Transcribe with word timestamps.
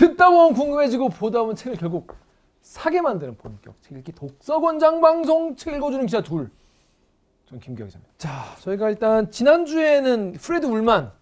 듣다 0.00 0.30
보면 0.30 0.54
궁금해지고 0.54 1.10
보다 1.10 1.40
보면 1.40 1.54
책을 1.56 1.76
결국 1.76 2.16
사게 2.62 3.02
만드는 3.02 3.36
본격 3.36 3.74
책 3.82 3.98
읽기 3.98 4.12
독서 4.12 4.58
권장 4.58 5.02
방송 5.02 5.54
책 5.56 5.74
읽어주는 5.74 6.06
기자 6.06 6.22
둘. 6.22 6.50
전 7.44 7.60
김기혁 7.60 7.88
기자입니다. 7.88 8.14
자, 8.16 8.56
저희가 8.60 8.88
일단 8.88 9.30
지난 9.30 9.66
주에는 9.66 10.32
프레드 10.32 10.64
울만 10.64 11.12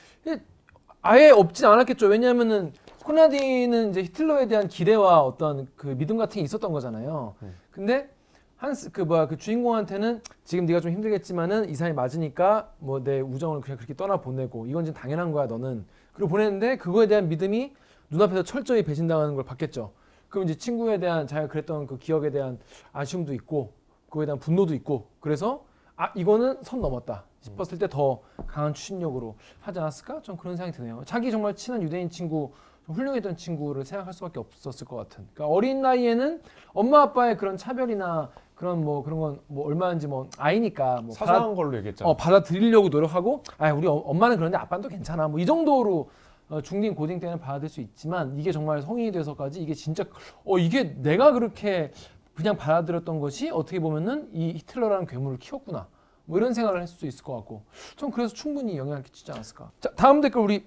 아예 1.03 1.31
없진 1.31 1.67
않았겠죠. 1.67 2.07
왜냐하면은 2.07 2.73
코나디는 3.05 3.91
이제 3.91 4.05
히틀러에 4.05 4.47
대한 4.47 4.69
기대와 4.69 5.23
어떤 5.23 5.67
그 5.75 5.89
믿음 5.89 6.17
같은 6.17 6.35
게 6.37 6.43
있었던 6.43 6.71
거잖아요. 6.73 7.35
음. 7.43 7.55
근데 7.73 8.09
한스 8.57 8.93
그 8.93 9.01
뭐야 9.01 9.27
그 9.27 9.37
주인공한테는 9.37 10.23
지금 10.45 10.67
네가 10.67 10.79
좀 10.79 10.93
힘들겠지만은 10.93 11.69
이 11.69 11.75
사람이 11.75 11.97
맞으니까 11.97 12.73
뭐 12.79 13.01
내 13.03 13.21
우정을 13.21 13.61
그냥 13.61 13.77
그렇게 13.77 13.95
떠나 13.95 14.19
보내고 14.19 14.67
이건 14.67 14.85
지금 14.85 15.01
당연한 15.01 15.33
거야 15.33 15.47
너는 15.47 15.85
그리고 16.13 16.29
보냈는데 16.29 16.77
그거에 16.77 17.09
대한 17.09 17.29
믿음이 17.29 17.75
눈앞에서 18.11 18.45
철저히 18.45 18.85
배신당하는 18.85 19.35
걸 19.35 19.45
봤겠죠. 19.45 19.91
그럼 20.29 20.45
이제 20.45 20.55
친구에 20.55 21.01
대한 21.01 21.27
자기가 21.27 21.49
그랬던 21.49 21.89
그 21.89 21.99
기억에 21.99 22.31
대한 22.31 22.61
아쉬움도 22.93 23.35
있고 23.35 23.73
그거에 24.09 24.27
대한 24.27 24.39
분노도 24.39 24.75
있고 24.75 25.09
그래서 25.19 25.65
아 25.97 26.11
이거는 26.15 26.63
선 26.63 26.81
넘었다 26.81 27.25
싶었을 27.41 27.79
때 27.79 27.87
더 27.89 28.21
강한 28.47 28.73
추진력으로 28.73 29.37
하지 29.61 29.79
않았을까? 29.81 30.23
좀 30.23 30.37
그런 30.37 30.57
생각이 30.57 30.77
드네요. 30.77 31.03
자기 31.05 31.31
정말 31.31 31.55
친한 31.55 31.83
유대인 31.83 32.09
친구, 32.09 32.53
좀 32.87 32.95
훌륭했던 32.95 33.37
친구를 33.37 33.85
생각할 33.85 34.13
수밖에 34.13 34.39
없었을 34.41 34.87
것 34.87 34.97
같은. 34.97 35.27
그러니까 35.35 35.55
어린 35.55 35.83
나이에는 35.83 36.41
엄마 36.73 37.03
아빠의 37.03 37.37
그런 37.37 37.57
차별이나 37.57 38.31
그런 38.55 38.85
뭐 38.85 39.03
그런 39.03 39.19
건 39.21 39.41
뭐 39.49 39.67
얼마인지 39.67 40.07
뭐 40.07 40.29
아이니까 40.39 41.01
뭐 41.03 41.15
받아, 41.17 41.33
사소한 41.35 41.55
걸로 41.57 41.77
얘기했잖아. 41.79 42.09
어, 42.11 42.17
받아들이려고 42.17 42.89
노력하고 42.89 43.43
아 43.59 43.73
우리 43.73 43.87
어- 43.89 43.93
엄마는 43.95 44.37
그런데 44.37 44.57
아빠는 44.57 44.83
또 44.83 44.89
괜찮아 44.89 45.27
뭐 45.29 45.41
이 45.41 45.47
정도로 45.47 46.11
어, 46.49 46.61
중딩 46.61 46.95
고딩 46.95 47.19
때는 47.19 47.39
받아들일 47.41 47.69
수 47.71 47.81
있지만 47.81 48.39
이게 48.39 48.53
정말 48.53 48.83
성인이 48.83 49.11
돼서까지 49.13 49.61
이게 49.63 49.75
진짜 49.75 50.05
어 50.45 50.59
이게 50.59 50.95
내가 51.03 51.33
그렇게 51.33 51.91
그냥 52.35 52.57
받아들였던 52.57 53.21
것이 53.21 53.51
어떻게 53.51 53.79
보면은 53.81 54.29
이 54.33 54.53
히틀러라는 54.55 55.07
괴물을 55.07 55.39
키웠구나 55.39 55.87
뭐 56.25 56.39
이런 56.39 56.55
생각을 56.55 56.81
할 56.81 56.87
수 56.87 57.07
있을 57.07 57.25
것 57.25 57.35
같고 57.37 57.65
전 57.97 58.11
그래서 58.11 58.33
충분히 58.35 58.77
영향을 58.79 59.03
끼치지 59.03 59.33
않았을까 59.33 59.71
자 59.81 59.91
다음 59.97 60.21
댓글 60.21 60.41
우리 60.41 60.65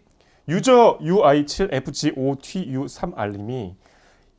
유저 0.47 0.99
UI7FG5TU3R님이 1.01 3.75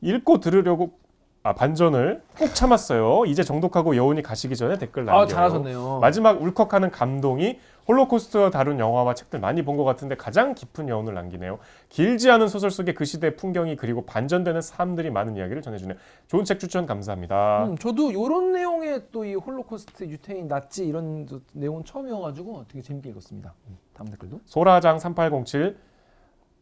읽고 0.01 0.39
들으려고 0.39 0.97
아, 1.43 1.53
반전을 1.53 2.23
꼭 2.37 2.53
참았어요. 2.53 3.23
이제 3.25 3.41
정독하고 3.41 3.95
여운이 3.95 4.21
가시기 4.21 4.57
전에 4.57 4.77
댓글 4.77 5.05
남겨요. 5.05 5.23
아 5.23 5.27
잘하셨네요 5.27 5.99
마지막 6.01 6.41
울컥하는 6.41 6.91
감동이 6.91 7.57
홀로코스트와 7.87 8.49
다룬 8.49 8.79
영화와 8.79 9.13
책들 9.13 9.39
많이 9.39 9.61
본 9.63 9.77
것 9.77 9.83
같은데 9.83 10.15
가장 10.15 10.55
깊은 10.55 10.89
여운을 10.89 11.13
남기네요. 11.13 11.59
길지 11.89 12.29
않은 12.31 12.47
소설 12.47 12.71
속에 12.71 12.93
그 12.93 13.05
시대의 13.05 13.35
풍경이 13.35 13.75
그리고 13.75 14.05
반전되는 14.05 14.61
삶들이 14.61 15.11
많은 15.11 15.35
이야기를 15.37 15.61
전해주네요. 15.61 15.97
좋은 16.27 16.43
책 16.45 16.59
추천 16.59 16.85
감사합니다. 16.85 17.65
음, 17.65 17.77
저도 17.77 18.11
이런 18.11 18.51
내용의 18.51 19.03
또 19.11 19.23
이 19.23 19.35
홀로코스트 19.35 20.05
유태인 20.05 20.47
나치 20.47 20.85
이런 20.87 21.27
저- 21.27 21.39
내용은 21.53 21.83
처음이어가지고 21.83 22.65
되게 22.67 22.81
재밌게 22.81 23.09
읽었습니다 23.09 23.53
음, 23.67 23.77
다음 23.93 24.07
댓글도 24.09 24.39
소라장 24.45 24.99
3807 24.99 25.77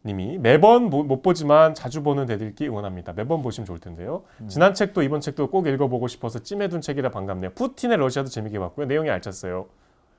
님이 0.03 0.37
매번 0.37 0.89
보- 0.89 1.03
못 1.03 1.21
보지만 1.21 1.73
자주 1.73 2.03
보는 2.03 2.25
대들기 2.27 2.67
응원합니다. 2.67 3.13
매번 3.13 3.41
보시면 3.41 3.65
좋을 3.65 3.79
텐데요. 3.79 4.23
음. 4.41 4.47
지난 4.47 4.73
책도 4.75 5.01
이번 5.03 5.19
책도 5.21 5.49
꼭 5.49 5.67
읽어보고 5.67 6.07
싶어서 6.07 6.39
찜해둔 6.39 6.81
책이라 6.81 7.09
반갑네요. 7.09 7.51
푸틴의 7.55 7.97
러시아도 7.97 8.29
재밌게 8.29 8.59
봤고요. 8.59 8.85
내용이 8.85 9.09
알찼어요. 9.09 9.65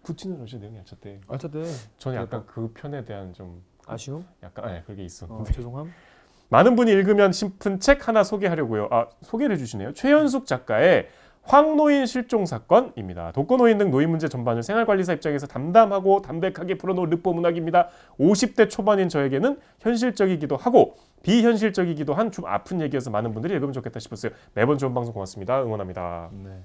푸틴의 0.07 0.39
러시아 0.39 0.59
내용이 0.61 0.79
알찼대. 0.79 1.21
어쨌든 1.27 1.65
저는 1.99 2.19
약간 2.19 2.45
그 2.47 2.71
편에 2.73 3.05
대한 3.05 3.33
좀 3.33 3.63
아쉬움 3.87 4.25
약간 4.43 4.67
네, 4.67 4.83
그게 4.87 5.03
어, 5.03 5.05
있었는데 5.05 5.53
죄송함 5.53 5.93
많은 6.49 6.77
분이 6.77 6.93
읽으면 6.93 7.33
싶은 7.33 7.81
책 7.81 8.07
하나 8.07 8.23
소개하려고요. 8.23 8.89
아 8.93 9.09
소개를 9.23 9.57
해주시네요. 9.57 9.95
최현숙 9.95 10.47
작가의 10.47 11.09
황노인 11.43 12.07
실종 12.07 12.45
사건입니다. 12.47 13.33
독거노인 13.33 13.79
등 13.79 13.91
노인 13.91 14.11
문제 14.11 14.29
전반을 14.29 14.63
생활관리사 14.65 15.13
입장에서 15.15 15.47
담담하고 15.47 16.23
담백하게 16.23 16.77
풀어놓은 16.79 17.11
르포 17.11 17.33
문학입니다. 17.33 17.89
50대 18.19 18.69
초반인 18.69 19.09
저에게는 19.09 19.59
현실적이기도 19.81 20.57
하고 20.57 20.97
비현실적이기도 21.23 22.15
한 22.15 22.31
좀 22.31 22.47
아픈 22.47 22.81
얘기여서 22.81 23.11
많은 23.11 23.33
분들이 23.33 23.55
읽으면 23.55 23.73
좋겠다 23.73 23.99
싶었어요. 24.01 24.33
매번 24.55 24.79
좋은 24.79 24.93
방송 24.95 25.15
고맙습니다. 25.15 25.63
응원합니다. 25.63 26.31
네. 26.33 26.61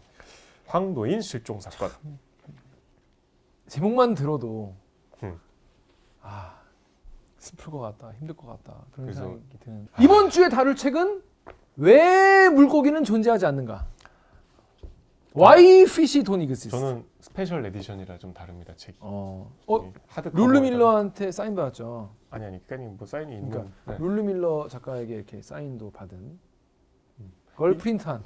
황노인 0.68 1.22
실종 1.22 1.59
사건. 1.59 1.90
제목만 3.76 4.16
들어도 4.16 4.76
음. 5.24 5.40
아 6.22 6.59
슬플 7.38 7.72
것 7.72 7.80
같다 7.80 8.12
힘들 8.20 8.36
것 8.36 8.46
같다 8.48 8.84
그런 8.92 9.06
그래서- 9.08 9.22
생각이 9.22 9.59
드는 9.62 9.88
이번 10.02 10.30
주에 10.30 10.50
다룰 10.50 10.76
책은 10.76 11.24
왜 11.78 12.50
물고기는 12.50 13.02
존재하지 13.06 13.46
않는가 13.46 13.88
Why 15.34 15.84
Fish 15.84 16.20
Don't 16.22 16.42
Exist 16.42 16.70
저는 16.72 17.06
special 17.22 17.66
edition이라 17.66 18.18
좀 18.18 18.34
다릅니다 18.34 18.76
책이. 18.76 18.98
어, 19.00 19.50
어이 19.68 19.94
하드 20.08 20.32
룰루 20.34 20.59
밀러한테 20.59 21.32
사인 21.32 21.56
받았죠 21.56 22.14
아니 22.30 22.44
아니 22.44 22.68
그러니까 22.68 22.96
뭐 22.98 23.08
사인이 23.08 23.34
있는. 23.34 23.50
그러니까 23.52 23.74
네. 23.86 23.98
룰루 24.00 24.24
밀러 24.24 24.68
작가에게 24.68 25.16
이렇게 25.16 25.42
사인도 25.42 25.92
받은 25.92 26.38
그걸 27.53 27.78
프린트한 27.78 28.22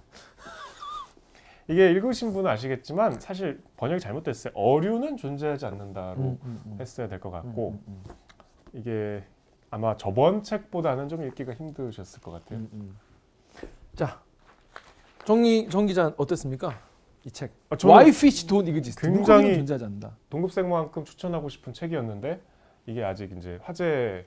이게 1.68 1.90
읽으신 1.92 2.32
분은 2.34 2.50
아시겠지만 2.52 3.20
사실 3.20 3.62
번역이 3.78 4.00
잘못됐어요. 4.00 4.54
어류는 4.56 5.18
존재하지 5.18 5.66
않는다로 5.66 6.20
음, 6.22 6.40
음, 6.44 6.62
음. 6.66 6.78
했어야 6.80 7.08
될것 7.08 7.34
음, 7.34 7.48
같고 7.48 7.70
음, 7.72 7.84
음, 7.88 8.04
이게 8.74 9.24
아마 9.72 9.98
저번 9.98 10.44
책보다는 10.44 11.10
좀 11.10 11.24
읽기가 11.24 11.54
힘드셨을 11.54 12.22
것 12.22 12.32
같아요. 12.32 12.60
음, 12.60 12.70
음. 12.74 12.98
자 13.96 14.22
정기 15.26 15.68
정 15.70 15.86
기자 15.88 16.14
어땠습니까 16.18 16.80
이 17.26 17.32
책 17.32 17.52
아, 17.72 17.76
Why 17.84 18.10
Fish 18.10 18.46
Don't 18.46 18.68
Exist 18.68 19.02
굉장히- 19.02 19.56
존재하지 19.56 19.86
않는다 19.86 20.16
동급생만큼 20.30 21.06
추천하고 21.06 21.50
싶은 21.50 21.74
책이었는데 21.74 22.40
이게 22.86 23.04
아직 23.04 23.32
이제 23.36 23.58
화제의 23.64 24.26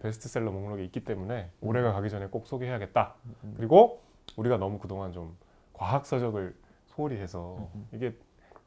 베스트셀러 0.00 0.52
목록에 0.52 0.84
있기 0.84 1.00
때문에 1.02 1.50
올해가 1.60 1.92
가기 1.92 2.08
전에 2.08 2.26
꼭 2.28 2.46
소개해야겠다. 2.46 3.16
음. 3.42 3.54
그리고 3.56 4.00
우리가 4.36 4.56
너무 4.58 4.78
그동안 4.78 5.10
좀 5.10 5.36
과학 5.72 6.06
서적을 6.06 6.54
소홀히 6.86 7.16
해서 7.16 7.68
음, 7.74 7.88
이게 7.92 8.16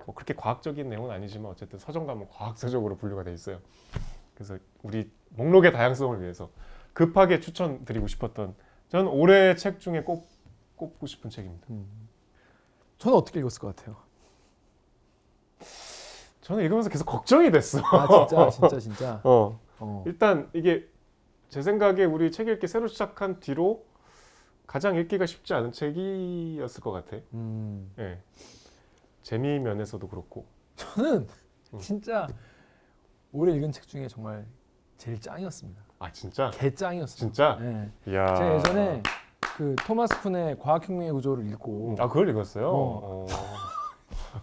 뭐 0.06 0.14
그렇게 0.14 0.34
과학적인 0.34 0.90
내용은 0.90 1.12
아니지만 1.12 1.52
어쨌든 1.52 1.80
서점 1.80 2.06
가면 2.06 2.28
과학 2.30 2.58
서적으로 2.58 2.98
분류가 2.98 3.24
돼 3.24 3.34
있어요. 3.34 3.60
그래서 4.34 4.57
우리 4.84 5.12
목록의 5.30 5.72
다양성을 5.72 6.22
위해서 6.22 6.50
급하게 6.94 7.40
추천드리고 7.40 8.07
싶었던 8.07 8.56
전 8.90 9.07
올해 9.07 9.56
책 9.56 9.80
중에 9.80 10.04
꼭 10.04 10.28
꼽고 10.75 11.07
싶은 11.07 11.30
책입니다. 11.30 11.68
저는 12.98 13.18
어떻게 13.18 13.40
읽었을 13.40 13.60
것 13.60 13.75
같아요 13.75 13.98
저는 16.42 16.63
읽으면서 16.63 16.90
계속 16.90 17.06
걱정이 17.06 17.51
됐어. 17.51 17.80
아 17.84 18.08
진짜 18.08 18.50
진짜 18.50 18.80
진짜 18.80 19.22
어. 19.25 19.60
어. 19.80 20.04
일단 20.06 20.50
이게 20.54 20.88
제 21.50 21.62
생각에 21.62 22.04
우리 22.06 22.31
책 22.31 22.48
읽기 22.48 22.68
새로 22.68 22.88
시작한 22.88 23.40
뒤로 23.40 23.84
가장 24.67 24.95
읽기가 24.95 25.25
쉽지 25.25 25.53
않은 25.53 25.71
책이었을 25.71 26.81
것 26.81 26.91
같아. 26.91 27.17
음. 27.33 27.91
예. 28.00 28.19
재미 29.23 29.59
면에서도 29.59 30.07
그렇고. 30.07 30.45
저는 30.75 31.27
음. 31.73 31.79
진짜 31.79 32.27
올해 33.31 33.53
읽은 33.56 33.71
책 33.71 33.88
중에 33.88 34.07
정말 34.07 34.45
제일 34.97 35.19
짱이었습니다 35.19 35.81
아 36.00 36.12
진짜? 36.12 36.51
개 36.51 36.73
짱이었어요 36.73 37.17
진짜? 37.17 37.57
네. 37.59 37.91
이야. 38.07 38.35
제가 38.35 38.56
예전에 38.56 39.03
그 39.57 39.75
토마스 39.85 40.15
쿤의 40.21 40.59
과학혁명의 40.59 41.12
구조를 41.13 41.50
읽고 41.51 41.95
아 42.00 42.07
그걸 42.07 42.29
읽었어요? 42.29 42.69
어. 42.69 43.25
어. 43.25 43.27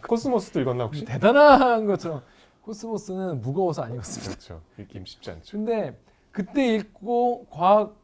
코스모스도 0.07 0.61
읽었나 0.61 0.85
혹시? 0.85 1.05
대단한 1.05 1.87
것처럼 1.87 2.23
코스모스는 2.63 3.41
무거워서 3.41 3.83
안 3.83 3.95
읽었습니다. 3.95 4.33
그렇죠. 4.33 4.63
읽기 4.79 5.03
쉽지 5.05 5.31
않죠. 5.31 5.57
근데 5.57 5.99
그때 6.31 6.75
읽고 6.77 7.47
과학 7.51 8.02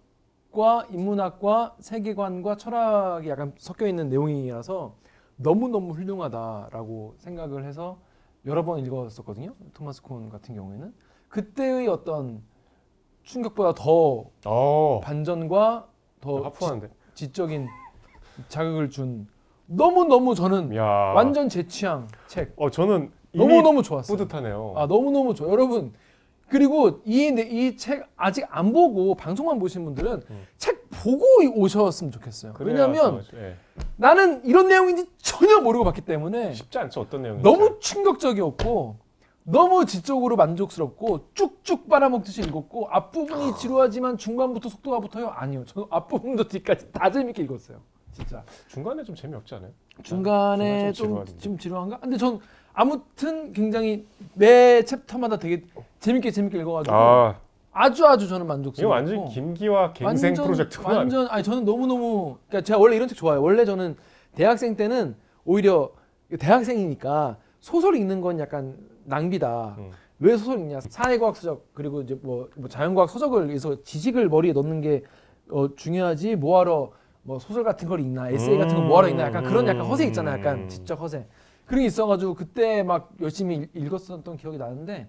과 0.52 0.86
인문학과 0.90 1.76
세계관과 1.78 2.56
철학이 2.56 3.28
약간 3.28 3.52
섞여 3.58 3.86
있는 3.86 4.08
내용이라서 4.08 4.94
너무 5.36 5.68
너무 5.68 5.92
훌륭하다라고 5.94 7.14
생각을 7.18 7.64
해서 7.64 7.98
여러 8.46 8.64
번 8.64 8.84
읽었었거든요. 8.84 9.54
토마스 9.74 10.02
콘 10.02 10.30
같은 10.30 10.54
경우에는 10.54 10.94
그때의 11.28 11.86
어떤 11.88 12.42
충격보다 13.22 13.74
더 13.74 14.30
어, 14.46 15.00
반전과 15.02 15.88
더. 16.20 16.50
지, 17.14 17.30
적인 17.32 17.68
자극을 18.48 18.88
준 18.88 19.28
너무 19.66 20.04
너무 20.04 20.34
저는 20.34 20.74
야, 20.74 20.82
완전 21.14 21.48
제 21.48 21.66
취향 21.66 22.08
책 22.26 22.54
어 22.56 22.70
저는 22.70 23.12
너무 23.34 23.60
너무 23.62 23.82
좋았어요. 23.82 24.16
뿌듯하네요. 24.16 24.74
아 24.76 24.86
너무 24.86 25.10
너무 25.10 25.34
좋아 25.34 25.48
요 25.48 25.52
여러분. 25.52 25.92
그리고 26.48 27.00
이책 27.04 28.06
아직 28.16 28.46
안 28.48 28.72
보고 28.72 29.14
방송만 29.14 29.58
보신 29.58 29.84
분들은 29.84 30.22
음. 30.30 30.46
책 30.56 30.88
보고 30.90 31.24
오셨으면 31.54 32.10
좋겠어요. 32.12 32.54
왜냐하면 32.60 33.22
더, 33.22 33.38
예. 33.38 33.56
나는 33.96 34.44
이런 34.44 34.68
내용인지 34.68 35.06
전혀 35.18 35.60
모르고 35.60 35.84
봤기 35.84 36.00
때문에 36.02 36.54
쉽지 36.54 36.78
않죠. 36.78 37.02
어떤 37.02 37.22
내용인지. 37.22 37.44
너무 37.48 37.78
충격적이었고 37.80 38.96
너무 39.44 39.86
지적으로 39.86 40.36
만족스럽고 40.36 41.28
쭉쭉 41.34 41.88
빨아먹듯이 41.88 42.42
읽었고 42.42 42.88
앞부분이 42.90 43.56
지루하지만 43.56 44.18
중반부터 44.18 44.68
속도가 44.68 45.00
붙어요? 45.00 45.28
아니요. 45.28 45.64
저는 45.64 45.88
앞부분부터 45.90 46.48
뒤까지 46.48 46.92
다 46.92 47.10
재밌게 47.10 47.42
읽었어요. 47.44 47.80
진짜. 48.12 48.42
중간에 48.68 49.04
좀 49.04 49.14
재미없지 49.14 49.54
않아요? 49.54 49.70
중간에 50.02 50.92
중간에 50.92 51.24
좀. 51.26 51.38
좀 51.38 51.58
지루한가? 51.58 52.00
근데 52.00 52.16
전 52.16 52.40
아무튼 52.72 53.52
굉장히 53.52 54.06
매 54.34 54.84
챕터마다 54.84 55.38
되게 55.38 55.64
재밌게 56.00 56.30
재밌게 56.30 56.58
읽어가지고 56.60 56.94
아, 56.94 57.34
아주 57.72 58.06
아주 58.06 58.28
저는 58.28 58.46
이거 58.46 58.54
만족스러워. 58.54 58.94
완전 58.94 59.28
김기화 59.28 59.92
갱생 59.92 60.34
프로젝트구나. 60.34 60.98
완전 60.98 61.26
아니 61.28 61.42
저는 61.42 61.64
너무 61.64 61.86
너무 61.86 62.36
그러니까 62.48 62.64
제가 62.66 62.78
원래 62.78 62.96
이런 62.96 63.08
책 63.08 63.16
좋아해요. 63.18 63.42
원래 63.42 63.64
저는 63.64 63.96
대학생 64.34 64.76
때는 64.76 65.16
오히려 65.44 65.90
대학생이니까 66.38 67.36
소설 67.60 67.96
읽는 67.96 68.20
건 68.20 68.38
약간 68.38 68.76
낭비다. 69.04 69.76
음. 69.78 69.90
왜 70.20 70.36
소설 70.36 70.58
읽냐? 70.58 70.80
사회과학 70.80 71.36
서적 71.36 71.68
그리고 71.74 72.02
이제 72.02 72.18
뭐, 72.22 72.48
뭐 72.56 72.68
자연과학 72.68 73.08
서적을 73.10 73.48
위해서 73.48 73.80
지식을 73.82 74.28
머리에 74.28 74.52
넣는 74.52 74.80
게 74.80 75.04
어, 75.50 75.74
중요하지 75.74 76.36
뭐하러 76.36 76.90
뭐 77.22 77.38
소설 77.38 77.62
같은 77.62 77.88
걸 77.88 78.00
읽나 78.00 78.28
에세이 78.30 78.58
같은 78.58 78.74
거 78.76 78.82
뭐하러 78.82 79.08
읽나 79.08 79.24
약간 79.24 79.44
그런 79.44 79.66
약간 79.66 79.84
허세 79.86 80.06
있잖아요. 80.06 80.38
약간 80.38 80.58
음. 80.62 80.68
지적 80.68 81.00
허세. 81.00 81.26
그런 81.66 81.80
게 81.82 81.86
있어가지고 81.86 82.34
그때 82.34 82.82
막 82.82 83.10
열심히 83.20 83.56
읽- 83.56 83.70
읽었었던 83.76 84.36
기억이 84.38 84.58
나는데 84.58 85.08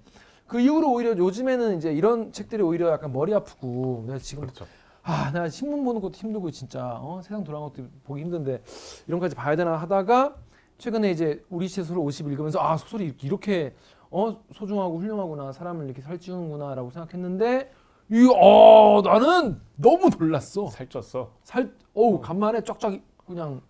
그 0.49 0.59
이후로 0.59 0.91
오히려 0.91 1.15
요즘에는 1.15 1.77
이제 1.77 1.93
이런 1.93 2.33
책들이 2.33 2.61
오히려 2.63 2.89
약간 2.89 3.13
머리 3.13 3.33
아프고 3.33 4.03
내가 4.07 4.17
지금 4.17 4.41
그렇죠. 4.41 4.65
아, 5.03 5.31
내가 5.31 5.47
신문 5.47 5.85
보는 5.85 6.01
것도 6.01 6.13
힘들고 6.15 6.49
진짜 6.49 6.97
어? 6.99 7.21
세상 7.23 7.43
돌아가는 7.43 7.71
것도 7.71 7.87
보기 8.03 8.21
힘든데 8.23 8.61
이런 9.07 9.19
까지 9.19 9.35
봐야 9.35 9.55
되나 9.55 9.75
하다가 9.77 10.35
최근에 10.79 11.11
이제 11.11 11.43
우리 11.49 11.67
시대 11.67 11.83
소설 11.83 11.99
50 11.99 12.27
읽으면서 12.27 12.59
아 12.59 12.77
소설이 12.77 13.05
이렇게, 13.05 13.27
이렇게 13.27 13.75
어 14.09 14.43
소중하고 14.53 14.97
훌륭하구나 14.97 15.51
사람을 15.51 15.85
이렇게 15.85 16.01
살찌우는구나라고 16.01 16.89
생각했는데 16.89 17.71
이어 18.11 19.01
나는 19.03 19.61
너무 19.75 20.09
놀랐어 20.09 20.65
살쪘어. 20.65 21.29
살 21.43 21.71
어우 21.93 22.19
간만에 22.21 22.63
쫙쫙 22.63 22.99
그냥 23.27 23.61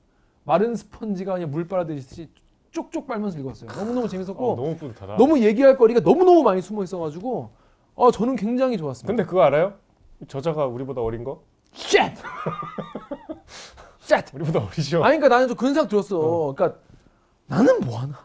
마른 0.46 0.75
스펀지가 0.75 1.34
그냥 1.34 1.52
물 1.52 1.68
빨아들이듯이 1.68 2.30
쪽쪽 2.71 3.07
빨면서 3.07 3.39
읽었어요 3.39 3.69
너무 3.71 3.94
너무 3.94 4.07
재밌었고 4.07 4.54
어, 4.54 4.56
너무 4.56 4.75
뿌듯하다. 4.77 5.18
너무 5.18 5.39
얘기할 5.39 5.77
거리가 5.77 6.01
너무 6.01 6.24
너무 6.24 6.44
많이 6.44 6.62
숨어 6.62 6.83
있어가지고 6.83 7.50
어 7.95 8.12
저는 8.12 8.36
굉장히 8.36 8.77
좋았습니다. 8.77 9.07
근데 9.07 9.24
그거 9.27 9.42
알아요? 9.44 9.74
저자가 10.27 10.66
우리보다 10.68 11.01
어린 11.01 11.24
거? 11.24 11.44
쉣! 11.74 12.00
쉣! 14.00 14.33
우리보다 14.33 14.60
어리죠. 14.60 15.04
아니 15.04 15.18
그러니까 15.18 15.30
나는 15.30 15.48
좀 15.48 15.57
그런 15.57 15.74
생각 15.74 15.89
들었어. 15.89 16.54
그러니까 16.56 16.80
나는 17.48 17.80
뭐 17.81 18.00
하나. 18.00 18.18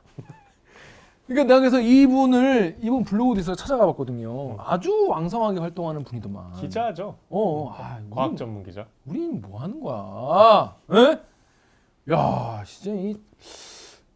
그러니까 1.26 1.44
내가 1.54 1.60
그래서 1.60 1.80
이분을 1.80 2.76
이분 2.82 3.02
블로그도 3.02 3.40
있어 3.40 3.54
찾아가 3.54 3.86
봤거든요. 3.86 4.56
아주 4.58 5.06
왕성하게 5.08 5.58
활동하는 5.58 6.04
분이더만. 6.04 6.52
기자죠. 6.54 7.16
어, 7.30 7.74
아, 7.78 7.98
과학 8.10 8.36
전문 8.36 8.62
기자. 8.62 8.86
우린 9.06 9.40
뭐 9.40 9.60
하는 9.60 9.80
거야? 9.80 10.76
에? 10.92 11.18
야, 12.12 12.62
진짜 12.66 12.90
이 13.00 13.16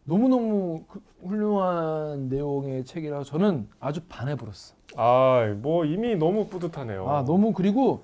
너무 0.09 0.27
너무 0.27 0.83
훌륭한 1.23 2.29
내용의 2.29 2.83
책이라 2.85 3.23
저는 3.23 3.67
아주 3.79 4.01
반해버렸어. 4.09 4.75
아, 4.97 5.53
뭐 5.61 5.85
이미 5.85 6.15
너무 6.15 6.47
뿌듯하네요. 6.47 7.07
아 7.07 7.23
너무 7.23 7.53
그리고 7.53 8.03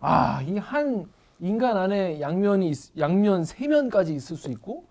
아 0.00 0.42
이 0.42 0.56
한 0.58 1.06
인간 1.40 1.76
안에 1.76 2.20
양면이 2.20 2.68
있- 2.70 2.96
양면 2.98 3.44
세 3.44 3.68
면까지 3.68 4.14
있을 4.14 4.36
수 4.36 4.50
있고 4.50 4.84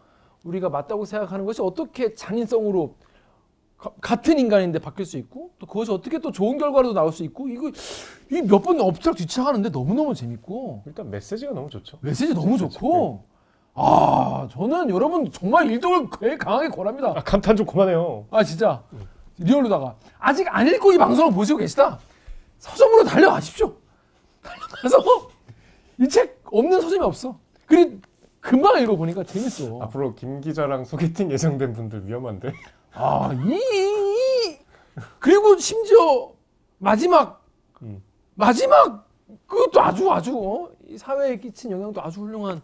우리가 0.43 0.69
맞다고 0.69 1.05
생각하는 1.05 1.45
것이 1.45 1.61
어떻게 1.61 2.13
잔인성으로 2.13 2.95
가- 3.77 3.91
같은 4.01 4.37
인간인데 4.37 4.79
바뀔 4.79 5.05
수 5.05 5.17
있고 5.17 5.51
또 5.57 5.65
그것이 5.65 5.91
어떻게 5.91 6.19
또 6.19 6.31
좋은 6.31 6.57
결과로도 6.57 6.93
나올 6.93 7.11
수 7.11 7.23
있고 7.23 7.47
이거 7.47 7.69
이 8.31 8.41
몇 8.41 8.61
번 8.61 8.79
엎드락 8.81 9.15
뒤치하는데 9.15 9.69
너무 9.71 9.93
너무 9.93 10.13
재밌고 10.13 10.83
일단 10.85 11.09
메시지가 11.09 11.53
너무 11.53 11.69
좋죠. 11.69 11.97
메시지 12.01 12.33
너무 12.33 12.57
좋고 12.57 13.23
아 13.75 14.47
저는 14.51 14.89
여러분 14.89 15.31
정말 15.31 15.69
일독을 15.69 16.07
꽤 16.19 16.37
강하게 16.37 16.69
권합니다. 16.69 17.09
아, 17.09 17.23
감탄 17.23 17.55
좀 17.55 17.65
그만해요. 17.65 18.25
아 18.29 18.43
진짜 18.43 18.83
real로다가 19.37 19.95
아직 20.19 20.47
안 20.49 20.67
읽고 20.67 20.93
이 20.93 20.97
방송을 20.97 21.33
보시고 21.33 21.57
계시다 21.59 21.97
서점으로 22.59 23.03
달려가십시오 23.03 23.73
달려가서 24.43 25.29
이 25.99 26.07
책 26.07 26.41
없는 26.45 26.81
서점이 26.81 27.03
없어 27.03 27.37
그리 27.65 27.99
금방 28.41 28.79
읽어보니까 28.81 29.23
재밌어 29.23 29.79
앞으로 29.81 30.13
김 30.15 30.39
기자랑 30.41 30.85
소개팅 30.85 31.31
예정된 31.31 31.73
분들 31.73 32.07
위험한데. 32.07 32.53
아이 32.93 33.37
이, 33.37 34.57
그리고 35.17 35.57
심지어 35.57 36.31
마지막 36.77 37.43
음. 37.81 38.03
마지막 38.35 39.07
그것도 39.47 39.81
아주 39.81 40.11
아주 40.11 40.37
어? 40.37 40.69
이 40.87 40.97
사회에 40.97 41.37
끼친 41.37 41.71
영향도 41.71 42.01
아주 42.03 42.21
훌륭한 42.21 42.61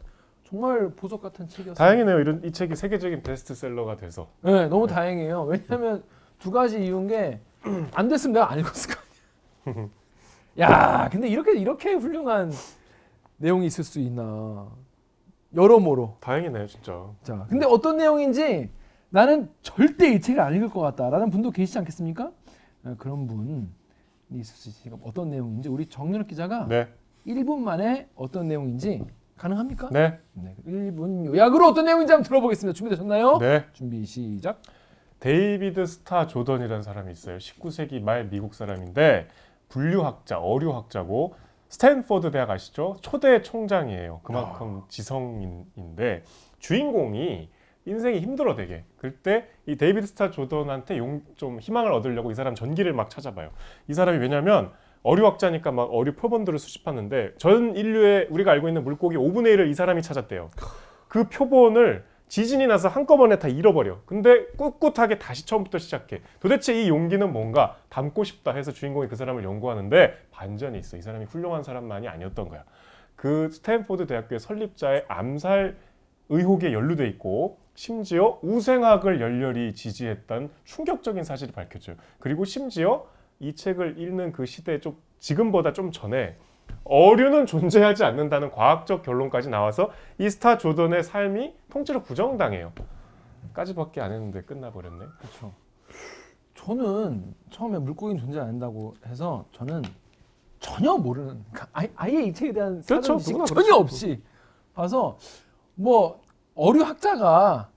정말 0.50 0.90
보석 0.96 1.22
같은 1.22 1.48
책이었어요 1.48 1.76
다행이네요. 1.76 2.20
이런 2.20 2.44
이 2.44 2.52
책이 2.52 2.76
세계적인 2.76 3.22
베스트셀러가 3.22 3.98
돼서. 3.98 4.30
네, 4.42 4.68
너무 4.68 4.88
다행이에요. 4.88 5.44
왜냐하면 5.44 6.04
두 6.40 6.52
가지 6.52 6.84
이유인 6.84 7.08
게 7.08 7.40
안 7.94 8.08
됐으면 8.08 8.34
내가 8.34 8.52
안 8.52 8.60
읽었을 8.60 8.96
거 8.96 9.02
아니야. 9.66 9.90
야, 10.60 11.10
근데 11.12 11.28
이렇게 11.28 11.58
이렇게 11.58 11.94
훌륭한 11.94 12.52
내용이 13.38 13.66
있을 13.68 13.84
수 13.84 14.00
있나? 14.00 14.68
여러모로. 15.56 16.18
다행이네요, 16.20 16.68
진짜. 16.68 17.10
자, 17.24 17.46
근데 17.50 17.66
어떤 17.66 17.98
내용인지 17.98 18.70
나는 19.10 19.50
절대 19.62 20.14
이 20.14 20.22
책을 20.22 20.40
안 20.42 20.56
읽을 20.56 20.70
것 20.70 20.80
같다라는 20.82 21.30
분도 21.30 21.52
계시지 21.52 21.78
않겠습니까? 21.80 22.32
어, 22.86 22.96
그런 22.98 23.28
분이 23.28 23.68
있을 24.32 24.56
수 24.56 24.70
있으니까 24.70 24.98
어떤 25.04 25.30
내용인지 25.30 25.68
우리 25.70 25.88
정윤욱 25.88 26.28
기자가 26.28 26.66
네. 26.68 26.88
1분 27.26 27.60
만에 27.60 28.08
어떤 28.16 28.48
내용인지 28.48 29.04
가능합니까? 29.40 29.90
네. 29.92 30.20
네, 30.34 30.56
1분 30.68 31.26
요약으로 31.26 31.68
어떤 31.68 31.86
내용인지 31.86 32.12
한번 32.12 32.28
들어보겠습니다. 32.28 32.76
준비되셨나요? 32.76 33.38
네. 33.40 33.66
준비 33.74 34.06
시작. 34.06 34.62
데이비드 35.20 35.86
스타 35.86 36.28
조던이라는 36.28 36.84
사람이 36.84 37.12
있어요. 37.12 37.38
19세기 37.38 38.02
말 38.02 38.30
미국 38.30 38.54
사람인데 38.54 39.28
분류학자, 39.70 40.40
어류학자고 40.40 41.36
스탠퍼드 41.70 42.32
대학 42.32 42.50
아시죠? 42.50 42.98
초대 43.02 43.42
총장이에요. 43.42 44.22
그만큼 44.24 44.84
지성인인데 44.88 46.24
주인공이 46.60 47.50
인생이 47.86 48.20
힘들어 48.20 48.56
되게. 48.56 48.84
그때 48.98 49.48
이 49.66 49.76
데이비드 49.76 50.08
스타 50.08 50.32
조던한테 50.32 50.98
용, 50.98 51.22
좀 51.36 51.60
희망을 51.60 51.92
얻으려고 51.92 52.32
이 52.32 52.36
사람 52.36 52.56
전기를 52.56 52.94
막 52.94 53.10
찾아봐요. 53.10 53.52
이 53.88 53.94
사람이 53.94 54.18
왜냐면 54.20 54.72
어류학자니까 55.04 55.72
막 55.72 55.84
어류 55.94 56.14
표본들을 56.14 56.60
수집하는데 56.60 57.34
전 57.38 57.76
인류의 57.76 58.28
우리가 58.30 58.52
알고 58.52 58.68
있는 58.68 58.84
물고기 58.84 59.16
5분의 59.16 59.56
1을 59.56 59.70
이 59.70 59.74
사람이 59.74 60.02
찾았대요. 60.02 60.50
그 61.08 61.30
표본을 61.30 62.04
지진이 62.28 62.68
나서 62.68 62.88
한꺼번에 62.90 63.40
다 63.40 63.48
잃어버려. 63.48 64.02
근데 64.06 64.46
꿋꿋하게 64.58 65.18
다시 65.18 65.48
처음부터 65.48 65.80
시작해. 65.80 66.22
도대체 66.40 66.80
이 66.80 66.88
용기는 66.88 67.32
뭔가 67.34 67.78
닮고 67.90 68.24
싶다 68.24 68.54
해서 68.54 68.72
주인공이 68.72 69.08
그 69.08 69.16
사람을 69.16 69.44
연구하는데 69.44 70.14
반전이 70.32 70.78
있어. 70.78 70.98
이 70.98 71.02
사람이 71.02 71.26
훌륭한 71.26 71.64
사람만이 71.64 72.08
아니었던 72.08 72.48
거야. 72.50 72.64
그 73.16 73.50
스탠포드 73.50 74.06
대학교의 74.06 74.40
설립자의 74.40 75.06
암살 75.08 75.76
의혹에 76.30 76.72
연루돼 76.72 77.08
있고 77.08 77.58
심지어 77.74 78.38
우생학을 78.44 79.20
열렬히 79.20 79.74
지지했던 79.74 80.52
충격적인 80.66 81.24
사실이 81.24 81.52
밝혀져요. 81.52 81.96
그리고 82.20 82.46
심지어 82.46 83.08
이 83.40 83.56
책을 83.56 83.98
읽는 84.00 84.32
그 84.34 84.46
시대에 84.46 84.80
좀 84.80 84.98
지금보다 85.20 85.74
좀 85.74 85.92
전에 85.92 86.36
어류는 86.84 87.46
존재하지 87.46 88.04
않는다는 88.04 88.52
과학적 88.52 89.04
결론까지 89.04 89.50
나와서 89.50 89.92
이 90.18 90.30
스타 90.30 90.58
조던의 90.58 91.04
삶이 91.04 91.54
통째로 91.70 92.04
부정당해요. 92.04 92.74
까지밖에 93.54 94.02
안 94.02 94.12
했는데 94.12 94.42
끝나버렸네. 94.42 95.06
그렇죠. 95.20 95.54
저는 96.56 97.34
처음에 97.50 97.80
물고기는 97.80 98.20
존재 98.20 98.40
안 98.40 98.48
한다고 98.48 98.96
해서 99.06 99.46
저는 99.54 99.82
전혀 100.60 100.98
모르는 100.98 101.44
그러니까 101.52 101.68
아예, 101.72 101.92
아예 101.96 102.24
이 102.24 102.34
책에 102.34 102.52
대한 102.52 102.82
그렇죠. 102.82 102.96
사전 103.02 103.18
지식 103.18 103.32
누구나 103.32 103.46
전혀 103.46 103.64
그렇죠. 103.64 103.80
없이 103.80 104.22
봐서 104.74 105.18
뭐 105.76 106.22
어류 106.56 106.84
학자가 106.84 107.70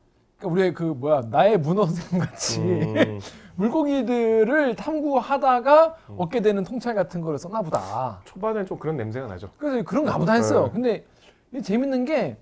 우리 0.44 0.72
그 0.72 0.82
뭐야 0.82 1.22
나의 1.30 1.58
문어 1.58 1.84
선생님 1.87 2.26
같이 2.26 2.61
음, 2.61 3.20
물고기들을 3.56 4.75
탐구하다가 4.76 5.96
음. 6.11 6.14
얻게 6.18 6.40
되는 6.40 6.64
통찰 6.64 6.94
같은 6.94 7.20
거를 7.20 7.38
썼나 7.38 7.62
보다. 7.62 8.20
초반엔 8.25 8.66
좀 8.66 8.78
그런 8.78 8.96
냄새가 8.96 9.26
나죠. 9.26 9.50
그래서 9.58 9.82
그런가 9.84 10.18
보다 10.18 10.32
했어요. 10.34 10.66
네. 10.66 10.72
근데 10.72 11.04
이게 11.50 11.61
재밌는 11.61 12.04
게 12.04 12.38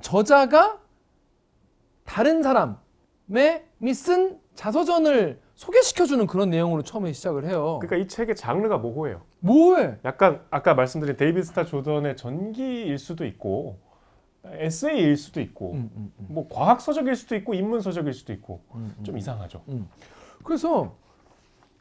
저자가 0.00 0.78
다른 2.04 2.42
사람의 2.42 3.64
쓴 3.94 4.38
자서전을 4.54 5.40
소개시켜주는 5.54 6.26
그런 6.26 6.50
내용으로 6.50 6.82
처음에 6.82 7.12
시작을 7.12 7.46
해요. 7.46 7.78
그러니까 7.80 8.04
이 8.04 8.08
책의 8.08 8.34
장르가 8.34 8.78
모호해요. 8.78 9.22
뭐해? 9.40 9.98
약간 10.04 10.40
아까 10.50 10.74
말씀드린 10.74 11.16
데이비드 11.16 11.46
스타 11.46 11.64
조던의 11.64 12.16
전기일 12.16 12.98
수도 12.98 13.24
있고 13.24 13.78
에세이일 14.44 15.16
수도 15.16 15.40
있고 15.40 15.72
음, 15.72 15.90
음, 15.96 16.12
음, 16.18 16.26
뭐 16.28 16.48
과학 16.50 16.80
서적일 16.80 17.14
수도 17.14 17.36
있고 17.36 17.54
인문 17.54 17.80
서적일 17.80 18.12
수도 18.12 18.32
있고 18.32 18.60
음, 18.74 18.94
음. 18.98 19.04
좀 19.04 19.16
이상하죠. 19.16 19.62
그래서 20.44 20.96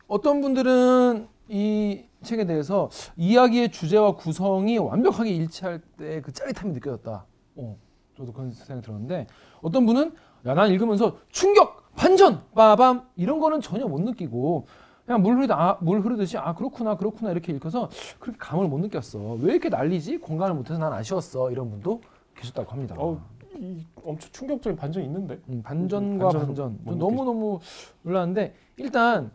어떤 0.07 0.41
분들은 0.41 1.27
이 1.49 2.03
책에 2.21 2.45
대해서 2.45 2.89
이야기의 3.17 3.71
주제와 3.71 4.15
구성이 4.15 4.77
완벽하게 4.77 5.31
일치할 5.31 5.81
때 5.97 6.21
그 6.21 6.31
짜릿함이 6.31 6.73
느껴졌다. 6.73 7.25
어, 7.55 7.77
저도 8.15 8.31
그런 8.31 8.51
생각이 8.51 8.81
들었는데 8.81 9.27
어떤 9.61 9.85
분은 9.85 10.13
야, 10.45 10.53
난 10.53 10.69
읽으면서 10.71 11.17
충격, 11.29 11.93
반전, 11.95 12.43
빠밤 12.53 13.07
이런 13.15 13.39
거는 13.39 13.61
전혀 13.61 13.87
못 13.87 14.01
느끼고 14.01 14.67
그냥 15.05 15.21
물 15.23 15.35
흐르다 15.37 15.55
아, 15.59 15.77
물 15.81 15.99
흐르듯이 16.01 16.37
아 16.37 16.53
그렇구나 16.53 16.95
그렇구나 16.95 17.31
이렇게 17.31 17.51
읽어서 17.53 17.89
그렇게 18.19 18.37
감을 18.39 18.67
못 18.67 18.77
느꼈어. 18.79 19.19
왜 19.41 19.53
이렇게 19.53 19.69
난리지? 19.69 20.19
공감을 20.19 20.55
못해서 20.55 20.79
난 20.79 20.93
아쉬웠어. 20.93 21.51
이런 21.51 21.69
분도 21.71 22.01
계셨다고 22.41 22.71
합니다. 22.71 22.95
어, 22.97 23.19
이 23.55 23.85
엄청 24.03 24.29
충격적인 24.31 24.75
반전이 24.77 25.05
있는데. 25.05 25.39
음, 25.49 25.61
반전과 25.63 26.25
반전은 26.25 26.45
반전 26.47 26.79
못 26.83 26.95
너무 26.97 27.23
너무 27.25 27.59
놀랐는데 28.01 28.53
일단 28.77 29.31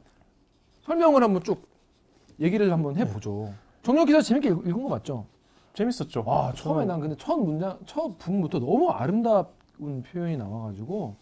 설명을 0.83 1.23
한번 1.23 1.43
쭉 1.43 1.67
얘기를 2.41 2.71
한번 2.73 2.97
해보죠. 2.97 3.53
정력 3.83 4.07
기자 4.07 4.21
재밌게 4.21 4.49
읽- 4.49 4.67
읽은 4.67 4.83
거 4.83 4.89
맞죠? 4.89 5.27
재밌었죠. 5.75 6.25
와 6.27 6.53
처음에 6.53 6.81
저는 6.83 6.87
난 6.89 7.01
근데 7.01 7.17
첫 7.19 7.37
문장 7.37 7.79
첫 7.87 8.17
부분부터 8.19 8.59
너무 8.59 8.91
아름다운 8.91 9.47
표현이 10.11 10.37
나와가지고 10.37 11.15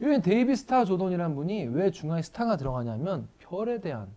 여기 0.00 0.20
데이비 0.20 0.56
스타 0.56 0.84
조던이라는 0.84 1.36
분이 1.36 1.66
왜 1.66 1.90
중간에 1.90 2.22
스타가 2.22 2.56
들어가냐면 2.56 3.28
별에 3.38 3.80
대한 3.80 4.08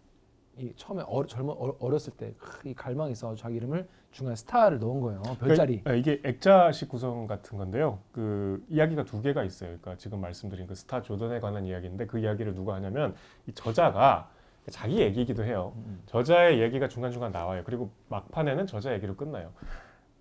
이 0.58 0.72
처음에 0.76 1.04
어, 1.04 1.20
어, 1.20 1.76
어렸을 1.80 2.14
때 2.14 2.34
이 2.66 2.74
갈망이 2.74 3.12
있어 3.12 3.36
자기 3.36 3.58
이름을 3.58 3.88
중간에 4.18 4.36
스타를 4.36 4.80
넣은 4.80 5.00
거예요 5.00 5.22
별자리. 5.40 5.84
그러니까 5.84 5.94
이게 5.94 6.20
액자식 6.28 6.90
구성 6.90 7.28
같은 7.28 7.56
건데요. 7.56 8.00
그 8.12 8.66
이야기가 8.68 9.04
두 9.04 9.22
개가 9.22 9.44
있어요. 9.44 9.70
그러니까 9.70 9.96
지금 9.98 10.20
말씀드린 10.22 10.66
그 10.66 10.74
스타 10.74 11.04
조던에 11.04 11.40
관한 11.40 11.66
이야기인데 11.66 12.08
그 12.08 12.18
이야기를 12.18 12.56
누가 12.56 12.74
하냐면 12.74 13.14
이 13.46 13.54
저자가 13.54 14.30
자기 14.72 15.00
얘기이기도 15.00 15.44
해요. 15.44 15.74
음, 15.76 16.02
저자의 16.08 16.60
얘기가 16.62 16.88
중간중간 16.88 17.32
나와요. 17.32 17.62
그리고 17.64 17.92
막판에는 18.10 18.66
저자 18.66 18.92
얘기로 18.94 19.16
끝나요. 19.16 19.52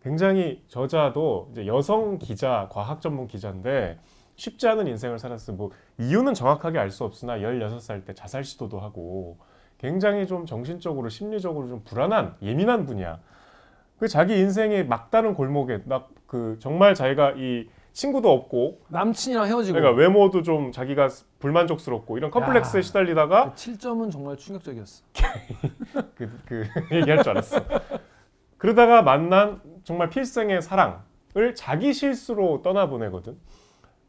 굉장히 0.03 0.63
저자도 0.69 1.49
이제 1.53 1.67
여성 1.67 2.19
기자, 2.19 2.69
과학 2.71 3.01
전문 3.01 3.27
기자인데 3.27 3.99
쉽지 4.37 4.69
않은 4.69 4.87
인생을 4.89 5.19
살았어요. 5.19 5.57
뭐 5.57 5.71
이유는 5.99 6.35
정확하게 6.35 6.79
알 6.79 6.91
수 6.91 7.03
없으나 7.05 7.39
16살 7.39 8.05
때 8.05 8.13
자살 8.13 8.45
시도도 8.45 8.79
하고 8.79 9.39
굉장히 9.79 10.27
좀 10.27 10.45
정신적으로 10.45 11.09
심리적으로 11.09 11.67
좀 11.67 11.83
불안한 11.83 12.37
예민한 12.43 12.85
분이야. 12.85 13.19
그 13.99 14.09
자기 14.09 14.39
인생의 14.39 14.87
막다른 14.87 15.35
골목에 15.35 15.83
막 15.87 16.09
그 16.27 16.57
정말 16.59 16.97
자기가 16.97 17.35
이 17.37 17.69
친구도 17.93 18.31
없고 18.33 18.81
남친이랑 18.89 19.47
헤어지고 19.47 19.79
그러니까 19.79 19.97
외모도 19.97 20.43
좀 20.43 20.73
자기가 20.73 21.09
불만족스럽고 21.39 22.19
이런 22.19 22.33
컴플렉스에 22.33 22.79
야. 22.79 22.83
시달리다가 22.83 23.51
그 23.51 23.55
지점은 23.55 24.11
정말 24.11 24.37
충격적이었어. 24.37 25.05
그, 26.17 26.31
그 26.47 26.67
얘기할 26.91 27.23
줄 27.23 27.31
알았어. 27.31 27.61
그러다가 28.59 29.03
만난 29.03 29.61
정말 29.85 30.11
필생의 30.11 30.63
사랑을 30.63 31.55
자기 31.55 31.93
실수로 31.93 32.61
떠나보내거든. 32.63 33.37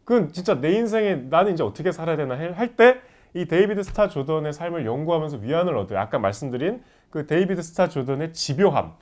그건 0.04 0.32
진짜 0.32 0.60
내 0.60 0.72
인생에 0.74 1.16
나는 1.30 1.54
이제 1.54 1.62
어떻게 1.64 1.92
살아야 1.92 2.18
되나 2.18 2.36
할 2.36 2.76
때 2.76 3.00
이 3.36 3.46
데이비드 3.46 3.84
스타 3.84 4.08
조던의 4.08 4.54
삶을 4.54 4.86
연구하면서 4.88 5.38
위안을 5.38 5.78
얻어요. 5.78 6.00
아까 6.00 6.18
말씀드린 6.18 6.82
그 7.12 7.28
데이비드 7.28 7.62
스타 7.62 7.88
조던의 7.88 8.34
집요함, 8.34 8.94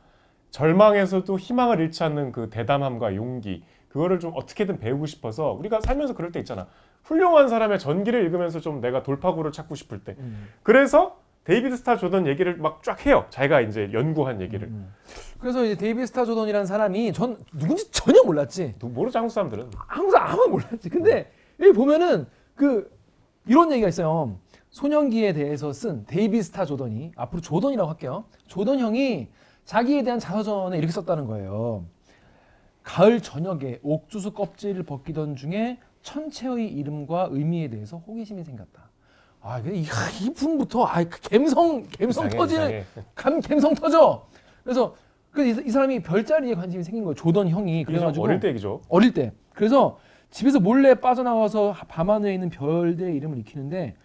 절망에서도 0.60 1.38
희망을 1.38 1.82
잃지 1.82 2.02
않는 2.06 2.32
그 2.32 2.50
대담함과 2.50 3.16
용기, 3.16 3.62
그거를 3.90 4.20
좀 4.22 4.32
어떻게든 4.36 4.80
배우고 4.80 5.06
싶어서 5.06 5.52
우리가 5.52 5.82
살면서 5.82 6.14
그럴 6.16 6.32
때 6.32 6.40
있잖아. 6.40 6.68
훌륭한 7.04 7.50
사람의 7.50 7.78
전기를 7.78 8.24
읽으면서 8.24 8.62
좀 8.62 8.80
내가 8.80 9.04
돌파구를 9.04 9.52
찾고 9.52 9.76
싶을 9.76 10.06
때. 10.06 10.16
음. 10.18 10.48
그래서 10.64 11.20
데이비드 11.44 11.76
스타 11.76 11.98
조던 11.98 12.26
얘기를 12.26 12.56
막 12.58 12.82
쫙 12.84 13.06
해요. 13.06 13.26
자기가 13.30 13.62
이제 13.62 13.90
연구한 13.92 14.42
얘기를. 14.42 14.70
음. 14.70 14.94
그래서 15.40 15.64
이제 15.66 15.76
데이비 15.76 16.08
스타 16.08 16.24
조던이라는 16.24 16.66
사람이 16.66 17.12
전 17.12 17.38
누군지 17.54 17.92
전혀 17.92 18.24
몰랐지. 18.24 18.76
누- 18.80 18.88
모르죠 18.88 19.20
한국 19.20 19.34
사람들은. 19.34 19.70
한국 19.76 20.12
사람 20.12 20.30
아무 20.32 20.48
몰랐지. 20.48 20.90
근데 20.90 21.32
여기 21.60 21.74
보면은 21.74 22.28
그 22.56 22.90
이런 23.46 23.72
얘기가 23.74 23.90
있어요. 23.90 24.40
소년기에 24.72 25.34
대해서 25.34 25.74
쓴 25.74 26.06
데이비 26.06 26.42
스타 26.42 26.64
조던이 26.66 27.12
앞으로 27.18 27.42
조던이라고 27.42 27.90
할게요. 27.90 28.24
조던 28.48 28.80
형이 28.80 29.28
자기에 29.66 30.04
대한 30.04 30.20
자서전에 30.20 30.78
이렇게 30.78 30.92
썼다는 30.92 31.26
거예요. 31.26 31.86
가을 32.84 33.20
저녁에 33.20 33.80
옥수수 33.82 34.32
껍질을 34.34 34.84
벗기던 34.84 35.36
중에 35.36 35.80
천체의 36.04 36.68
이름과 36.72 37.30
의미에 37.32 37.70
대해서 37.70 37.98
호기심이 37.98 38.44
생겼다. 38.44 38.90
아, 39.42 39.60
이, 39.60 39.82
이 39.82 40.34
분부터 40.34 40.86
아, 40.86 41.04
그 41.04 41.20
감성 41.30 41.84
감성 42.00 42.30
터지는. 42.30 42.84
감 43.16 43.42
감성 43.42 43.74
터져. 43.74 44.28
그래서 44.64 44.96
그 45.32 45.44
이, 45.44 45.50
이 45.66 45.70
사람이 45.70 46.04
별자리에 46.04 46.54
관심이 46.54 46.84
생긴 46.84 47.04
거예요. 47.04 47.16
조던 47.16 47.50
형이 47.50 47.86
그래가지고 47.86 48.24
어릴 48.24 48.40
때 48.40 48.48
얘기죠. 48.50 48.82
어릴 48.88 49.14
때. 49.14 49.34
그래서 49.54 49.98
집에서 50.30 50.60
몰래 50.60 50.94
빠져나와서 50.96 51.74
밤하늘에 51.88 52.34
있는 52.36 52.50
별들의 52.50 53.16
이름을 53.16 53.40
익히는데 53.40 53.96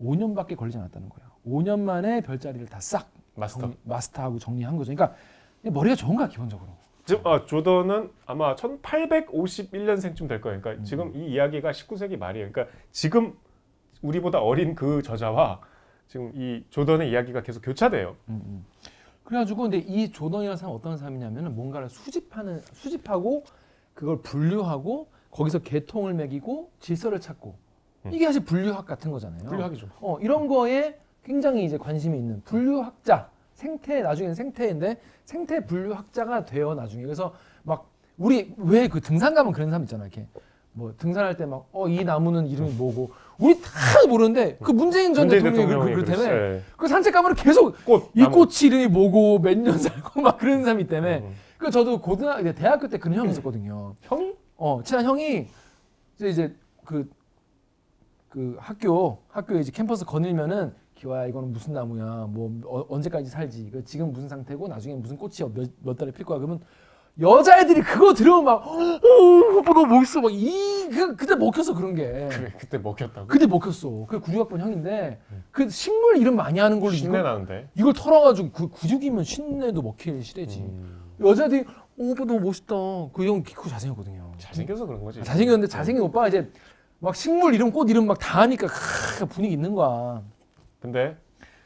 5년밖에 0.00 0.56
걸리지 0.56 0.78
않았다는 0.78 1.08
거예요. 1.08 1.28
5년 1.46 1.80
만에 1.80 2.20
별자리를 2.20 2.66
다 2.68 2.78
싹 2.80 3.10
마스터. 3.38 3.70
마스터하고 3.84 4.38
정리한 4.38 4.76
거죠. 4.76 4.94
그러니까 4.94 5.16
머리가 5.62 5.94
좋은 5.94 6.16
거야 6.16 6.28
기본적으로. 6.28 6.68
지금 7.04 7.26
아, 7.26 7.46
조던은 7.46 8.10
아마 8.26 8.54
1851년생쯤 8.54 10.28
될 10.28 10.40
거예요. 10.40 10.60
그러니까 10.60 10.72
음. 10.72 10.84
지금 10.84 11.16
이 11.16 11.30
이야기가 11.30 11.70
19세기 11.70 12.18
말이에요. 12.18 12.52
그러니까 12.52 12.76
지금 12.90 13.34
우리보다 14.02 14.40
어린 14.40 14.74
그 14.74 15.02
저자와 15.02 15.60
지금 16.06 16.32
이 16.34 16.64
조던의 16.70 17.10
이야기가 17.10 17.42
계속 17.42 17.60
교차돼요. 17.60 18.16
음, 18.28 18.42
음. 18.44 18.66
그래가지고 19.24 19.62
근데 19.62 19.78
이 19.78 20.10
조던이라는 20.10 20.56
사람 20.56 20.72
은 20.72 20.78
어떤 20.78 20.96
사람이냐면은 20.96 21.54
뭔가를 21.54 21.88
수집하는 21.88 22.60
수집하고 22.72 23.44
그걸 23.94 24.22
분류하고 24.22 25.08
거기서 25.30 25.60
계통을 25.60 26.14
매기고 26.14 26.70
질서를 26.80 27.20
찾고 27.20 27.56
음. 28.06 28.12
이게 28.12 28.26
사실 28.26 28.44
분류학 28.44 28.86
같은 28.86 29.10
거잖아요. 29.10 29.48
훌륭하기죠. 29.48 29.88
어, 30.00 30.18
이런 30.20 30.46
거에 30.46 30.98
굉장히 31.28 31.64
이제 31.66 31.76
관심이 31.76 32.16
있는 32.16 32.40
분류학자, 32.46 33.28
생태 33.52 34.00
나중에는 34.00 34.34
생태인데 34.34 34.98
생태 35.26 35.66
분류학자가 35.66 36.46
돼요 36.46 36.72
나중에. 36.74 37.02
그래서 37.02 37.34
막 37.64 37.90
우리 38.16 38.54
왜 38.56 38.88
그 38.88 39.00
등산 39.02 39.34
가면 39.34 39.52
그런 39.52 39.68
사람 39.68 39.82
있잖아 39.82 40.04
이렇게 40.04 40.26
뭐 40.72 40.94
등산할 40.96 41.36
때 41.36 41.44
막 41.44 41.66
어 41.74 41.86
이 41.88 42.02
나무는 42.02 42.46
이름이 42.46 42.70
뭐고 42.78 43.10
우리 43.38 43.60
다 43.60 43.68
모르는데 44.08 44.56
그 44.62 44.70
문재인 44.72 45.12
전 45.12 45.26
문재인 45.28 45.44
대통령이 45.52 45.94
그- 45.94 46.00
그- 46.00 46.04
그랬어요. 46.06 46.34
예. 46.54 46.62
그 46.78 46.88
산책 46.88 47.12
가면 47.12 47.34
계속 47.34 47.76
꽃. 47.84 48.10
이 48.14 48.22
나무. 48.22 48.34
꽃이 48.36 48.52
이름이 48.64 48.86
뭐고 48.86 49.38
몇 49.40 49.54
년 49.58 49.76
살고 49.76 50.22
막 50.22 50.38
그런 50.38 50.62
사람이 50.62 50.86
때문에 50.86 51.18
음. 51.18 51.34
그 51.58 51.70
저도 51.70 52.00
고등학교 52.00 52.50
대학교 52.54 52.88
때 52.88 52.96
그런 52.98 53.18
형이 53.18 53.30
있었거든요. 53.32 53.96
형이 54.02 54.32
어, 54.56 54.80
친한 54.82 55.04
형이 55.04 55.46
이제 56.16 56.28
이제 56.28 56.56
그, 56.86 57.10
그 58.30 58.56
학교 58.58 59.18
학교에 59.28 59.60
이제 59.60 59.70
캠퍼스 59.72 60.04
거닐면은 60.06 60.72
기와야 60.98 61.26
이거는 61.26 61.52
무슨 61.52 61.72
나무야 61.74 62.26
뭐 62.28 62.50
어, 62.64 62.84
언제까지 62.88 63.30
살지 63.30 63.70
그 63.72 63.84
지금 63.84 64.12
무슨 64.12 64.28
상태고 64.28 64.68
나중에 64.68 64.94
무슨 64.94 65.16
꽃이 65.16 65.34
몇, 65.54 65.70
몇 65.82 65.96
달에 65.96 66.10
필 66.10 66.24
거야 66.24 66.38
그러면 66.38 66.60
여자애들이 67.20 67.80
그거 67.82 68.14
들으면 68.14 68.44
막 68.44 68.64
어, 68.66 68.72
오빠 69.58 69.72
너 69.72 69.84
멋있어 69.86 70.20
막이그 70.20 71.16
그때 71.16 71.34
먹혔어 71.34 71.74
그런 71.74 71.94
게 71.94 72.28
그래 72.30 72.52
그때 72.58 72.78
먹혔다고. 72.78 73.26
그때 73.26 73.46
먹혔어 73.46 74.06
그 74.08 74.20
96학번 74.20 74.58
형인데 74.58 75.20
그 75.50 75.68
식물 75.68 76.16
이름 76.18 76.36
많이 76.36 76.58
하는 76.58 76.78
걸로 76.80 76.92
신내 76.92 77.18
이걸, 77.18 77.22
나는데. 77.22 77.68
이걸 77.76 77.92
털어가지고 77.92 78.50
그 78.52 78.68
96이면 78.68 79.24
신내도 79.24 79.82
먹힐 79.82 80.22
시대지 80.22 80.60
음. 80.60 81.00
여자애들이 81.20 81.60
어, 81.62 81.64
오빠 81.98 82.24
너무 82.24 82.40
멋있다 82.40 82.74
그 83.12 83.24
형 83.24 83.42
키 83.42 83.54
크고 83.54 83.68
잘생겼거든요 83.68 84.32
잘생겨서 84.38 84.86
그런 84.86 85.02
거지. 85.02 85.18
아, 85.20 85.24
잘생겼는데 85.24 85.66
잘생긴 85.68 86.02
오빠가 86.04 86.28
이제 86.28 86.48
막 87.00 87.14
식물 87.16 87.54
이름, 87.54 87.70
꽃 87.72 87.88
이름 87.90 88.06
막 88.06 88.18
다 88.20 88.40
하니까 88.42 88.66
크, 88.68 89.26
분위기 89.26 89.54
있는 89.54 89.72
거야. 89.74 90.22
근데 90.80 91.16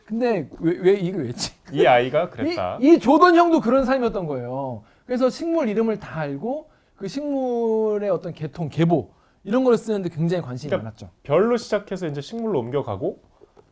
근데 0.04 0.48
왜, 0.58 0.78
왜 0.78 0.92
이걸 0.94 1.24
왜지? 1.24 1.52
이 1.72 1.86
아이가 1.86 2.28
그랬다. 2.30 2.78
이, 2.80 2.94
이 2.94 2.98
조던 2.98 3.36
형도 3.36 3.60
그런 3.60 3.84
사람이었던 3.84 4.26
거예요. 4.26 4.82
그래서 5.06 5.30
식물 5.30 5.68
이름을 5.68 5.98
다 6.00 6.20
알고 6.20 6.70
그 6.96 7.08
식물의 7.08 8.10
어떤 8.10 8.32
개통, 8.32 8.68
계보 8.68 9.10
이런 9.44 9.64
걸 9.64 9.76
쓰는데 9.76 10.08
굉장히 10.08 10.42
관심이 10.42 10.70
그러니까 10.70 10.84
많았죠. 10.90 11.10
별로 11.22 11.56
시작해서 11.56 12.06
이제 12.06 12.20
식물로 12.20 12.58
옮겨가고 12.60 13.20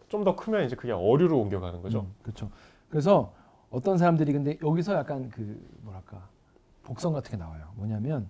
좀 0.09 0.25
더 0.25 0.35
크면 0.35 0.65
이제 0.65 0.75
그게 0.75 0.93
어류로 0.93 1.39
옮겨가는 1.39 1.83
거죠. 1.83 2.01
음, 2.01 2.15
그렇죠. 2.23 2.51
그래서 2.89 3.33
어떤 3.71 3.97
사람들이 3.97 4.33
근데 4.33 4.59
여기서 4.61 4.95
약간 4.95 5.31
그 5.31 5.65
뭐랄까 5.83 6.29
복선 6.83 7.13
같은 7.13 7.31
게 7.31 7.37
나와요. 7.37 7.67
뭐냐면 7.77 8.29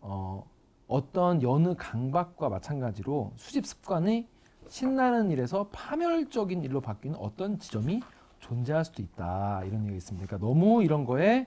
어, 0.00 0.44
어떤 0.88 1.40
여느 1.42 1.74
강박과 1.76 2.48
마찬가지로 2.48 3.32
수집 3.36 3.64
습관이 3.64 4.26
신나는 4.68 5.30
일에서 5.30 5.68
파멸적인 5.72 6.62
일로 6.62 6.80
바뀌는 6.80 7.16
어떤 7.18 7.58
지점이 7.58 8.00
존재할 8.40 8.84
수도 8.84 9.02
있다 9.02 9.62
이런 9.64 9.82
얘기가 9.82 9.96
있습니다. 9.96 10.26
그러니까 10.26 10.46
너무 10.46 10.82
이런 10.82 11.04
거에 11.04 11.46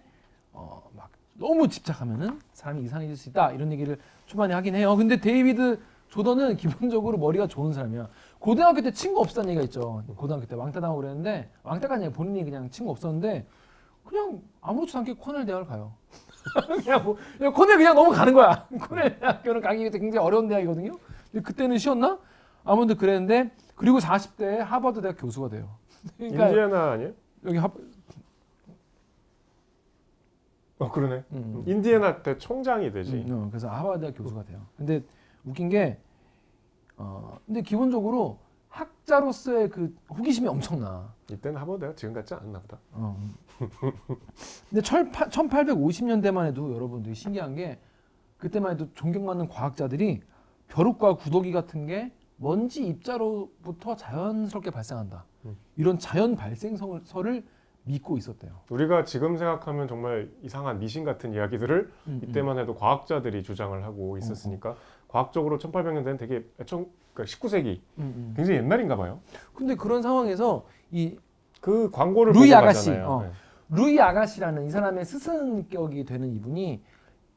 어, 0.52 0.90
막 0.96 1.10
너무 1.36 1.68
집착하면은 1.68 2.40
사람이 2.54 2.84
이상해질 2.84 3.16
수 3.16 3.30
있다 3.30 3.52
이런 3.52 3.72
얘기를 3.72 3.98
초반에 4.26 4.54
하긴 4.54 4.76
해요. 4.76 4.96
근데 4.96 5.18
데이비드 5.18 5.80
조던은 6.10 6.58
기본적으로 6.58 7.18
머리가 7.18 7.48
좋은 7.48 7.72
사람이야. 7.74 8.10
고등학교 8.40 8.82
때 8.82 8.92
친구 8.92 9.22
없었다는 9.22 9.50
얘기가 9.52 9.64
있죠. 9.66 10.04
고등학교 10.16 10.46
때 10.46 10.56
왕따 10.56 10.82
당하고 10.82 11.02
그랬는데 11.02 11.50
왕따가 11.64 11.96
아니라 11.96 12.12
본인이 12.12 12.44
그냥 12.44 12.70
친구 12.70 12.92
없었는데 12.92 13.48
그냥 14.04 14.42
아무렇지도 14.62 15.00
않게 15.00 15.14
코넬 15.14 15.46
대학을 15.46 15.68
가요. 15.68 15.94
그냥 16.84 17.04
뭐 17.04 17.16
그냥 17.38 17.54
코넬 17.54 17.78
그냥 17.78 17.96
넘어가는 17.96 18.34
거야. 18.34 18.68
코넬 18.90 19.20
대학교는 19.20 19.62
가기 19.62 19.90
굉장히 19.92 20.18
어려운 20.18 20.48
대학이거든요. 20.50 20.98
근데 21.32 21.44
그때는 21.44 21.78
쉬었나? 21.78 22.20
아무튼 22.64 22.98
그랬는데 22.98 23.52
그리고 23.76 24.00
40대에 24.00 24.58
하버드 24.58 25.02
대학 25.02 25.16
교수가 25.18 25.50
돼요. 25.50 25.70
그러니까 26.18 26.48
인디애나 26.50 26.92
아니에요? 26.92 27.14
여기 27.46 27.58
하 27.58 27.70
어 30.82 30.90
그러네. 30.92 31.24
음, 31.34 31.64
인디애나 31.68 32.24
때 32.24 32.38
총장이 32.40 32.92
되지. 32.92 33.24
음, 33.28 33.32
어, 33.32 33.48
그래서 33.50 33.70
하버드 33.70 34.00
대학 34.02 34.18
교수가 34.18 34.46
돼요. 34.46 34.66
근데 34.76 35.04
웃긴 35.46 35.70
게 35.70 36.00
어, 36.98 37.38
근데 37.46 37.62
기본적으로 37.62 38.40
학자로서의 38.70 39.70
그 39.70 39.96
호기심이 40.10 40.48
엄청나. 40.48 41.14
이때는 41.30 41.62
하버드가 41.62 41.94
지금 41.96 42.16
같지 42.16 42.34
않나 42.34 42.60
보다. 42.60 42.80
어. 42.94 43.16
근데 44.70 44.82
1850년대만 44.82 46.48
해도 46.48 46.74
여러분들이 46.74 47.14
신기한 47.14 47.54
게 47.54 47.80
그때만 48.40 48.72
해도 48.74 48.92
존경받는 48.96 49.50
과학자들이 49.50 50.22
벼룩과 50.68 51.18
구더기 51.18 51.52
같은 51.52 51.86
게 51.86 52.12
먼지 52.42 52.86
입자로부터 52.86 53.96
자연스럽게 53.96 54.72
발생한다. 54.72 55.26
음. 55.46 55.56
이런 55.78 56.00
자연 56.00 56.36
발생설을 56.36 57.44
믿고 57.84 58.18
있었대요. 58.18 58.52
우리가 58.70 59.06
지금 59.06 59.38
생각하면 59.38 59.88
정말 59.88 60.30
이상한 60.42 60.80
미신 60.80 61.04
같은 61.04 61.34
이야기들을 61.34 61.92
음, 62.08 62.22
이때만 62.24 62.60
해도 62.60 62.76
과학자들이 62.76 63.42
주장을 63.44 63.84
하고 63.84 64.18
있었으니까 64.18 64.76
과학적으로 65.08 65.58
1800년대는 65.58 66.20
되게 66.20 66.46
애청 66.60 66.88
그러니까 67.14 67.36
19세기 67.38 67.80
음, 67.98 68.14
음. 68.16 68.34
굉장히 68.36 68.60
옛날인가 68.60 68.96
봐요. 68.98 69.20
근데 69.54 69.76
그런 69.76 70.02
상황에서 70.02 70.66
이 70.92 71.18
그 71.62 71.92
광고를 71.92 72.34
루이 72.34 72.50
보고 72.50 72.58
아가씨. 72.58 72.90
어. 72.92 73.22
네. 73.22 73.32
루이 73.70 74.00
아가씨라는 74.02 74.66
이 74.66 74.70
사람의 74.70 75.06
스승격이 75.06 76.04
되는 76.04 76.34
이분이 76.34 76.84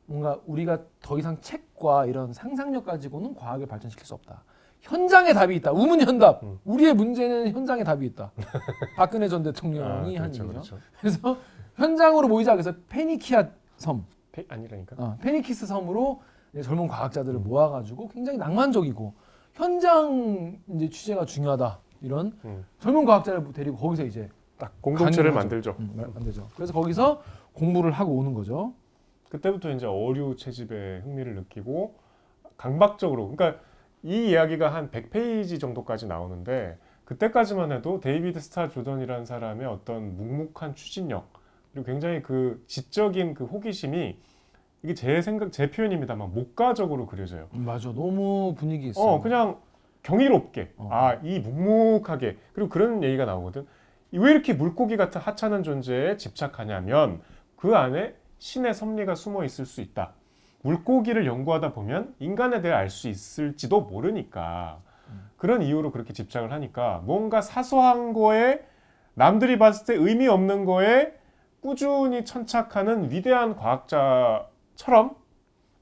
뭔가 0.07 0.41
우리가 0.47 0.81
더 1.01 1.19
이상 1.19 1.41
책과 1.41 2.07
이런 2.07 2.33
상상력 2.33 2.85
가지고는 2.87 3.35
과학을 3.37 3.67
발전시킬 3.67 4.05
수 4.05 4.15
없다. 4.15 4.43
현장에 4.88 5.33
답이 5.33 5.57
있다. 5.57 5.73
우문현답. 5.73 6.43
음. 6.43 6.59
우리의 6.64 6.95
문제는 6.95 7.53
현장에 7.53 7.83
답이 7.85 8.05
있다. 8.07 8.31
박근혜 8.97 9.29
전 9.29 9.41
아, 9.41 9.45
대통령이 9.45 10.17
한 10.17 10.31
그렇죠, 10.31 10.43
얘기죠. 10.45 10.47
그렇죠. 10.49 10.79
그래서 11.00 11.37
현장으로 11.76 12.29
모이자. 12.29 12.53
그래서 12.53 12.73
페니키아 12.88 13.49
섬, 13.77 14.05
페- 14.31 14.44
아니라니까. 14.49 14.97
어, 14.99 15.16
페니키스 15.23 15.66
섬으로 15.66 16.20
젊은 16.62 16.87
과학자들을 16.87 17.40
음. 17.40 17.44
모아가지고 17.44 18.09
굉장히 18.09 18.38
낭만적이고 18.38 19.14
현장 19.55 20.59
이제 20.75 20.88
취재가 20.90 21.25
중요하다. 21.25 21.79
이런 22.03 22.38
음. 22.44 22.64
젊은 22.81 23.07
과학자를 23.07 23.53
데리고 23.55 23.79
거기서 23.79 24.05
이제 24.05 24.29
딱 24.59 24.75
공동체를. 24.83 25.33
만들죠. 25.33 25.77
음, 25.81 25.92
마- 25.97 26.07
만들죠. 26.12 26.47
그래서 26.55 26.75
거기서 26.75 27.23
공부를 27.55 27.90
하고 27.90 28.12
오는 28.12 28.35
거죠. 28.35 28.75
그때부터 29.31 29.70
이제 29.70 29.87
어류 29.87 30.37
채집에 30.37 31.01
흥미를 31.05 31.35
느끼고 31.37 31.94
강박적으로 32.59 33.31
그러니까 33.35 33.61
이 34.05 34.29
이야기가 34.29 34.73
한 34.73 34.90
100페이지 34.90 35.59
정도까지 35.59 36.07
나오는데 36.07 36.79
그때까지만 37.07 37.73
해도 37.73 38.01
데이비드 38.01 38.38
스타 38.38 38.69
조던이라는 38.69 39.25
사람의 39.25 39.67
어떤 39.67 40.17
묵묵한 40.17 40.75
추진력 40.75 41.33
그리고 41.73 41.87
굉장히 41.87 42.23
그 42.23 42.62
지적인 42.67 43.35
그 43.35 43.45
호기심이 43.45 44.17
이게 44.83 44.95
제 44.95 45.23
생각 45.23 45.51
제 45.53 45.71
표현입니다만 45.71 46.35
목가적으로 46.35 47.07
그려져요. 47.07 47.49
음, 47.55 47.64
맞아. 47.64 47.88
너무 47.93 48.55
분위기 48.55 48.88
있어. 48.88 49.01
어 49.01 49.21
그냥 49.23 49.59
경이롭게 50.03 50.75
어. 50.77 50.88
아이 50.93 51.40
묵묵하게 51.40 52.37
그리고 52.53 52.69
그런 52.69 53.03
얘기가 53.03 53.25
나오거든 53.25 53.67
왜 54.12 54.31
이렇게 54.31 54.53
물고기 54.53 54.99
같은 54.99 55.19
하찮은 55.19 55.62
존재에 55.62 56.19
집착하냐면 56.19 57.23
그 57.57 57.75
안에 57.75 58.14
신의 58.38 58.75
섭리가 58.75 59.14
숨어 59.14 59.45
있을 59.45 59.64
수 59.64 59.81
있다 59.81 60.12
물고기를 60.64 61.27
연구하다 61.27 61.72
보면 61.72 62.14
인간에 62.18 62.61
대해 62.61 62.74
알 62.74 62.90
수 62.90 63.09
있을지도 63.09 63.83
모르니까 63.83 64.81
그런 65.37 65.62
이유로 65.62 65.92
그렇게 65.92 66.12
집착을 66.12 66.53
하니까 66.53 67.03
뭔가 67.05 67.40
사소한 67.42 68.12
거에 68.12 68.66
남들이 69.14 69.59
봤을 69.59 69.87
때 69.87 69.94
의미 69.94 70.27
없는 70.27 70.64
거에 70.64 71.14
꾸준히 71.61 72.24
천착하는 72.24 73.11
위대한 73.11 73.57
과학자처럼 73.57 75.16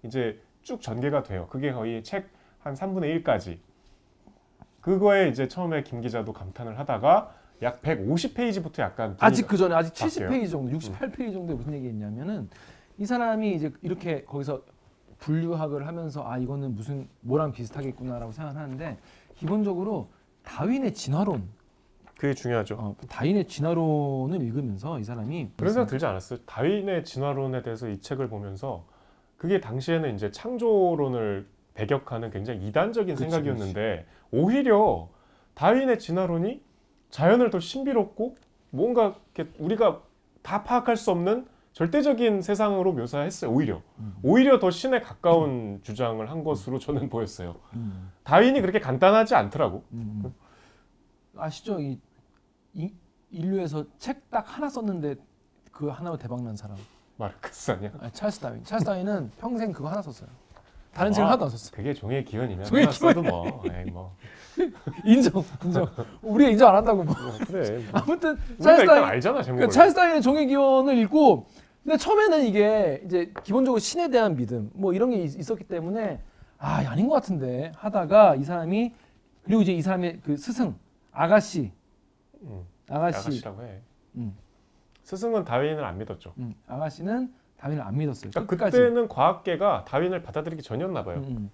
이제 0.03 0.41
쭉 0.63 0.81
전개가 0.81 1.23
돼요. 1.23 1.47
그게 1.51 1.73
거의 1.73 2.05
책 2.05 2.29
한 2.63 2.75
3분의 2.75 3.23
1까지. 3.23 3.59
그거에 4.81 5.29
이제 5.29 5.49
처음에 5.49 5.83
김 5.83 6.01
기자도 6.01 6.33
감탄을 6.33 6.79
하다가 6.79 7.35
약 7.63 7.83
150페이지부터 7.83 8.81
약간 8.81 9.17
아직 9.21 9.47
그 9.47 9.57
전에 9.57 9.75
아직 9.75 9.95
바뀌어요? 9.95 10.29
70페이지 10.29 10.51
정도, 10.51 10.77
68페이지 10.79 11.33
정도에 11.33 11.57
무슨 11.57 11.75
얘기했냐면은 11.75 12.51
이 13.03 13.05
사람이 13.05 13.57
이제 13.57 13.73
이렇게 13.83 14.23
거기서 14.23 14.63
분류학을 15.19 15.89
하면서 15.89 16.25
아 16.25 16.39
이거는 16.39 16.77
무슨 16.77 17.09
뭐랑 17.23 17.51
비슷하겠구나라고 17.51 18.31
생각하는데 18.31 18.97
기본적으로 19.35 20.09
다윈의 20.45 20.95
진화론, 20.95 21.49
그게 22.17 22.33
중요하죠. 22.33 22.77
어, 22.79 22.97
다윈의 23.09 23.49
진화론을 23.49 24.41
읽으면서 24.41 25.01
이 25.01 25.05
사람이 25.05 25.51
그런 25.57 25.73
생각 25.73 25.89
들지 25.89 26.07
않았어요? 26.07 26.39
다윈의 26.47 27.05
진화론에 27.05 27.63
대해서 27.63 27.89
이 27.89 28.01
책을 28.01 28.29
보면서 28.29 28.87
그게 29.37 29.61
당시에는 29.61 30.15
이제 30.15 30.31
창조론을 30.31 31.49
배격하는 31.75 32.31
굉장히 32.31 32.69
이단적인 32.69 33.17
그치, 33.17 33.29
생각이었는데 33.29 34.07
오히려 34.31 35.09
다윈의 35.55 35.99
진화론이 35.99 36.63
자연을 37.11 37.51
더 37.51 37.59
신비롭고 37.59 38.37
뭔가 38.71 39.17
우리가 39.59 40.03
다 40.43 40.63
파악할 40.63 40.97
수 40.97 41.11
없는 41.11 41.51
절대적인 41.73 42.43
세상으로 42.43 42.93
묘사했어요. 42.93 43.51
오히려 43.51 43.81
음. 43.99 44.15
오히려 44.23 44.59
더 44.59 44.71
신에 44.71 45.01
가까운 45.01 45.81
주장을 45.83 46.29
한 46.31 46.45
것으로 46.45 46.79
저는 46.79 47.09
보였어요. 47.09 47.57
음, 47.75 48.11
다윈이 48.25 48.61
그렇게 48.61 48.79
간단하지 48.79 49.35
않더라고. 49.35 49.83
음, 49.93 50.23
음. 50.25 50.35
아시죠? 51.37 51.81
이, 51.81 51.99
이 52.75 52.93
인류에서 53.31 53.87
책 53.99 54.23
딱 54.31 54.45
하나 54.57 54.69
썼는데 54.69 55.17
그 55.71 55.89
하나로 55.89 56.19
대박난 56.19 56.57
사람. 56.57 56.77
마르크스 57.17 57.71
아니야? 57.71 57.91
아, 58.01 58.11
찰스 58.11 58.41
다윈. 58.41 58.65
찰스 58.65 58.85
다윈은 58.85 59.31
평생 59.39 59.73
그거 59.73 59.89
하나 59.89 60.03
썼어요. 60.03 60.29
다른 60.93 61.11
아. 61.11 61.15
책을 61.15 61.27
하나도 61.27 61.45
안 61.45 61.51
썼어. 61.51 61.71
그게 61.75 61.95
종의 61.95 62.25
기원이면 62.25 62.67
종의 62.67 62.93
써도 62.93 63.23
뭐, 63.23 63.63
에이, 63.65 63.91
뭐. 63.91 64.15
인정, 65.05 65.43
인정. 65.65 65.87
우리가 66.21 66.51
인정 66.51 66.69
안 66.69 66.77
한다고 66.77 67.03
뭐. 67.05 67.15
뭐 67.15 67.33
그래. 67.47 67.79
뭐. 67.79 67.85
아무튼 68.01 68.37
찰스 68.61 68.85
다윈, 68.85 69.05
알잖아. 69.05 69.41
그러니까 69.43 69.69
찰스 69.69 69.95
다윈의 69.95 70.21
종의 70.23 70.47
기원을 70.49 70.99
읽고, 70.99 71.47
근데 71.83 71.97
처음에는 71.97 72.47
이게 72.47 73.03
이제 73.05 73.33
기본적으로 73.43 73.79
신에 73.81 74.09
대한 74.09 74.37
믿음 74.37 74.71
뭐 74.75 74.93
이런 74.93 75.11
게 75.11 75.23
있- 75.23 75.39
있었기 75.39 75.65
때문에 75.65 76.21
아 76.59 76.77
아닌 76.89 77.09
것 77.09 77.15
같은데 77.15 77.73
하다가 77.77 78.37
이 78.37 78.45
사람이 78.45 78.95
그리고 79.43 79.63
이제 79.63 79.73
이 79.73 79.83
사람의 79.83 80.21
그 80.23 80.37
스승 80.37 80.77
아가씨, 81.11 81.73
음, 82.43 82.65
아가씨, 82.89 83.19
아가씨 83.19 83.45
라고 83.45 83.63
해. 83.65 83.81
음, 84.15 84.37
스승은 85.03 85.45
다윈을 85.45 85.85
안 85.85 85.99
믿었죠. 85.99 86.33
음, 86.39 86.55
아가씨는 86.69 87.33
다윈을 87.57 87.83
안 87.83 87.97
믿었어요. 87.99 88.31
그러니까 88.31 88.51
끝까지. 88.51 88.77
그때는 88.77 89.09
과학계가 89.09 89.85
다윈을 89.87 90.23
받아들이기 90.23 90.63
전이었나 90.63 91.03
봐요. 91.05 91.19
음, 91.19 91.25
음. 91.37 91.51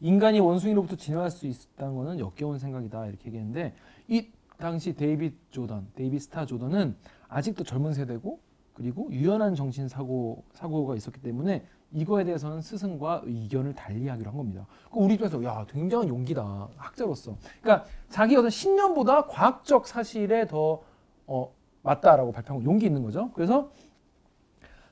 인간이 0.00 0.38
원숭이로부터 0.40 0.96
진화할 0.96 1.30
수 1.30 1.46
있다는 1.46 1.94
것은 1.96 2.18
역겨운 2.18 2.58
생각이다 2.58 3.06
이렇게 3.06 3.26
얘기했는데 3.28 3.74
이 4.08 4.28
당시 4.58 4.94
데이빗 4.94 5.50
조던, 5.50 5.88
데이빗 5.94 6.20
스타 6.20 6.44
조던은 6.44 6.96
아직도 7.28 7.64
젊은 7.64 7.94
세대고 7.94 8.38
그리고 8.74 9.08
유연한 9.10 9.54
정신 9.54 9.88
사고 9.88 10.44
사고가 10.52 10.96
있었기 10.96 11.20
때문에 11.22 11.64
이거에 11.92 12.24
대해서는 12.24 12.60
스승과 12.60 13.22
의견을 13.24 13.74
달리하기로 13.74 14.30
한 14.30 14.36
겁니다. 14.36 14.66
그 14.90 14.98
우리 14.98 15.14
입장에서 15.14 15.42
야 15.44 15.64
굉장한 15.70 16.08
용기다 16.08 16.68
학자로서. 16.76 17.36
그러니까 17.62 17.88
자기 18.08 18.36
어떤 18.36 18.50
신념보다 18.50 19.26
과학적 19.26 19.86
사실에 19.86 20.46
더 20.48 20.82
어, 21.26 21.54
맞다라고 21.82 22.32
발표한 22.32 22.62
거 22.62 22.68
용기 22.68 22.86
있는 22.86 23.02
거죠. 23.02 23.30
그래서 23.32 23.70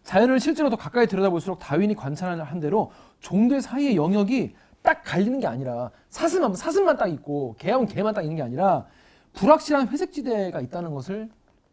자연을 0.05 0.39
실제로 0.39 0.71
더 0.71 0.77
가까이 0.77 1.07
들여다볼수록 1.07 1.59
다윈이 1.59 1.95
관찰한 1.95 2.61
대로 2.61 2.93
종들 3.21 3.61
사이의 3.61 3.97
영역이 3.97 4.55
딱 4.83 5.03
갈리는 5.05 5.41
게 5.41 5.47
아니라 5.47 5.91
사슴하면 6.09 6.57
사슴만 6.57 6.97
딱 6.97 7.09
있고 7.09 7.55
개하면 7.59 7.87
개만 7.87 8.15
딱 8.15 8.23
있는 8.23 8.37
게 8.37 8.43
아니라 8.43 8.87
불확실한 9.33 9.89
회색지대가 9.89 10.61
있다는 10.61 10.93
것을 10.95 11.31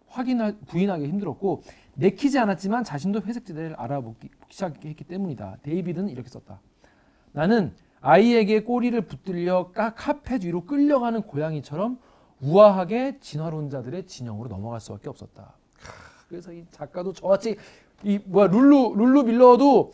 확인할 0.10 0.58
부인하기 0.68 1.08
힘들었고 1.08 1.62
내키지 1.96 2.40
않았지만 2.40 2.84
자신도 2.84 3.22
회색 3.22 3.46
지대를 3.46 3.76
알아보기 3.76 4.30
시작했기 4.50 5.04
때문이다. 5.04 5.58
데이비드는 5.64 6.10
이렇게 6.10 6.30
썼다. 6.30 6.62
나는 7.32 7.74
아이에게 8.02 8.64
꼬리를 8.64 9.00
붙들려 9.02 9.72
까 9.72 9.94
카펫 9.94 10.40
위로 10.40 10.66
끌려가는 10.66 11.22
고양이처럼 11.24 12.00
우아하게 12.42 13.20
진화론자들의 13.20 14.06
진영으로 14.06 14.50
넘어갈 14.50 14.80
수밖에 14.80 15.10
없었다. 15.10 15.54
크, 15.78 15.92
그래서 16.30 16.54
이 16.54 16.66
작가도 16.72 17.12
저같이 17.14 17.58
이 18.04 18.20
뭐야 18.26 18.48
룰루 18.48 18.94
룰루 18.96 19.24
밀러도 19.24 19.92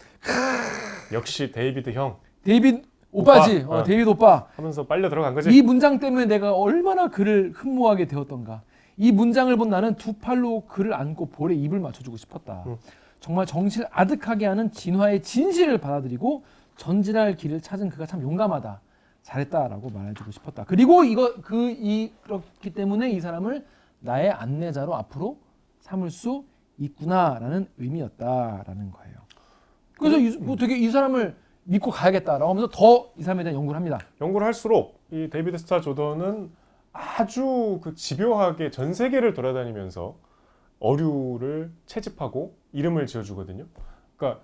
역시 1.11 1.51
데이비드 1.51 1.91
형 1.91 2.19
데이빗 2.43 2.85
오빠지 3.11 3.63
오빠. 3.65 3.75
어, 3.75 3.79
어. 3.79 3.83
데이빗 3.83 4.07
오빠 4.07 4.47
하면서 4.55 4.85
빨려 4.85 5.09
들어간 5.09 5.33
거지. 5.33 5.49
이 5.49 5.61
문장 5.63 5.99
때문에 5.99 6.25
내가 6.25 6.53
얼마나 6.53 7.09
그를 7.09 7.51
흠모하게 7.55 8.05
되었던가. 8.05 8.61
이 8.97 9.11
문장을 9.11 9.55
본 9.57 9.69
나는 9.69 9.95
두 9.95 10.13
팔로 10.13 10.61
그를 10.67 10.93
안고 10.93 11.27
볼에 11.27 11.53
입을 11.55 11.79
맞춰주고 11.79 12.17
싶었다. 12.17 12.63
음. 12.67 12.77
정말 13.19 13.45
정신을 13.45 13.87
아득하게 13.91 14.45
하는 14.45 14.71
진화의 14.71 15.21
진실을 15.23 15.79
받아들이고 15.79 16.43
전진할 16.77 17.35
길을 17.35 17.61
찾은 17.61 17.89
그가 17.89 18.05
참 18.05 18.21
용감하다. 18.21 18.81
잘했다라고 19.23 19.89
말해주고 19.89 20.31
싶었다. 20.31 20.63
그리고 20.65 21.03
이거 21.03 21.35
그 21.41 21.71
이 21.71 22.11
그렇기 22.21 22.69
때문에 22.73 23.09
이 23.09 23.19
사람을 23.19 23.65
나의 23.99 24.29
안내자로 24.31 24.93
앞으로 24.95 25.39
삼을 25.79 26.11
수 26.11 26.45
있구나라는 26.77 27.67
의미였다라는 27.77 28.91
거예요. 28.91 29.15
그래서 29.97 30.17
이, 30.19 30.37
뭐 30.37 30.55
되게 30.55 30.77
이 30.77 30.89
사람을 30.89 31.35
믿고 31.63 31.89
가야겠다라고 31.89 32.49
하면서 32.49 32.69
더 32.71 33.11
이 33.17 33.23
사람에 33.23 33.43
대한 33.43 33.55
연구를 33.57 33.77
합니다. 33.77 33.97
연구를 34.21 34.45
할수록 34.45 34.99
이 35.11 35.27
데이비드 35.31 35.57
스타 35.57 35.81
조던은 35.81 36.51
아주 36.95 37.79
그 37.83 37.93
집요하게 37.93 38.71
전 38.71 38.93
세계를 38.93 39.33
돌아다니면서 39.33 40.15
어류를 40.79 41.71
채집하고 41.85 42.55
이름을 42.71 43.05
지어주거든요. 43.05 43.65
그러니까 44.15 44.41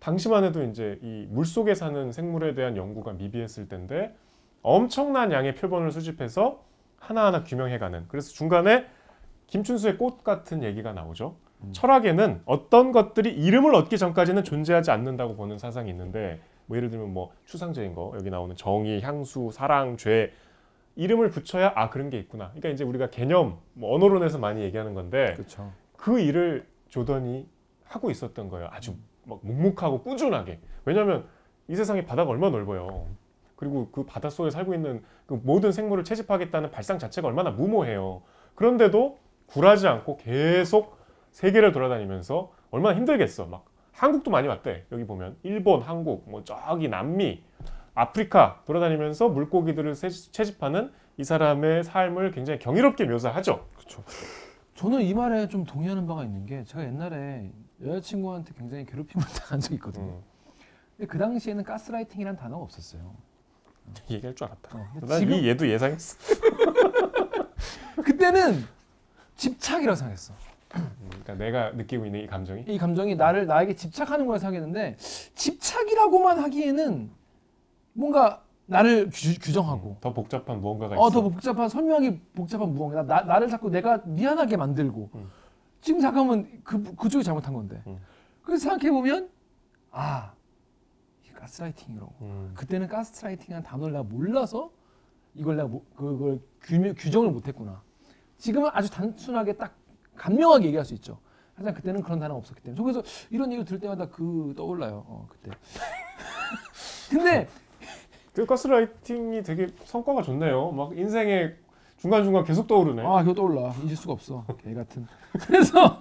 당시만 0.00 0.42
해도 0.42 0.64
이제 0.64 0.98
이 1.00 1.26
물속에 1.30 1.76
사는 1.76 2.10
생물에 2.10 2.54
대한 2.54 2.76
연구가 2.76 3.12
미비했을 3.12 3.68
텐데 3.68 4.16
엄청난 4.62 5.30
양의 5.30 5.54
표본을 5.54 5.92
수집해서 5.92 6.64
하나하나 6.98 7.44
규명해가는. 7.44 8.06
그래서 8.08 8.32
중간에 8.32 8.86
김춘수의 9.46 9.96
꽃 9.96 10.24
같은 10.24 10.64
얘기가 10.64 10.92
나오죠. 10.92 11.36
철학에는 11.70 12.42
어떤 12.46 12.90
것들이 12.90 13.30
이름을 13.30 13.76
얻기 13.76 13.96
전까지는 13.96 14.42
존재하지 14.42 14.90
않는다고 14.90 15.36
보는 15.36 15.58
사상이 15.58 15.88
있는데 15.90 16.40
뭐 16.66 16.76
예를 16.76 16.90
들면 16.90 17.12
뭐 17.12 17.32
추상적인 17.44 17.94
거 17.94 18.12
여기 18.16 18.30
나오는 18.30 18.56
정의, 18.56 19.00
향수, 19.02 19.50
사랑, 19.52 19.96
죄 19.96 20.32
이름을 20.96 21.30
붙여야 21.30 21.72
아 21.74 21.90
그런 21.90 22.10
게 22.10 22.18
있구나. 22.18 22.48
그러니까 22.48 22.68
이제 22.70 22.84
우리가 22.84 23.10
개념 23.10 23.58
뭐 23.72 23.94
언어론에서 23.94 24.38
많이 24.38 24.62
얘기하는 24.62 24.94
건데 24.94 25.34
그렇죠. 25.34 25.72
그 25.96 26.20
일을 26.20 26.66
조던이 26.88 27.48
하고 27.84 28.10
있었던 28.10 28.48
거예요. 28.48 28.68
아주 28.70 28.94
막 29.24 29.40
묵묵하고 29.42 30.02
꾸준하게. 30.02 30.60
왜냐하면 30.84 31.26
이 31.68 31.76
세상에 31.76 32.04
바다가 32.04 32.30
얼마나 32.30 32.56
넓어요. 32.56 33.06
그리고 33.56 33.88
그 33.92 34.04
바다 34.04 34.28
속에 34.28 34.50
살고 34.50 34.74
있는 34.74 35.02
그 35.26 35.40
모든 35.42 35.70
생물을 35.72 36.04
채집하겠다는 36.04 36.70
발상 36.70 36.98
자체가 36.98 37.28
얼마나 37.28 37.50
무모해요. 37.50 38.22
그런데도 38.56 39.18
굴하지 39.46 39.86
않고 39.86 40.16
계속 40.16 40.96
세계를 41.30 41.72
돌아다니면서 41.72 42.52
얼마나 42.70 42.96
힘들겠어. 42.96 43.46
막 43.46 43.64
한국도 43.92 44.30
많이 44.30 44.48
왔대. 44.48 44.84
여기 44.90 45.04
보면 45.04 45.36
일본, 45.42 45.80
한국, 45.82 46.28
뭐 46.28 46.42
저기 46.44 46.88
남미, 46.88 47.42
아프리카 47.94 48.62
돌아다니면서 48.66 49.28
물고기들을 49.28 49.94
세- 49.94 50.08
채집하는 50.08 50.92
이 51.18 51.24
사람의 51.24 51.84
삶을 51.84 52.30
굉장히 52.30 52.58
경이롭게 52.58 53.04
묘사하죠. 53.04 53.66
그렇죠. 53.76 54.02
저는 54.74 55.02
이 55.02 55.12
말에 55.14 55.48
좀 55.48 55.64
동의하는 55.64 56.06
바가 56.06 56.24
있는 56.24 56.46
게 56.46 56.64
제가 56.64 56.84
옛날에 56.84 57.50
여자친구한테 57.84 58.52
굉장히 58.56 58.86
괴롭힘을 58.86 59.24
당한 59.40 59.60
적이 59.60 59.74
있거든요. 59.76 60.04
음, 60.06 60.22
근데 60.96 61.06
그 61.10 61.18
당시에는 61.18 61.62
가스라이팅이라는 61.64 62.38
단어가 62.38 62.62
없었어요. 62.62 63.14
얘기할 64.10 64.34
줄 64.34 64.46
알았다. 64.46 64.78
어, 64.78 64.86
난 65.02 65.18
지금 65.20 65.34
이 65.34 65.48
얘도 65.48 65.68
예상했어. 65.68 66.16
그때는 68.02 68.64
집착이라고 69.36 69.94
생각했어. 69.96 70.32
음, 70.76 70.90
그러니까 71.10 71.34
내가 71.34 71.70
느끼고 71.72 72.06
있는 72.06 72.20
이 72.20 72.26
감정이 72.26 72.64
이 72.66 72.78
감정이 72.78 73.14
나를 73.16 73.46
나에게 73.46 73.74
집착하는 73.76 74.26
거라 74.26 74.38
생각했는데 74.38 74.96
집착이라고만 75.34 76.38
하기에는 76.38 77.10
뭔가 77.92 78.42
나를 78.66 79.10
규, 79.12 79.52
정하고. 79.52 79.96
더 80.00 80.12
복잡한 80.12 80.60
무언가가 80.60 80.96
어, 80.96 81.08
있어. 81.08 81.20
더 81.20 81.28
복잡한 81.28 81.68
설명하기 81.68 82.20
복잡한 82.34 82.72
무언가. 82.72 83.02
나, 83.02 83.22
나를 83.22 83.48
자꾸 83.48 83.70
내가 83.70 83.98
미안하게 84.04 84.56
만들고. 84.56 85.10
음. 85.14 85.30
지금 85.80 86.00
잠깐만 86.00 86.48
그 86.64 86.82
그쪽이 86.96 87.24
잘못한 87.24 87.54
건데. 87.54 87.82
음. 87.86 87.98
그래서 88.42 88.62
생각해 88.70 88.90
보면 88.90 89.28
아 89.90 90.32
이게 91.24 91.32
가스라이팅이라고. 91.34 92.12
음, 92.22 92.52
그때는 92.54 92.88
가스라이팅이라는 92.88 93.62
단어를 93.66 93.92
내가 93.92 94.04
몰라서 94.04 94.70
이걸 95.34 95.56
내가 95.56 95.68
모- 95.68 95.84
그걸 95.96 96.40
규명, 96.62 96.94
규정을 96.96 97.30
못했구나. 97.30 97.82
지금은 98.38 98.70
아주 98.72 98.90
단순하게 98.90 99.54
딱 99.54 99.74
간명하게 100.16 100.66
얘기할 100.66 100.84
수 100.84 100.94
있죠. 100.94 101.18
하지만 101.54 101.74
그때는 101.74 102.00
그런 102.02 102.18
단어가 102.18 102.38
없었기 102.38 102.62
때문에. 102.62 102.76
저 102.76 102.82
그래서 102.82 103.02
이런 103.30 103.50
얘기를 103.50 103.64
들을 103.64 103.78
때마다 103.80 104.08
그 104.08 104.54
떠올라요. 104.56 105.04
어, 105.06 105.28
그때. 105.30 105.50
근데 107.10 107.48
그 108.32 108.46
가스라이팅이 108.46 109.42
되게 109.42 109.68
성과가 109.84 110.22
좋네요. 110.22 110.72
막 110.72 110.96
인생에 110.96 111.52
중간 111.98 112.24
중간 112.24 112.44
계속 112.44 112.66
떠오르네. 112.66 113.02
아, 113.04 113.22
그거 113.22 113.34
떠올라. 113.34 113.72
잊을 113.84 113.96
수가 113.96 114.12
없어. 114.14 114.44
개 114.62 114.74
같은. 114.74 115.06
그래서 115.46 115.98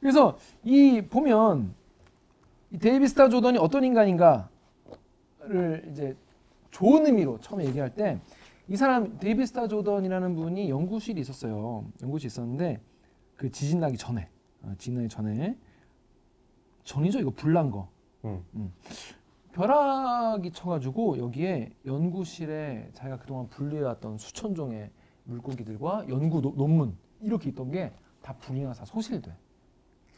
그래서 0.00 0.38
이 0.62 1.02
보면 1.02 1.74
이 2.70 2.78
데이비 2.78 3.06
스타 3.06 3.28
조던이 3.28 3.58
어떤 3.58 3.84
인간인가를 3.84 4.48
이제 5.90 6.16
좋은 6.70 7.06
의미로 7.06 7.38
처음에 7.40 7.64
얘기할 7.66 7.94
때 7.94 8.18
이 8.66 8.76
사람 8.76 9.18
데이비 9.18 9.44
스타 9.46 9.68
조던이라는 9.68 10.36
분이 10.36 10.70
연구실이 10.70 11.20
있었어요. 11.20 11.84
연구실 12.02 12.28
있었는데 12.28 12.80
그 13.36 13.50
지진 13.50 13.78
나기 13.80 13.98
전에 13.98 14.28
어, 14.62 14.72
지진 14.78 14.94
나기 14.94 15.08
전에 15.08 15.56
전이죠 16.84 17.18
이거 17.20 17.30
불난 17.30 17.70
거. 17.70 17.88
음. 18.24 18.72
벼락이 19.54 20.50
쳐가지고 20.50 21.18
여기에 21.18 21.70
연구실에 21.86 22.90
자기가 22.92 23.18
그동안 23.18 23.48
분리해왔던 23.48 24.18
수천 24.18 24.54
종의 24.54 24.90
물고기들과 25.24 26.06
연구 26.08 26.40
노- 26.42 26.52
논문 26.56 26.96
이렇게 27.22 27.48
있던 27.50 27.70
게 27.70 27.92
다 28.20 28.32
불이 28.38 28.62
나서 28.62 28.80
다 28.80 28.86
소실돼. 28.86 29.30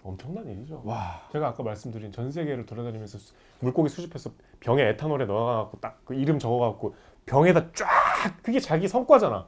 엄청난 0.05 0.47
일이죠. 0.47 0.81
와. 0.85 1.21
제가 1.33 1.49
아까 1.49 1.65
말씀드린 1.65 2.13
전 2.13 2.31
세계를 2.31 2.65
돌아다니면서 2.65 3.19
수- 3.19 3.35
물고기 3.59 3.89
수집해서 3.89 4.31
병에 4.61 4.83
에탄올에 4.91 5.27
넣어갖고 5.27 5.81
딱 5.81 6.01
그 6.05 6.15
이름 6.15 6.39
적어갖고 6.39 6.95
병에다 7.27 7.73
쫙 7.73 7.87
그게 8.45 8.61
자기 8.61 8.87
성과잖아. 8.87 9.45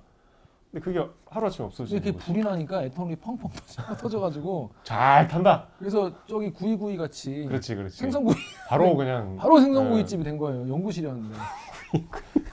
근데 0.71 0.85
그게 0.85 1.07
하루아침에 1.31 1.67
없어지는 1.67 2.03
이렇게 2.03 2.13
거지. 2.19 2.27
불이 2.33 2.43
나니까 2.45 2.83
에탄올이 2.83 3.17
펑펑 3.17 3.51
터져- 3.51 3.97
터져가지고 3.97 4.71
잘 4.83 5.27
탄다. 5.27 5.67
그래서 5.79 6.13
저기 6.27 6.51
구이구이 6.53 6.97
같이 6.99 7.45
그렇지 7.49 7.75
그렇지. 7.75 7.97
생선구이 7.97 8.35
바로 8.69 8.95
그냥 8.97 9.37
바로 9.37 9.59
생선구이집이 9.61 10.23
된 10.25 10.37
거예요. 10.37 10.69
연구실이었는데. 10.69 11.35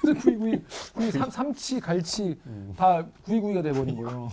그래서 0.02 0.20
구이구이 0.22 0.64
구이 0.94 1.12
삼, 1.12 1.30
삼치 1.30 1.82
갈치 1.82 2.40
음. 2.46 2.74
다 2.78 3.06
구이구이가 3.26 3.62
돼버린 3.62 4.02
거예요. 4.02 4.30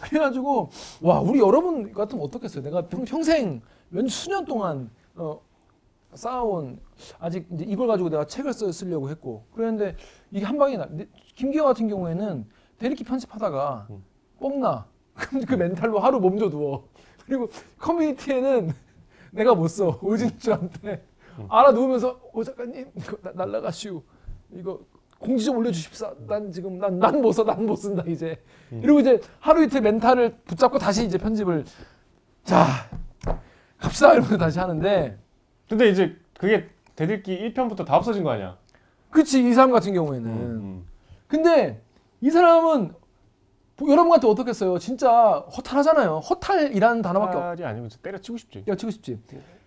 그래가지고 0.00 0.70
와 1.02 1.20
우리 1.20 1.38
여러분 1.38 1.92
같으면 1.92 2.24
어떻겠어요? 2.24 2.64
내가 2.64 2.86
평, 2.88 3.04
평생 3.04 3.60
몇 3.90 4.08
수년 4.08 4.44
동안 4.46 4.90
어, 5.14 5.40
쌓아온 6.14 6.80
아직 7.20 7.46
이제 7.52 7.64
이걸 7.68 7.86
가지고 7.86 8.08
내가 8.08 8.24
책을 8.26 8.52
써, 8.52 8.72
쓰려고 8.72 9.10
했고 9.10 9.44
그랬는데 9.54 9.94
이게 10.32 10.44
한 10.44 10.58
방에 10.58 10.76
나. 10.76 10.86
근데 10.88 11.06
김기화 11.36 11.64
같은 11.66 11.86
경우에는 11.86 12.46
대리기 12.80 13.04
편집하다가 13.04 13.86
음. 13.90 14.02
뻥나. 14.40 14.86
그럼 15.14 15.44
그 15.46 15.54
멘탈로 15.54 15.98
하루 16.00 16.18
몸져 16.18 16.48
누워. 16.50 16.88
그리고 17.26 17.48
커뮤니티에는 17.78 18.72
내가 19.32 19.54
못 19.54 19.68
써. 19.68 19.98
오진주한테 20.02 21.04
음. 21.38 21.46
알아 21.48 21.70
누우면서 21.72 22.18
오 22.32 22.42
작가님 22.42 22.90
이거 22.96 23.16
나- 23.22 23.32
날라가시오. 23.44 24.02
이거 24.52 24.80
공지 25.18 25.44
좀 25.44 25.58
올려주십사. 25.58 26.14
난 26.26 26.50
지금 26.50 26.78
난 26.78 26.98
난 26.98 27.20
못 27.20 27.32
써. 27.32 27.44
난 27.44 27.66
못 27.66 27.76
쓴다 27.76 28.02
이제. 28.06 28.42
음. 28.72 28.80
이러고 28.82 29.00
이제 29.00 29.20
하루 29.38 29.62
이틀 29.62 29.82
멘탈을 29.82 30.38
붙잡고 30.46 30.78
다시 30.78 31.04
이제 31.04 31.18
편집을 31.18 31.64
자 32.44 32.66
갑시다 33.78 34.12
이러면서 34.12 34.38
다시 34.38 34.58
하는데 34.58 35.18
근데 35.68 35.88
이제 35.90 36.16
그게 36.38 36.68
대들기 36.96 37.38
1편부터 37.52 37.84
다 37.84 37.96
없어진 37.96 38.24
거 38.24 38.30
아니야? 38.30 38.56
그치 39.10 39.46
이 39.46 39.52
사람 39.52 39.70
같은 39.70 39.92
경우에는. 39.92 40.30
음. 40.30 40.86
근데 41.28 41.82
이 42.20 42.30
사람은 42.30 42.94
여러분한테 43.88 44.26
어떻겠어요? 44.26 44.78
진짜 44.78 45.38
허탈하잖아요. 45.56 46.18
허탈이라는 46.18 47.02
단어밖에 47.02 47.36
없. 47.36 47.40
팔이 47.40 47.64
아니면 47.64 47.90
때려치고 48.02 48.36
싶지. 48.36 48.64
야 48.68 48.74
치고 48.74 48.90
싶지. 48.90 49.18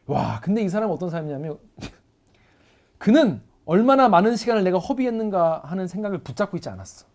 와 0.06 0.40
근데 0.42 0.62
이 0.62 0.70
사람은 0.70 0.94
어떤 0.94 1.10
사람이냐면 1.10 1.58
그는 3.00 3.42
얼마나 3.66 4.10
많은 4.10 4.36
시간을 4.36 4.64
내가 4.64 4.78
허비했는가 4.78 5.62
하는 5.66 5.88
생각을 5.88 6.20
붙잡고 6.20 6.58
있지 6.58 6.70
않았어. 6.70 7.08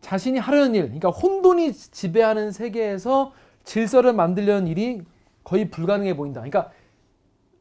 자신이 0.00 0.38
하려는 0.38 0.74
일, 0.74 0.82
그러니까 0.82 1.08
혼돈이 1.10 1.72
지배하는 1.72 2.52
세계에서 2.52 3.32
질서를 3.64 4.12
만들려는 4.12 4.68
일이 4.68 5.02
거의 5.42 5.70
불가능해 5.70 6.14
보인다. 6.16 6.40
그러니까 6.40 6.70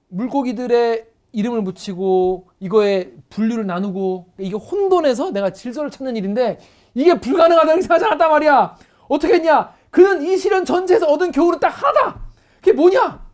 물고기들의 0.10 1.08
이름을 1.36 1.66
붙이고 1.66 2.48
이거에 2.62 3.12
분류를 3.30 3.68
나누고 3.68 4.30
이게 4.38 4.56
혼돈에서 4.56 5.32
내가 5.32 5.50
질서를 5.50 5.92
찾는 5.92 6.16
일인데 6.16 6.60
이게 6.94 7.20
불가능하다고 7.20 7.82
생각하지 7.82 8.06
않았단 8.06 8.30
말이야. 8.32 8.78
어떻게 9.10 9.34
했냐? 9.34 9.74
그는 9.92 10.22
이 10.24 10.38
시련 10.38 10.64
전체에서 10.64 11.08
얻은 11.12 11.34
교훈은 11.34 11.60
딱 11.60 11.68
하나다. 11.70 12.22
그게 12.62 12.72
뭐냐? 12.72 13.26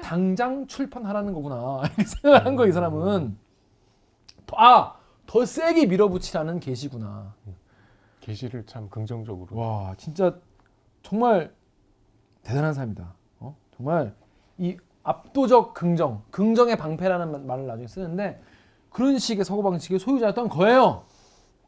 당장 0.00 0.64
출판하라는 0.68 1.32
거구나. 1.34 1.80
이렇게 1.98 2.04
생각을 2.04 2.46
한 2.46 2.54
거야, 2.54 2.68
이 2.68 2.72
사람은. 2.72 3.36
더- 4.46 4.56
아, 4.56 4.94
더 5.26 5.44
세게 5.44 5.86
밀어붙이라는 5.86 6.60
계시구나. 6.60 7.34
계시를 8.20 8.64
참 8.66 8.88
긍정적으로. 8.88 9.56
와, 9.58 9.94
진짜 9.98 10.36
정말 11.02 11.52
대단한 12.44 12.74
사람이다. 12.74 13.12
어? 13.40 13.56
정말 13.76 14.14
이 14.56 14.76
압도적 15.08 15.72
긍정, 15.74 16.22
긍정의 16.30 16.76
방패라는 16.76 17.32
말- 17.32 17.40
말을 17.42 17.66
나중에 17.66 17.86
쓰는데 17.86 18.40
그런 18.90 19.18
식의 19.18 19.44
사고 19.44 19.62
방식의 19.62 19.98
소유자였던 19.98 20.48
거예요. 20.50 21.04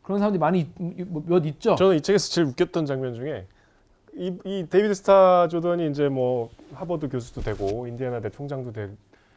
그런 0.03 0.18
사람들이 0.18 0.38
많이 0.38 0.61
있- 0.61 1.07
뭐몇 1.09 1.46
있죠. 1.46 1.74
저는 1.76 1.96
이 1.96 2.00
책에서 2.00 2.31
제일 2.31 2.46
웃겼던 2.48 2.85
장면 2.87 3.14
중에 3.14 3.46
이, 4.14 4.37
이 4.44 4.66
데이비드 4.68 4.92
스타 4.94 5.48
조던이 5.48 5.88
이제 5.88 6.09
뭐 6.09 6.50
하버드 6.74 7.09
교수도 7.09 7.40
되고 7.42 7.87
인디애나 7.87 8.20
대 8.20 8.29
총장도 8.31 8.72
되고 8.72 8.94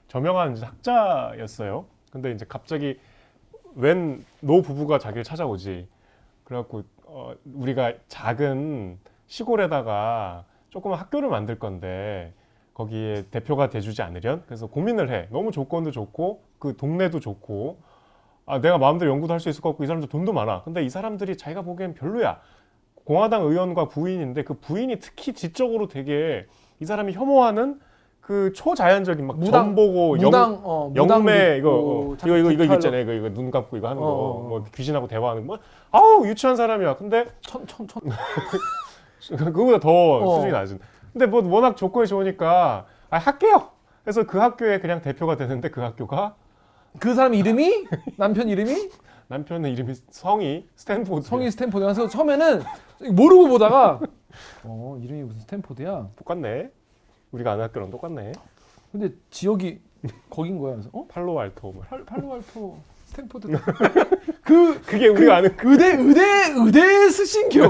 저명한 0.08 0.58
학자였어요. 0.58 1.86
근데 2.12 2.32
이제 2.32 2.46
갑자기 2.48 3.00
웬 3.76 4.24
노 4.42 4.62
부부가 4.62 5.00
자기를 5.00 5.24
찾아오지. 5.24 5.88
그래갖고 6.44 6.84
어, 7.06 7.34
우리가 7.54 7.94
작은 8.08 8.98
시골에다가 9.28 10.44
조그만 10.70 11.00
학교를 11.00 11.30
만들 11.30 11.58
건데 11.60 12.34
거기에 12.74 13.26
대표가 13.32 13.70
돼주지 13.70 14.02
않으련? 14.02 14.44
그래서 14.46 14.68
고민을 14.68 15.12
해. 15.12 15.28
너무 15.32 15.52
조건도 15.52 15.92
좋고 15.92 16.42
그 16.60 16.76
동네도 16.76 17.20
좋고 17.20 17.78
아 18.46 18.60
내가 18.60 18.78
마음대로 18.78 19.12
연구도 19.12 19.32
할 19.34 19.40
수 19.40 19.50
있을 19.50 19.62
것 19.62 19.70
같고 19.70 19.84
이 19.84 19.88
사람들 19.88 20.10
돈도 20.10 20.34
많아. 20.34 20.64
근데 20.64 20.84
이 20.84 20.90
사람들이 20.90 21.38
자기가 21.38 21.62
보기엔 21.62 21.94
별로야. 21.94 22.40
공화당 23.06 23.44
의원과 23.44 23.90
부인인데 23.90 24.44
그 24.44 24.54
부인이 24.56 24.98
특히 25.00 25.34
지적으로 25.34 25.88
되게 25.88 26.46
이 26.80 26.86
사람이 26.86 27.14
혐오하는 27.14 27.80
그 28.22 28.54
초자연적인 28.54 29.28
막 29.28 29.38
무당- 29.38 29.66
점 29.66 29.76
보고 29.76 30.16
영, 30.20 30.26
무당 30.26 30.62
어, 30.64 30.90
무당 30.96 31.18
영매 31.20 31.58
이거 31.58 31.70
어, 31.72 32.16
이거 32.26 32.38
이거 32.38 32.52
이거 32.52 32.64
깃털로 32.64 32.74
있잖아요. 32.76 33.02
이거 33.02 33.12
이거 33.14 33.30
눈 33.34 33.52
감고 33.52 33.76
이거 33.78 33.90
하는 33.90 34.02
거. 34.02 34.08
어, 34.08 34.12
어, 34.12 34.30
어. 34.40 34.48
뭐 34.48 34.66
귀신하고 34.74 35.08
대화하는 35.08 35.46
거. 35.46 35.58
뭐 35.58 35.60
아우 35.92 36.26
유치한 36.26 36.56
사람이야. 36.56 36.96
근데 36.96 37.26
천, 37.42 37.68
천, 37.68 37.86
천. 37.88 38.02
그거보다 39.38 39.80
더 39.80 39.90
어. 39.92 40.36
수준이 40.36 40.52
낮은. 40.54 40.80
근데 41.14 41.28
뭐 41.28 41.42
워낙 41.48 41.78
조건이 41.78 42.08
좋으니까 42.08 42.86
아 43.10 43.18
할게요. 43.18 43.70
그래서 44.04 44.26
그 44.26 44.38
학교에 44.40 44.80
그냥 44.80 45.02
대표가 45.02 45.38
되는데 45.38 45.70
그 45.70 45.80
학교가 45.80 46.36
그 47.00 47.14
사람 47.14 47.34
이름이 47.34 47.88
남편 48.18 48.50
이름이 48.50 48.90
남편의 49.30 49.72
이름이 49.74 49.94
성이 50.10 50.68
스탠포드. 50.76 51.28
성이 51.28 51.50
스탠포드. 51.50 51.84
그래서 51.86 52.08
처음에는 52.08 52.62
모르고 53.12 53.48
보다가 53.48 54.00
어 54.66 55.00
이름이 55.02 55.24
무슨 55.24 55.40
스탠포드야? 55.42 56.10
똑같네. 56.16 56.70
우리가 57.32 57.54
아는 57.54 57.64
학교랑 57.66 57.90
똑같네. 57.92 58.34
근데 58.92 59.10
지역이 59.30 59.80
거긴 60.30 60.60
거야. 60.60 60.74
그래서 60.74 60.90
어 60.92 61.06
팔로 61.08 61.40
알토. 61.40 61.72
뭐. 61.72 61.84
팔, 61.90 62.04
팔로알토 62.04 62.78
스탠포드. 63.06 63.48
그 64.44 64.82
그게 64.82 65.08
우리가 65.08 65.38
아는 65.38 65.56
의대 65.64 65.96
의대 65.96 66.22
의대 66.56 67.10
스신교 67.10 67.62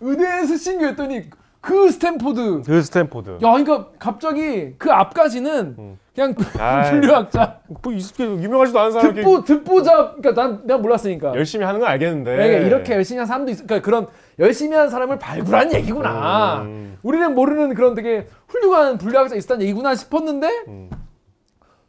의대 0.00 0.46
스신교였더니 0.46 1.30
그 1.60 1.90
스탠포드. 1.90 2.62
그 2.64 2.82
스탠포드. 2.82 3.30
야, 3.32 3.38
그러니까 3.38 3.88
갑자기 3.98 4.74
그 4.78 4.90
앞까지는 4.90 5.74
음. 5.78 5.98
그냥 6.14 6.34
아이. 6.58 6.90
분류학자 6.90 7.60
뭐 7.82 7.92
이- 7.92 8.02
유명하지도 8.18 8.78
않은 8.78 8.92
사람이 8.92 9.14
듣보 9.14 9.44
듣보잡. 9.44 10.14
그러니까 10.16 10.32
난 10.34 10.66
내가 10.66 10.78
몰랐으니까. 10.78 11.34
열심히 11.34 11.64
하는 11.66 11.80
건 11.80 11.88
알겠는데. 11.90 12.34
그러니까 12.36 12.58
이렇게 12.66 12.94
열심히 12.94 13.18
한 13.18 13.26
사람도 13.26 13.52
있. 13.52 13.56
그러니까 13.66 13.80
그런 13.82 14.06
열심히 14.38 14.74
한 14.76 14.88
사람을 14.88 15.18
발굴한 15.18 15.74
얘기구나. 15.74 16.62
음, 16.62 16.96
우리는 17.02 17.34
모르는 17.34 17.74
그런 17.74 17.94
되게 17.94 18.26
훌륭한 18.48 18.96
분류학자 18.96 19.36
있었다는 19.36 19.62
얘기구나 19.62 19.94
싶었는데 19.94 20.48
음. 20.68 20.90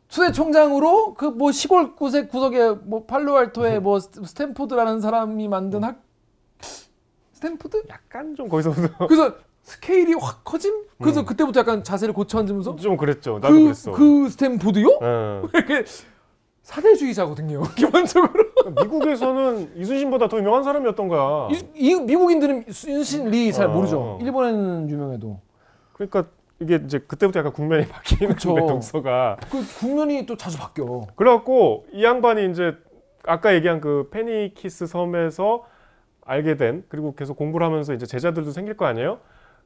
초대 0.09 0.33
총장으로 0.33 1.13
그 1.13 1.27
뭐 1.31 1.53
시골 1.53 1.95
구석 1.95 2.27
구석에 2.27 2.71
뭐 2.83 3.05
팔로알토에 3.05 3.79
뭐 3.79 3.99
스- 4.01 4.09
스탠포드라는 4.25 4.99
사람이 4.99 5.47
만든 5.47 5.85
학 5.85 6.01
스탠포드? 7.31 7.83
약간 7.89 8.35
좀 8.35 8.49
거기서부터 8.49 9.07
그래서 9.07 9.33
스케일이 9.63 10.13
확 10.13 10.43
커짐? 10.43 10.85
그래서 10.99 11.23
그때부터 11.23 11.59
약간 11.61 11.83
자세를 11.83 12.13
고쳐 12.13 12.39
앉으면서 12.39 12.75
좀 12.77 12.97
그랬죠. 12.97 13.39
나도 13.39 13.53
그, 13.53 13.63
그랬어. 13.63 13.91
그 13.91 14.29
스탠포드요? 14.29 14.99
어. 15.01 15.43
이렇게 15.53 15.83
사대주의자거든요. 16.63 17.63
기본적으로 17.75 18.43
미국에서는 18.81 19.71
이순신보다 19.77 20.27
더 20.29 20.37
유명한 20.37 20.63
사람이었던 20.63 21.07
거야. 21.07 21.47
이, 21.51 21.63
이 21.75 21.95
미국인들은 21.95 22.65
순신 22.87 23.29
리 23.29 23.51
잘 23.51 23.67
어. 23.67 23.69
모르죠. 23.69 24.19
일본에는 24.21 24.89
유명해도 24.89 25.39
그러니까 25.93 26.25
이게 26.59 26.79
이제 26.85 26.99
그때부터 26.99 27.39
약간 27.39 27.53
국면이 27.53 27.85
바뀌는 27.89 28.35
그쵸. 28.35 28.53
거예요, 28.53 28.67
동서가. 28.67 29.37
그 29.49 29.63
국면이 29.79 30.25
또 30.25 30.37
자주 30.37 30.57
바뀌어. 30.57 31.07
그래갖고 31.15 31.85
이 31.93 32.03
양반이 32.03 32.49
이제 32.51 32.75
아까 33.23 33.53
얘기한 33.53 33.81
그 33.81 34.09
페니키스 34.11 34.85
섬에서 34.87 35.65
알게 36.25 36.57
된 36.57 36.83
그리고 36.89 37.15
계속 37.15 37.35
공부를 37.37 37.65
하면서 37.65 37.93
이제 37.93 38.05
제자들도 38.05 38.51
생길 38.51 38.77
거 38.77 38.85
아니에요? 38.85 39.19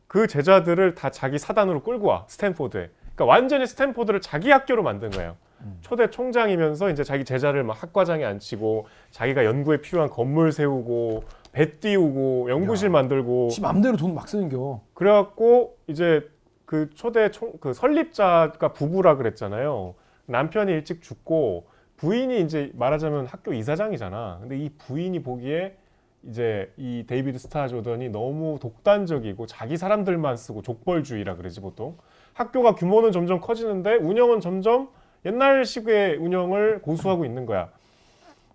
그 0.07 0.27
제자들을 0.27 0.95
다 0.95 1.09
자기 1.09 1.37
사단으로 1.37 1.81
끌고 1.83 2.07
와 2.07 2.25
스탠포드에. 2.27 2.89
그러니까 3.15 3.25
완전히 3.25 3.65
스탠포드를 3.67 4.21
자기 4.21 4.51
학교로 4.51 4.83
만든 4.83 5.09
거예요. 5.09 5.35
음. 5.61 5.77
초대 5.81 6.09
총장이면서 6.09 6.89
이제 6.89 7.03
자기 7.03 7.23
제자를 7.25 7.63
막 7.63 7.81
학과장에 7.81 8.23
앉히고 8.23 8.87
자기가 9.11 9.45
연구에 9.45 9.77
필요한 9.77 10.09
건물 10.09 10.51
세우고 10.51 11.23
배 11.53 11.79
띄우고 11.79 12.49
연구실 12.49 12.87
야. 12.87 12.91
만들고 12.91 13.49
지 13.49 13.61
맘대로 13.61 13.95
돈 13.97 14.13
막 14.13 14.27
쓰는겨. 14.27 14.81
그래갖고 14.93 15.77
이제 15.87 16.29
그 16.65 16.89
초대 16.93 17.31
총, 17.31 17.53
그 17.59 17.73
설립자가 17.73 18.73
부부라 18.73 19.15
그랬잖아요. 19.17 19.95
남편이 20.25 20.71
일찍 20.71 21.01
죽고 21.01 21.67
부인이 21.97 22.41
이제 22.41 22.71
말하자면 22.75 23.27
학교 23.27 23.53
이사장이잖아. 23.53 24.39
근데 24.41 24.57
이 24.57 24.69
부인이 24.77 25.23
보기에 25.23 25.77
이제 26.27 26.73
이 26.77 27.03
데이비드 27.07 27.37
스타 27.37 27.67
조던이 27.67 28.09
너무 28.09 28.57
독단적이고 28.59 29.45
자기 29.45 29.77
사람들만 29.77 30.37
쓰고 30.37 30.61
족벌주의라 30.63 31.35
그러지 31.35 31.61
보통. 31.61 31.97
학교가 32.33 32.75
규모는 32.75 33.11
점점 33.11 33.39
커지는데 33.39 33.95
운영은 33.95 34.39
점점 34.41 34.89
옛날식의 35.25 36.17
운영을 36.17 36.81
고수하고 36.81 37.25
있는 37.25 37.45
거야. 37.45 37.69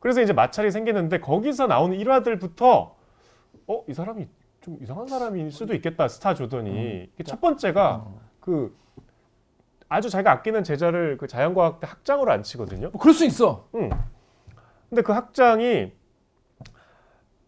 그래서 0.00 0.20
이제 0.20 0.32
마찰이 0.32 0.70
생기는데 0.70 1.20
거기서 1.20 1.66
나오는 1.66 1.96
일화들부터 1.96 2.96
어 3.66 3.84
이 3.88 3.94
사람이 3.94 4.26
좀 4.60 4.78
이상한 4.82 5.06
사람일 5.06 5.52
수도 5.52 5.74
있겠다 5.74 6.08
스타 6.08 6.34
조던이 6.34 7.08
이게 7.14 7.24
첫 7.24 7.40
번째가 7.40 7.94
어. 8.04 8.20
그 8.40 8.76
아주 9.88 10.10
자기가 10.10 10.30
아끼는 10.32 10.64
제자를 10.64 11.16
그 11.18 11.26
자연과학대 11.28 11.86
학장으로 11.86 12.30
앉히거든요. 12.32 12.90
뭐 12.90 13.00
그럴 13.00 13.14
수 13.14 13.24
있어. 13.24 13.68
응. 13.76 13.90
근데 14.88 15.02
그 15.02 15.12
학장이 15.12 15.92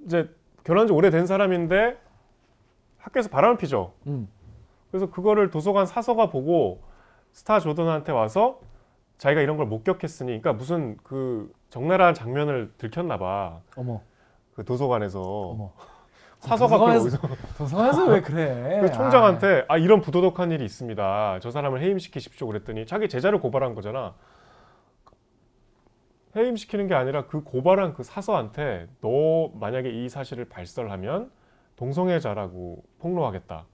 이제 0.05 0.31
결혼한 0.65 0.87
지 0.87 0.93
오래된 0.93 1.27
사람인데 1.27 1.99
학교에서 2.99 3.29
바람을 3.29 3.57
피죠. 3.59 3.93
음. 4.07 4.29
그래서 4.91 5.11
그거를 5.11 5.51
도서관 5.51 5.87
사서가 5.87 6.29
보고 6.31 6.83
스타 7.33 7.61
조던한테 7.61 8.13
와서 8.13 8.61
자기가 9.19 9.41
이런 9.41 9.57
걸 9.57 9.67
목격했으니 9.67 10.27
그러니까 10.41 10.53
무슨 10.53 10.97
그 11.03 11.53
적나라한 11.71 12.15
장면을 12.15 12.73
들켰나 12.79 13.19
봐. 13.19 13.61
어머. 13.77 14.01
그 14.55 14.65
도서관에서 14.65 15.21
어머. 15.23 15.73
사서가 16.41 16.77
그 16.79 16.85
도서관에서- 16.85 17.57
도서관에서 17.57 18.07
왜 18.07 18.21
그래? 18.21 18.81
그 18.83 18.93
총장한테 18.93 19.65
아 19.69 19.79
이런 19.79 20.01
부도덕한 20.01 20.51
일이 20.51 20.65
있습니다. 20.65 21.39
저 21.41 21.51
사람을 21.51 21.81
해임시키십시오 21.81 22.49
그랬더니 22.49 22.85
자기 22.85 23.09
제자를 23.09 23.41
고발한 23.41 23.75
거잖아. 23.75 24.15
해임시키는 26.37 26.87
게 26.89 26.95
아니라 26.95 27.27
그 27.27 27.43
고발한 27.43 27.95
그 27.95 28.03
사서한테 28.03 28.89
너 29.01 29.51
만약에 29.55 29.91
이 29.91 30.09
사실을 30.09 30.47
발설하면 30.47 31.31
동성애자라고 31.77 32.83
폭로하겠다. 33.01 33.67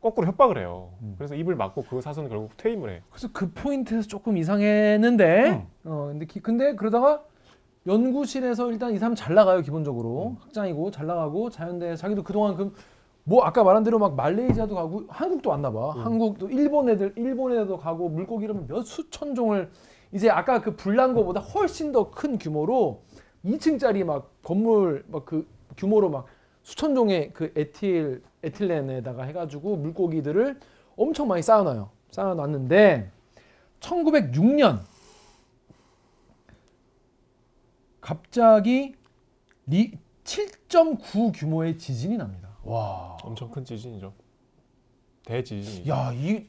거꾸로 0.00 0.26
협박을 0.28 0.58
해요. 0.58 0.90
음. 1.02 1.14
그래서 1.18 1.34
입을 1.34 1.56
막고 1.56 1.82
그 1.82 2.00
사선은 2.00 2.28
결국 2.28 2.56
퇴임을 2.56 2.90
해. 2.90 3.02
그래서 3.10 3.28
그 3.32 3.50
포인트에서 3.52 4.06
조금 4.06 4.36
이상했는데 4.36 5.50
음. 5.50 5.66
어 5.90 6.06
근데 6.12 6.26
기- 6.26 6.40
근데 6.40 6.74
그러다가 6.76 7.24
연구실에서 7.86 8.70
일단 8.70 8.92
이 8.92 8.98
사람 8.98 9.14
잘 9.14 9.34
나가요 9.34 9.62
기본적으로 9.62 10.28
음. 10.30 10.36
학장이고 10.42 10.90
잘 10.92 11.06
나가고 11.06 11.50
자연대 11.50 11.96
자기도 11.96 12.22
그동안 12.22 12.56
그 12.56 12.72
뭐 13.28 13.42
아까 13.42 13.64
말한 13.64 13.82
대로 13.82 13.98
막 13.98 14.14
말레이시아도 14.14 14.76
가고 14.76 15.02
한국도 15.08 15.50
왔나 15.50 15.72
봐 15.72 15.94
음. 15.94 16.00
한국도 16.04 16.48
일본 16.48 16.88
애들 16.88 17.12
일본에도 17.16 17.76
가고 17.76 18.08
물고기 18.08 18.44
이러면 18.44 18.68
몇 18.68 18.82
수천 18.82 19.34
종을 19.34 19.68
이제 20.16 20.30
아까 20.30 20.62
그 20.62 20.74
불난 20.76 21.12
거보다 21.12 21.40
훨씬 21.40 21.92
더 21.92 22.10
큰 22.10 22.38
규모로 22.38 23.02
2층짜리 23.44 24.02
막 24.02 24.32
건물 24.42 25.04
막 25.08 25.26
그 25.26 25.46
규모로 25.76 26.08
막 26.08 26.24
수천 26.62 26.94
종의 26.94 27.32
그 27.34 27.52
에틸 27.54 28.22
에틸렌에다가 28.42 29.24
해가지고 29.24 29.76
물고기들을 29.76 30.58
엄청 30.96 31.28
많이 31.28 31.42
쌓아놔요. 31.42 31.90
쌓아놨는데 32.10 33.10
1906년 33.80 34.80
갑자기 38.00 38.94
리7.9 39.68 41.32
규모의 41.34 41.76
지진이 41.76 42.16
납니다. 42.16 42.48
와, 42.64 43.18
엄청 43.22 43.50
큰 43.50 43.64
지진이죠. 43.66 44.14
대지진이죠. 45.26 45.90
야, 45.90 46.10
이, 46.14 46.46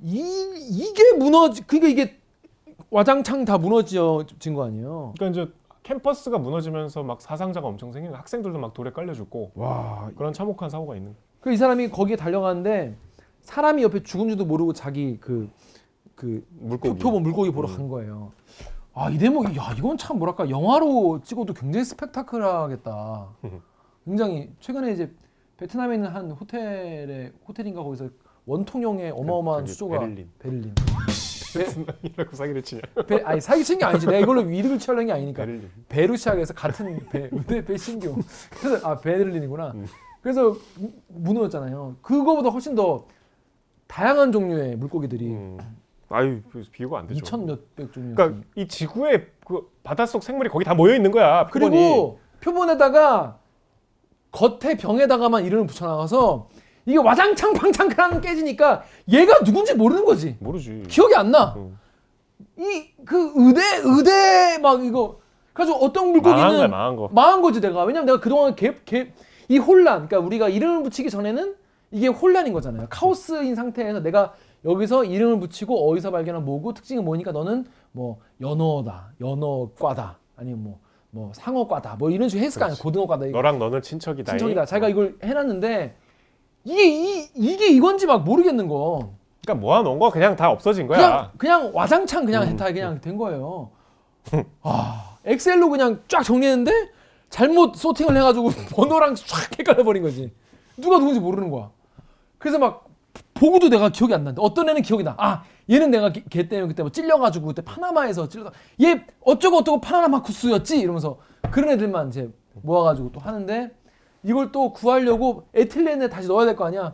이 0.00 0.54
이게 0.70 1.12
무너지, 1.18 1.62
그러니까 1.66 1.88
이게 1.88 2.19
와장창 2.90 3.44
다 3.44 3.56
무너진 3.58 4.54
거 4.54 4.64
아니에요? 4.64 5.14
그러니까 5.16 5.42
이제 5.42 5.52
캠퍼스가 5.82 6.38
무너지면서 6.38 7.02
막 7.02 7.20
사상자가 7.20 7.66
엄청 7.68 7.92
생기는. 7.92 8.16
학생들도 8.16 8.58
막 8.58 8.74
돌에 8.74 8.90
깔려 8.90 9.14
죽고 9.14 9.52
와, 9.54 10.10
그런 10.16 10.32
참혹한 10.32 10.68
사고가 10.70 10.96
있는. 10.96 11.14
그 11.40 11.50
이 11.52 11.56
사람이 11.56 11.88
거기에 11.90 12.16
달려가는데 12.16 12.96
사람이 13.40 13.82
옆에 13.82 14.02
죽은 14.02 14.28
줄도 14.28 14.44
모르고 14.44 14.72
자기 14.74 15.18
그그 15.18 16.44
물고기. 16.50 16.98
표본 16.98 17.22
물고기 17.22 17.50
보러 17.50 17.68
음. 17.68 17.76
간 17.76 17.88
거예요. 17.88 18.32
아 18.92 19.08
이 19.08 19.16
대목, 19.18 19.56
야 19.56 19.72
이건 19.78 19.96
참 19.96 20.18
뭐랄까 20.18 20.50
영화로 20.50 21.20
찍어도 21.22 21.54
굉장히 21.54 21.84
스펙타클하겠다. 21.84 23.28
굉장히 24.04 24.50
최근에 24.60 24.92
이제 24.92 25.10
베트남에 25.56 25.94
있는 25.94 26.10
한 26.10 26.30
호텔에 26.32 27.32
호텔인가 27.46 27.82
거기서 27.82 28.08
원통형의 28.46 29.12
어마어마한 29.12 29.60
저기 29.64 29.72
수조가 29.72 29.98
베를린. 30.00 30.30
베를린. 30.40 30.74
이라고 32.02 32.36
사기를 32.36 32.62
치냐. 32.62 32.82
배, 33.06 33.20
아니 33.24 33.40
사기친 33.40 33.78
게 33.78 33.84
아니지. 33.84 34.06
내가 34.06 34.18
이걸로 34.18 34.42
이득을 34.50 34.78
취하려는 34.78 35.06
게 35.06 35.12
아니니까. 35.12 35.44
베를린. 35.88 36.16
시작해서 36.16 36.54
같은 36.54 36.98
배, 37.10 37.28
배, 37.46 37.64
배신교. 37.64 38.16
그래서 38.60 38.86
아 38.88 38.98
베를린이구나. 38.98 39.72
음. 39.74 39.86
그래서 40.22 40.56
무- 40.76 40.92
무너졌잖아요. 41.08 41.96
그거보다 42.02 42.50
훨씬 42.50 42.74
더 42.74 43.06
다양한 43.86 44.32
종류의 44.32 44.76
물고기들이 44.76 45.26
음. 45.28 45.58
아유 46.10 46.40
그 46.52 46.62
비교가 46.70 47.00
안 47.00 47.06
되죠. 47.06 47.24
2천 47.24 47.44
몇백 47.44 47.92
종류. 47.92 48.14
그러니까 48.14 48.42
이 48.54 48.66
지구에 48.68 49.26
그 49.46 49.70
바닷속 49.82 50.22
생물이 50.22 50.48
거기 50.50 50.64
다 50.64 50.74
모여 50.74 50.94
있는 50.94 51.10
거야. 51.10 51.46
표본이. 51.46 51.70
그리고 51.70 52.18
표본에다가 52.40 53.38
겉에 54.32 54.76
병에다가만 54.76 55.44
이름을 55.44 55.66
붙여놔서 55.66 56.48
이게 56.90 56.98
와장창 56.98 57.52
팡창 57.54 57.88
깨지니까 58.20 58.82
얘가 59.12 59.38
누군지 59.44 59.74
모르는 59.74 60.04
거지. 60.04 60.36
모르지. 60.40 60.82
기억이 60.88 61.14
안 61.14 61.30
나. 61.30 61.54
음. 61.56 61.78
이그 62.58 63.32
의대 63.36 63.60
의대 63.84 64.58
막 64.58 64.84
이거 64.84 65.20
그래서 65.52 65.74
어떤 65.76 66.06
망한 66.12 66.22
거야 66.22 66.34
물고기는 66.34 66.70
망한 66.70 66.96
거. 66.96 67.08
망한 67.12 67.42
거 67.42 67.52
지 67.52 67.60
내가 67.60 67.84
왜냐면 67.84 68.06
내가 68.06 68.20
그동안 68.20 68.54
개개이 68.56 69.58
혼란 69.64 70.08
그러니까 70.08 70.18
우리가 70.18 70.48
이름을 70.48 70.82
붙이기 70.82 71.10
전에는 71.10 71.54
이게 71.92 72.06
혼란인 72.08 72.52
거잖아요 72.52 72.86
카오스인 72.90 73.54
상태에서 73.54 74.00
내가 74.00 74.34
여기서 74.64 75.04
이름을 75.04 75.40
붙이고 75.40 75.90
어디서 75.90 76.10
발견한 76.10 76.44
뭐고 76.44 76.74
특징이 76.74 77.00
뭐니까 77.02 77.32
너는 77.32 77.66
뭐 77.92 78.18
연어다 78.40 79.12
연어과다 79.20 80.18
아니면 80.36 80.62
뭐 80.64 80.78
뭐 81.12 81.32
상어과다 81.34 81.96
뭐 81.98 82.08
이런 82.10 82.28
식으로 82.28 82.46
했을 82.46 82.60
거 82.60 82.66
아니야. 82.66 82.76
고등어과다 82.80 83.26
이거 83.26 83.36
너랑 83.38 83.58
너는 83.58 83.82
친척이다. 83.82 84.30
친척이다 84.30 84.64
자기가 84.64 84.88
이걸 84.90 85.16
해놨는데 85.24 85.96
이게 86.64 86.86
이, 86.88 87.28
이게 87.34 87.68
이건지 87.68 88.06
막 88.06 88.24
모르겠는 88.24 88.68
거 88.68 89.14
그러니까 89.44 89.60
모아놓은 89.66 89.98
거 89.98 90.10
그냥 90.10 90.36
다 90.36 90.50
없어진 90.50 90.86
거야. 90.86 90.98
그냥 90.98 91.30
그냥 91.38 91.70
와장창 91.74 92.24
그냥 92.26 92.42
음. 92.44 92.56
다 92.56 92.66
그냥 92.72 93.00
된 93.00 93.16
거예요. 93.16 93.70
아 94.62 95.16
엑셀로 95.24 95.70
그냥 95.70 96.02
쫙 96.08 96.22
정리했는데 96.22 96.72
잘못 97.30 97.76
소팅을 97.76 98.16
해가지고 98.16 98.50
번호랑 98.74 99.14
쫙 99.14 99.58
헷갈려 99.58 99.82
버린 99.84 100.02
거지. 100.02 100.32
누가 100.76 100.98
누군지 100.98 101.20
모르는 101.20 101.50
거야. 101.50 101.70
그래서 102.38 102.58
막 102.58 102.86
보고도 103.34 103.68
내가 103.70 103.88
기억이 103.88 104.12
안 104.14 104.24
나는데 104.24 104.42
어떤 104.42 104.68
애는 104.68 104.82
기억이 104.82 105.02
나. 105.04 105.14
아 105.18 105.42
얘는 105.70 105.90
내가 105.90 106.12
걔- 106.12 106.24
걔 106.28 106.48
때문에 106.48 106.68
그때 106.68 106.82
뭐 106.82 106.90
찔려가지고 106.92 107.46
그때 107.48 107.62
파나마에서 107.62 108.28
찔러다 108.28 108.50
얘 108.82 109.06
어쩌고 109.22 109.58
어쩌고 109.58 109.80
파나마 109.80 110.20
쿠스였지 110.22 110.78
이러면서 110.80 111.18
그런 111.50 111.70
애들만 111.70 112.08
이제 112.08 112.28
모아가지고 112.62 113.12
또 113.12 113.20
하는데 113.20 113.70
이걸 114.22 114.52
또 114.52 114.72
구하려고 114.72 115.46
에틸렌에 115.54 116.08
다시 116.08 116.28
넣어야 116.28 116.46
될 116.46 116.56
거 116.56 116.64
아니야. 116.66 116.92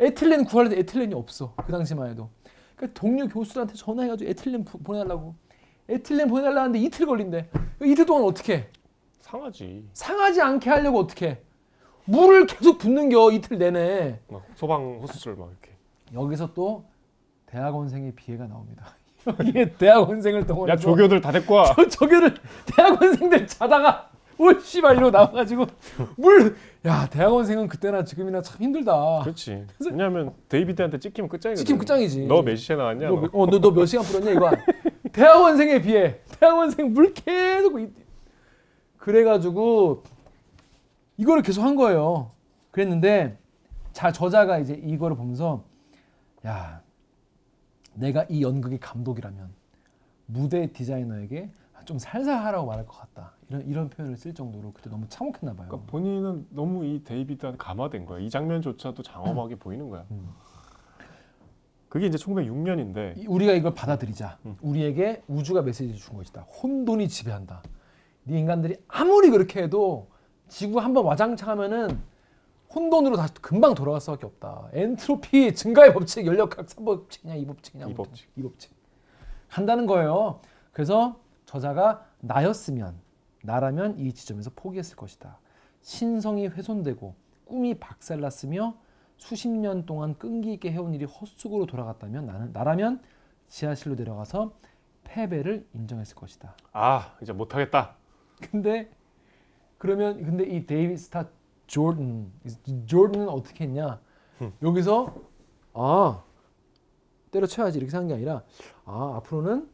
에틸렌 0.00 0.44
구하려는데 0.44 0.80
에틸렌이 0.80 1.14
없어. 1.14 1.54
그 1.64 1.70
당시만 1.72 2.10
해도. 2.10 2.30
그러니까 2.76 2.98
동료 3.00 3.28
교수들한테 3.28 3.74
전화해가지고 3.74 4.30
에틸렌 4.30 4.64
부- 4.64 4.78
보내달라고. 4.78 5.34
에틸렌 5.88 6.28
보내달라는데 6.28 6.78
이틀 6.78 7.06
걸린대. 7.06 7.48
이틀 7.84 8.06
동안 8.06 8.24
어떻게 8.24 8.56
해? 8.56 8.66
상하지. 9.20 9.88
상하지 9.92 10.40
않게 10.40 10.70
하려고 10.70 10.98
어떻게 10.98 11.28
해? 11.28 11.38
물을 12.04 12.46
계속 12.46 12.78
붓는 12.78 13.10
겨 13.10 13.30
이틀 13.30 13.58
내내. 13.58 14.18
막 14.28 14.42
소방 14.56 14.98
호스를 15.02 15.36
막 15.36 15.50
이렇게. 15.50 15.76
여기서 16.14 16.52
또 16.54 16.84
대학원생의 17.46 18.12
비애가 18.12 18.46
나옵니다. 18.46 18.86
여기에 19.26 19.74
대학원생을 19.74 20.46
동원해서 20.46 20.72
야 20.72 20.76
조교들 20.76 21.20
다 21.20 21.30
데리고 21.30 21.54
와. 21.54 21.64
저 21.76 21.86
저기를 21.86 22.34
대학원생들 22.74 23.46
자다가 23.46 24.10
올 24.38 24.60
씨발 24.60 24.96
이러고 24.96 25.10
나와가지고 25.10 25.66
물. 26.16 26.56
야 26.84 27.06
대학원생은 27.08 27.68
그때나 27.68 28.02
지금이나 28.04 28.42
참 28.42 28.60
힘들다. 28.60 29.20
그렇지. 29.22 29.66
왜냐하면 29.90 30.34
데이비드한테 30.48 30.98
찍히면 30.98 31.28
끝장이거든. 31.28 31.64
찍히면 31.64 31.78
끝장이지. 31.78 32.26
너 32.26 32.42
몇 32.42 32.56
시에 32.56 32.76
나왔냐? 32.76 33.08
너. 33.08 33.14
너너몇 33.32 33.60
너, 33.60 33.70
몇 33.70 33.86
시간 33.86 34.04
풀었냐 34.04 34.30
이거. 34.32 34.50
대학원생에 35.12 35.82
비해 35.82 36.20
대학원생 36.40 36.92
물 36.92 37.12
계속 37.14 37.80
이- 37.80 37.90
그래가지고 38.98 40.02
이거를 41.16 41.42
계속 41.42 41.62
한 41.62 41.76
거예요. 41.76 42.30
그랬는데 42.70 43.38
자 43.92 44.10
저자가 44.12 44.58
이제 44.58 44.74
이거를 44.74 45.16
보면서 45.16 45.64
야 46.46 46.80
내가 47.94 48.24
이 48.28 48.42
연극의 48.42 48.78
감독이라면 48.80 49.50
무대 50.26 50.72
디자이너에게 50.72 51.50
좀 51.84 51.98
살살 51.98 52.42
하라고 52.44 52.66
말할 52.66 52.86
것 52.86 52.96
같다. 52.98 53.31
이런 53.52 53.66
이런 53.66 53.90
표현을 53.90 54.16
쓸 54.16 54.32
정도로 54.34 54.72
그때 54.72 54.88
너무 54.88 55.06
참혹했나 55.08 55.54
봐요. 55.54 55.68
그러니까 55.68 55.90
본인은 55.90 56.46
너무 56.50 56.84
이 56.86 57.04
데이비드한테 57.04 57.58
감화된 57.58 58.06
거야. 58.06 58.18
이 58.20 58.30
장면조차도 58.30 59.02
장엄하게 59.02 59.56
보이는 59.60 59.88
거야. 59.90 60.04
음. 60.10 60.30
그게 61.90 62.06
이제 62.06 62.16
1906년인데 62.16 63.18
이- 63.18 63.26
우리가 63.26 63.52
이걸 63.52 63.74
받아들이자. 63.74 64.38
음. 64.46 64.56
우리에게 64.62 65.22
우주가 65.28 65.60
메시지 65.60 65.94
준 65.96 66.16
것이다. 66.16 66.42
혼돈이 66.42 67.08
지배한다. 67.08 67.62
네 68.24 68.38
인간들이 68.38 68.76
아무리 68.88 69.28
그렇게 69.30 69.62
해도 69.62 70.08
지구 70.48 70.80
한번 70.80 71.04
와장창하면은 71.04 72.00
혼돈으로 72.74 73.16
다시 73.16 73.34
금방 73.34 73.74
돌아갈 73.74 74.00
수밖에 74.00 74.24
없다. 74.24 74.68
엔트로피 74.72 75.54
증가의 75.54 75.92
법칙, 75.92 76.24
연력학 76.26 76.66
3법칙이냐, 76.66 77.46
2법칙이냐, 77.46 77.90
이 77.90 77.94
법칙. 77.94 78.30
이 78.36 78.42
법칙. 78.42 78.72
간다는 79.50 79.84
거예요. 79.86 80.40
그래서 80.72 81.20
저자가 81.44 82.06
나였으면 82.20 82.94
나라면 83.42 83.98
이 83.98 84.12
지점에서 84.12 84.50
포기했을 84.54 84.96
것이다. 84.96 85.38
신성이 85.80 86.46
훼손되고 86.46 87.14
꿈이 87.44 87.74
박살났으며 87.74 88.76
수십 89.16 89.48
년 89.48 89.86
동안 89.86 90.16
끈기 90.18 90.52
있게 90.54 90.72
해온 90.72 90.94
일이 90.94 91.04
헛수고로 91.04 91.66
돌아갔다면 91.66 92.26
나는 92.26 92.52
나라면 92.52 93.02
지하실로 93.48 93.94
내려가서 93.96 94.54
패배를 95.04 95.66
인정했을 95.74 96.16
것이다. 96.16 96.56
아 96.72 97.16
이제 97.20 97.32
못하겠다. 97.32 97.96
근데 98.50 98.90
그러면 99.78 100.22
근데 100.22 100.44
이 100.44 100.66
데이비드 100.66 100.96
스타 100.96 101.28
조던 101.66 102.32
조던은 102.86 103.28
어떻게 103.28 103.64
했냐? 103.64 104.00
여기서 104.62 105.14
아 105.74 106.22
때려쳐야지 107.30 107.78
이렇게 107.78 107.90
생각한 107.90 108.08
게 108.08 108.14
아니라 108.14 108.42
아 108.84 109.14
앞으로는 109.16 109.68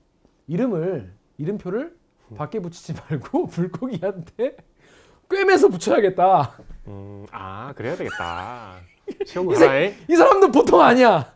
이름을 0.47 1.15
이름표를 1.39 1.98
밖에 2.37 2.61
붙이지 2.61 2.95
말고 3.09 3.47
물고기한테 3.57 4.57
꿰매서 5.31 5.69
붙여야겠다. 5.69 6.53
음, 6.89 7.27
아 7.31 7.73
그래야 7.77 7.97
되겠다. 7.97 8.77
시험 9.27 9.51
이 9.51 9.55
새- 9.55 9.65
하나에 9.67 9.95
이 10.09 10.17
사람도 10.17 10.51
보통 10.51 10.81
아니야. 10.81 11.33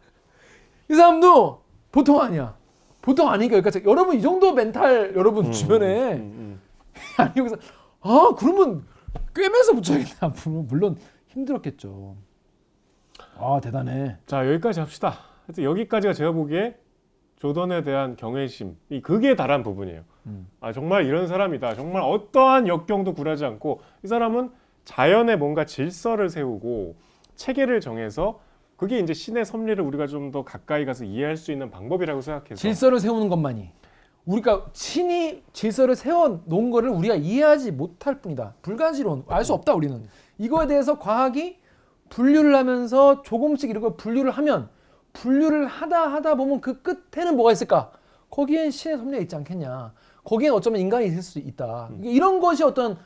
이 0.90 0.94
사람도 0.94 1.62
보통 1.90 2.20
아니야. 2.20 2.56
보통 3.00 3.28
아니니까 3.28 3.60
그러니까 3.60 3.90
여러분 3.90 4.16
이 4.16 4.22
정도 4.22 4.52
멘탈 4.52 5.12
여러분 5.16 5.50
주변에 5.52 6.14
음, 6.14 6.60
아니 7.18 7.32
여기서 7.36 7.56
아 8.00 8.30
그러면 8.38 8.86
꿰매서 9.34 9.72
붙여야겠다. 9.74 10.28
물론 10.44 10.66
물론 10.68 10.96
힘들었겠죠. 11.28 12.16
아 13.38 13.60
대단해. 13.62 14.16
자 14.26 14.46
여기까지 14.48 14.80
합시다. 14.80 15.18
하여튼 15.46 15.64
여기까지가 15.64 16.12
제가 16.12 16.32
보기에 16.32 16.76
조던에 17.46 17.82
대한 17.82 18.14
경외심 18.14 18.76
이 18.88 19.00
극에 19.02 19.34
달한 19.34 19.64
부분이에요. 19.64 20.02
음. 20.26 20.46
아 20.60 20.72
정말 20.72 21.06
이런 21.06 21.26
사람이다. 21.26 21.74
정말 21.74 22.00
어떠한 22.02 22.68
역경도 22.68 23.14
굴하지 23.14 23.44
않고 23.44 23.80
이 24.04 24.06
사람은 24.06 24.50
자연에 24.84 25.34
뭔가 25.34 25.66
질서를 25.66 26.30
세우고 26.30 26.94
체계를 27.34 27.80
정해서 27.80 28.38
그게 28.76 29.00
이제 29.00 29.12
신의 29.12 29.44
섭리를 29.44 29.82
우리가 29.82 30.06
좀 30.06 30.30
더 30.30 30.44
가까이 30.44 30.84
가서 30.84 31.04
이해할 31.04 31.36
수 31.36 31.50
있는 31.50 31.68
방법이라고 31.72 32.20
생각해서 32.20 32.54
질서를 32.54 33.00
세우는 33.00 33.28
것만이 33.28 33.70
우리가 34.24 34.66
신이 34.72 35.42
질서를 35.52 35.96
세워 35.96 36.42
놓은 36.44 36.70
거를 36.70 36.90
우리가 36.90 37.16
이해하지 37.16 37.72
못할 37.72 38.20
뿐이다. 38.20 38.54
불가지론 38.62 39.24
알 39.26 39.44
수 39.44 39.52
없다 39.52 39.74
우리는. 39.74 40.04
이거에 40.38 40.68
대해서 40.68 40.96
과학이 41.00 41.56
분류를 42.08 42.54
하면서 42.54 43.20
조금씩 43.22 43.68
이런 43.68 43.82
걸 43.82 43.96
분류를 43.96 44.30
하면 44.30 44.68
분류를 45.12 45.66
하다 45.66 46.12
하다 46.12 46.34
보면 46.36 46.60
그 46.60 46.82
끝에는 46.82 47.36
뭐가 47.36 47.52
있을까? 47.52 47.92
거기엔 48.30 48.70
신의 48.70 48.98
섭리가 48.98 49.18
있지 49.22 49.36
않겠냐. 49.36 49.92
거기엔 50.24 50.52
어쩌면 50.52 50.80
인간이 50.80 51.06
있을 51.06 51.22
수 51.22 51.38
있다. 51.38 51.88
음. 51.90 52.00
이런 52.04 52.40
것이 52.40 52.64
어떤 52.64 52.96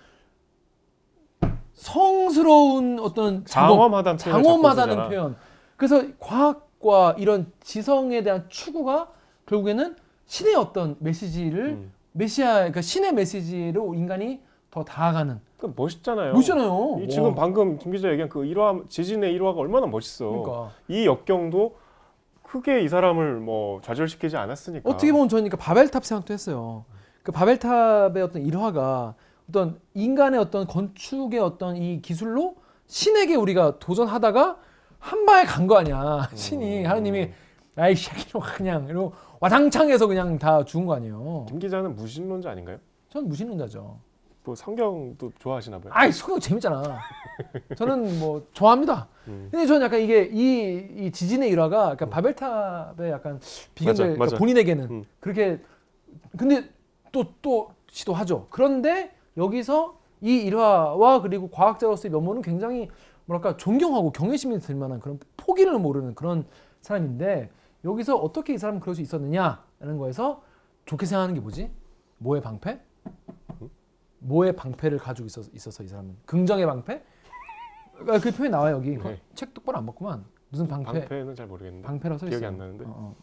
성스러운 1.72 2.98
어떤 3.00 3.44
장엄하다는 3.44 4.18
자꾸 4.18 4.42
장엄하다는. 4.42 5.09
표현. 5.09 5.36
그래서 5.76 6.02
과학과 6.18 7.14
이런 7.18 7.52
지성에 7.61 8.22
대한 8.22 8.46
추구가 8.48 9.09
결국에는 9.46 9.96
신의 10.26 10.54
어떤 10.54 10.96
메시지를 11.00 11.64
음. 11.66 11.92
메시아 12.12 12.54
그러니까 12.54 12.80
신의 12.80 13.12
메시지로 13.12 13.94
인간이 13.94 14.40
더 14.70 14.84
다가가는 14.84 15.40
그 15.59 15.72
멋있잖아요. 15.74 16.32
멋있잖아요. 16.34 17.00
이 17.02 17.09
지금 17.09 17.28
와. 17.28 17.34
방금 17.34 17.78
김 17.78 17.92
기자 17.92 18.11
얘기한 18.11 18.28
그 18.28 18.44
일화 18.44 18.78
지진의 18.88 19.32
일화가 19.34 19.59
얼마나 19.59 19.86
멋있어. 19.86 20.28
그러니까 20.28 20.70
이 20.88 21.07
역경도 21.07 21.76
크게 22.47 22.82
이 22.82 22.88
사람을 22.88 23.40
뭐 23.40 23.80
좌절시키지 23.82 24.36
않았으니까. 24.36 24.88
어떻게 24.88 25.11
보면 25.12 25.28
저는 25.28 25.44
그러니까 25.44 25.57
바벨탑 25.64 26.05
생각도 26.05 26.32
했어요. 26.32 26.84
그 27.22 27.32
바벨탑의 27.32 28.22
어떤 28.22 28.42
일화가 28.47 29.14
어떤 29.49 29.80
인간의 29.94 30.38
어떤 30.40 30.66
건축의 30.66 31.40
어떤 31.40 31.76
이 31.76 32.01
기술로 32.01 32.57
신에게 32.86 33.34
우리가 33.36 33.78
도전하다가 33.80 34.59
한 34.99 35.26
방에 35.26 35.44
간 35.44 35.66
거 35.66 35.76
아니야. 35.78 36.28
신이 36.34 36.84
음. 36.84 36.86
하나님이 36.90 37.30
아이 37.76 37.94
새끼로 37.97 38.40
그냥 38.40 38.86
이러고 38.88 39.12
와장창 39.40 39.90
해서 39.90 40.07
그냥 40.07 40.38
다 40.38 40.64
죽은 40.64 40.86
거 40.86 40.94
아니에요. 40.94 41.47
김 41.49 41.59
기자는 41.59 41.94
무신론자 41.97 42.51
아닌가요? 42.51 42.78
전 43.11 43.28
무신론자죠. 43.28 43.99
뭐 44.47 44.55
성경도 44.55 45.32
좋아하시나 45.40 45.80
봐요. 45.80 45.92
아이 45.92 46.12
소금 46.12 46.38
재밌잖아. 46.38 47.01
저는 47.76 48.20
뭐 48.20 48.47
좋아합니다. 48.53 49.09
음. 49.26 49.49
근데 49.51 49.66
저는 49.66 49.82
약간 49.82 50.01
이게 50.01 50.30
이, 50.32 51.07
이 51.07 51.11
지진의 51.11 51.51
일화가 51.51 51.90
약간 51.90 52.09
바벨탑의 52.09 53.11
약간 53.11 53.40
비견될 53.74 54.11
맞아, 54.11 54.18
맞아. 54.18 54.38
본인에게는 54.38 54.90
음. 54.90 55.05
그렇게 55.18 55.61
근데 56.38 56.70
또또 57.11 57.72
시도하죠. 57.90 58.47
그런데 58.51 59.12
여기서 59.36 59.99
이 60.20 60.36
일화와 60.36 61.22
그리고 61.22 61.49
과학자로서의 61.51 62.12
면모는 62.12 62.42
굉장히 62.42 62.88
뭐랄까 63.24 63.57
존경하고 63.57 64.12
경외심이 64.12 64.61
들 64.61 64.76
만한 64.76 65.01
그런 65.01 65.18
포기를 65.36 65.76
모르는 65.78 66.14
그런 66.14 66.47
사람인데 66.82 67.51
여기서 67.84 68.16
어떻게 68.16 68.55
이 68.55 68.59
사람은 68.59 68.80
그럴 68.80 68.94
수 68.94 69.03
있었느냐라는 69.03 69.99
거에서 69.99 70.42
좋게 70.84 71.05
생각하는 71.05 71.34
게 71.34 71.40
뭐지? 71.40 71.70
뭐의 72.18 72.42
방패? 72.42 72.80
뭐의 74.18 74.54
방패를 74.56 74.98
가지고 74.98 75.26
있어서, 75.26 75.50
있어서 75.54 75.82
이 75.82 75.88
사람은 75.88 76.16
긍정의 76.26 76.66
방패? 76.66 77.02
아, 78.08 78.18
그 78.20 78.30
표현 78.30 78.50
나와요 78.50 78.76
여기 78.76 78.96
네. 78.98 79.20
책 79.34 79.54
똑바로 79.54 79.78
안 79.78 79.86
봤구만 79.86 80.24
무슨 80.50 80.68
방패 80.68 80.92
방패는 81.00 81.34
잘 81.34 81.46
모르겠는데. 81.46 81.86
방패라고 81.86 82.18
써 82.18 82.26
있어요. 82.26 82.38
기억이 82.40 82.46
안 82.52 82.58
나는데. 82.58 82.84
어, 82.84 82.88
어. 82.88 83.16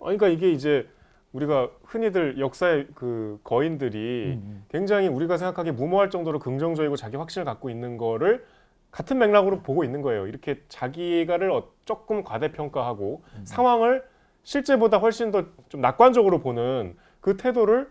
아, 0.00 0.04
그러니까 0.04 0.28
이게 0.28 0.50
이제 0.52 0.88
우리가 1.32 1.70
흔히들 1.84 2.38
역사의 2.40 2.88
그 2.94 3.38
거인들이 3.44 4.32
음, 4.36 4.42
음. 4.44 4.64
굉장히 4.68 5.06
우리가 5.08 5.36
생각하기에 5.36 5.72
무모할 5.72 6.10
정도로 6.10 6.38
긍정적이고 6.40 6.96
자기 6.96 7.16
확신을 7.16 7.44
갖고 7.44 7.70
있는 7.70 7.96
거를 7.96 8.44
같은 8.90 9.18
맥락으로 9.18 9.60
보고 9.62 9.84
있는 9.84 10.02
거예요. 10.02 10.26
이렇게 10.26 10.64
자기가를 10.68 11.50
어- 11.52 11.68
조금 11.84 12.24
과대평가하고 12.24 13.22
음. 13.36 13.44
상황을 13.44 14.02
실제보다 14.42 14.98
훨씬 14.98 15.30
더 15.30 15.44
좀 15.68 15.80
낙관적으로 15.80 16.40
보는 16.40 16.96
그 17.20 17.36
태도를 17.36 17.88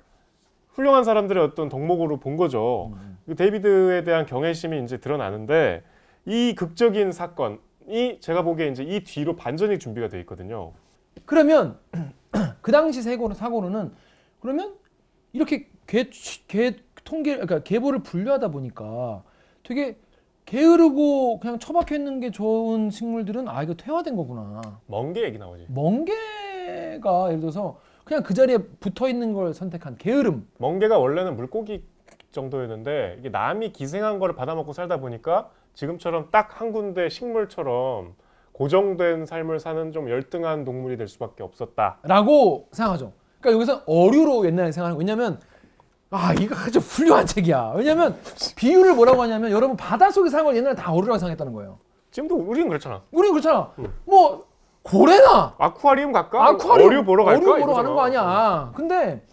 훌륭한 0.80 1.03
사람들의 1.03 1.43
어떤 1.43 1.67
덕목으로 1.67 2.17
본 2.17 2.38
거죠. 2.38 2.93
음, 2.93 3.17
그 3.25 3.36
데이비드에 3.36 4.05
대한 4.05 4.25
경외심이 4.25 4.82
이제 4.84 4.97
드러나는데 4.97 5.84
이 6.25 6.55
극적인 6.55 7.11
사건이 7.11 8.19
제가 8.21 8.43
보기에 8.43 8.67
이제 8.69 8.84
이 8.84 9.03
뒤로 9.03 9.36
반전이 9.36 9.77
준비가 9.80 10.07
돼 10.07 10.19
있거든요. 10.21 10.71
그러면 11.25 11.77
그 12.61 12.71
당시 12.71 13.01
사고로 13.01 13.34
사고로는 13.34 13.91
그러면 14.39 14.75
이렇게 15.34 15.67
개, 15.86 16.09
개 16.47 16.75
통계 17.03 17.34
그러니까 17.34 17.61
계보를 17.61 17.99
분류하다 17.99 18.49
보니까 18.49 19.23
되게 19.63 19.97
게으르고 20.45 21.39
그냥 21.41 21.59
처박혀 21.59 21.95
있는 21.95 22.21
게 22.21 22.32
좋은 22.32 22.89
식물들은 22.89 23.49
아 23.49 23.63
이거 23.63 23.73
퇴화된 23.73 24.15
거구나. 24.15 24.80
멍게 24.88 25.23
얘기 25.23 25.38
나오지. 25.38 25.65
멍게가 25.67 27.27
예를 27.27 27.41
들어서 27.41 27.80
그냥 28.10 28.24
그 28.24 28.34
자리에 28.34 28.57
붙어 28.80 29.07
있는 29.07 29.34
걸 29.34 29.53
선택한 29.53 29.97
게으름. 29.99 30.47
멍게가 30.57 30.97
원래는 30.97 31.36
물고기 31.36 31.84
정도였는데 32.32 33.18
이게 33.20 33.30
남이 33.30 33.72
기생한 33.72 34.18
거를 34.18 34.34
받아먹고 34.34 34.74
살다 34.74 34.97
보니까 34.97 35.51
지금처럼 35.76 36.30
딱 36.32 36.60
한 36.60 36.72
군데 36.72 37.07
식물처럼 37.07 38.16
고정된 38.53 39.28
삶을 39.28 39.60
사는 39.60 39.91
좀 39.91 40.10
열등한 40.10 40.66
동물이 40.66 40.97
될 40.97 41.07
수밖에 41.07 41.43
없었다. 41.43 41.99
라고 42.01 42.68
생각하죠. 42.72 43.14
그러니까 43.41 43.57
여기서 43.62 43.84
어류로 43.86 44.43
옛날에 44.47 44.72
생각하는 44.72 44.95
거. 44.95 44.99
왜냐면 44.99 45.39
아 46.10 46.34
이거 46.34 46.55
아주 46.55 46.80
훌륭한 46.80 47.28
책이야. 47.28 47.74
왜냐면 47.76 48.18
비유를 48.55 48.95
뭐라고 48.95 49.22
하냐면 49.22 49.51
여러분 49.51 49.78
바닷속에 49.78 50.32
사는 50.32 50.43
걸 50.45 50.55
옛날에 50.57 50.74
다 50.74 50.91
어류라고 50.91 51.20
생각했다는 51.20 51.53
거예요. 51.53 51.78
지금도 52.10 52.38
우리는 52.38 52.68
그렇잖아. 52.70 53.03
우린 53.12 53.34
그렇잖아. 53.34 53.72
응. 53.78 53.93
뭐 54.05 54.48
고래나 54.84 55.55
아쿠아리움 55.57 56.11
갈까? 56.11 56.47
아쿠아리움 56.47 56.89
어류 56.89 57.03
보러 57.05 57.23
갈까? 57.25 57.51
어류 57.51 57.61
보러 57.65 57.73
가는. 57.73 57.93
거 57.93 58.01
아니야. 58.01 58.71
근데 58.75 59.23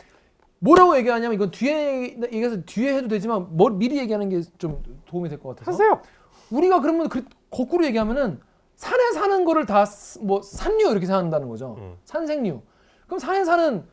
뭐라고 0.59 0.97
얘기하냐면 0.97 1.35
이건 1.35 1.51
뒤에 1.51 2.17
얘기해서 2.33 2.63
뒤에 2.67 2.95
해도 2.97 3.09
되지만 3.09 3.47
뭐 3.51 3.71
미리 3.71 3.99
얘기하는 3.99 4.29
게 4.29 4.41
좀 4.59 4.83
도움이 5.07 5.29
될 5.29 5.39
것 5.39 5.51
같아서. 5.57 5.71
하세요. 5.73 6.01
우리가 6.51 6.81
그러면 6.81 7.09
그, 7.09 7.25
거꾸로 7.51 7.85
얘기하면은 7.87 8.41
산에 8.77 9.13
사는 9.13 9.45
거를 9.45 9.67
다 9.67 9.85
뭐 10.21 10.43
산류 10.43 10.91
이렇게 10.91 11.07
생각한다는 11.07 11.49
거죠. 11.49 11.77
음. 11.79 11.97
산생류. 12.05 12.61
그럼 13.07 13.19
산에 13.19 13.45
사는 13.45 13.85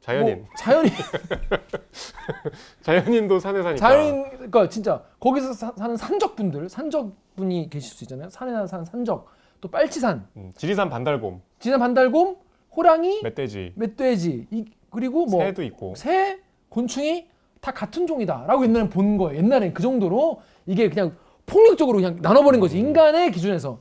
자연인. 0.00 0.38
뭐 0.38 0.46
자연인 0.56 0.90
자연인도 2.82 3.38
산에 3.38 3.62
사니까. 3.62 3.76
자연인 3.88 4.30
그러니까 4.36 4.68
진짜 4.68 5.02
거기서 5.20 5.52
사, 5.52 5.72
는 5.76 5.96
산적분들 5.96 6.68
산적분이 6.68 7.70
계실 7.70 7.94
수 7.96 8.04
있잖아요. 8.04 8.28
산에 8.30 8.66
사는 8.66 8.84
산적 8.84 9.26
또 9.64 9.70
빨치산, 9.70 10.28
음, 10.36 10.52
지리산 10.58 10.90
반달곰, 10.90 11.40
지난 11.58 11.80
반달곰, 11.80 12.36
호랑이, 12.76 13.22
멧돼지, 13.22 13.72
멧돼지. 13.76 14.46
이, 14.50 14.66
그리고 14.90 15.24
뭐 15.24 15.40
새도 15.40 15.62
있고. 15.62 15.94
새, 15.96 16.38
곤충이 16.68 17.26
다 17.62 17.72
같은 17.72 18.06
종이다라고 18.06 18.62
옛날에 18.64 18.90
본 18.90 19.16
거예요. 19.16 19.38
옛날엔 19.38 19.72
그 19.72 19.82
정도로 19.82 20.42
이게 20.66 20.90
그냥 20.90 21.16
폭력적으로 21.46 21.96
그냥 21.96 22.18
나눠버린 22.20 22.60
거지. 22.60 22.78
인간의 22.78 23.32
기준에서. 23.32 23.78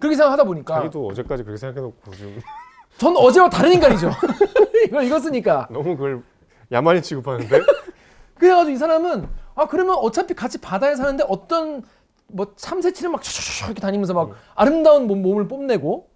그렇게 0.00 0.16
생각하다 0.16 0.42
보니까. 0.42 0.74
자기도 0.74 1.06
어제까지 1.06 1.44
그렇게 1.44 1.58
생각해놓고 1.58 2.10
지금. 2.16 2.40
전 2.98 3.16
어제와 3.16 3.48
다른 3.50 3.74
인간이죠. 3.74 4.10
이걸 4.88 5.04
읽었으니까. 5.04 5.68
너무 5.70 5.96
그걸 5.96 6.24
야만이 6.72 7.02
취급하는데? 7.02 7.60
그래가지고 8.34 8.74
이 8.74 8.76
사람은 8.76 9.28
아 9.54 9.68
그러면 9.68 9.94
어차피 10.00 10.34
같이 10.34 10.58
바다에 10.58 10.96
사는데 10.96 11.24
어떤 11.28 11.84
뭐 12.32 12.54
참새치를 12.56 13.10
막 13.10 13.22
이렇게 13.64 13.80
다니면서 13.80 14.14
막 14.14 14.32
아름다운 14.54 15.06
몸, 15.06 15.22
몸을 15.22 15.48
뽐내고 15.48 16.08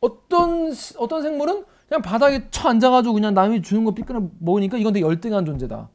어떤 0.00 0.72
시- 0.72 0.94
어떤 0.98 1.22
생물은 1.22 1.64
그냥 1.88 2.02
바닥에 2.02 2.48
쳐 2.50 2.68
앉아가지고 2.68 3.14
그냥 3.14 3.34
남이 3.34 3.62
주는 3.62 3.84
거 3.84 3.92
삐끄러 3.92 4.22
먹으니까 4.38 4.76
이건 4.76 4.92
되게 4.92 5.04
열등한 5.06 5.44
존재다. 5.46 5.88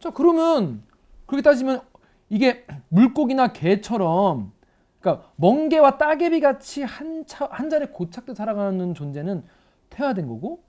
자 0.00 0.10
그러면 0.10 0.82
그렇게 1.26 1.42
따지면 1.42 1.80
이게 2.28 2.66
물고기나 2.88 3.52
개처럼 3.52 4.52
그러니까 5.00 5.28
멍게와 5.36 5.98
따개비 5.98 6.40
같이 6.40 6.82
한, 6.82 7.24
차, 7.26 7.46
한 7.50 7.70
자리에 7.70 7.88
고착돼 7.88 8.34
살아가는 8.34 8.94
존재는 8.94 9.44
퇴화된 9.90 10.26
거고 10.26 10.62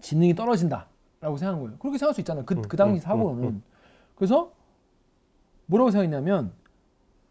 지능이 0.00 0.34
떨어진다라고 0.34 1.36
생각한 1.36 1.60
거예요. 1.60 1.78
그렇게 1.78 1.98
생각할 1.98 2.14
수 2.14 2.20
있잖아요. 2.22 2.44
그, 2.44 2.60
그 2.62 2.76
당시 2.76 2.96
음, 2.96 3.00
사고로는. 3.00 3.44
음, 3.44 3.62
그래서 4.16 4.52
뭐라고 5.66 5.90
생각했냐면 5.90 6.52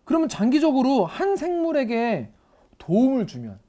그러면 0.07 0.29
장기적으로 0.29 1.03
한 1.05 1.35
생물에게 1.35 2.31
도움을 2.77 3.27
주면 3.27 3.59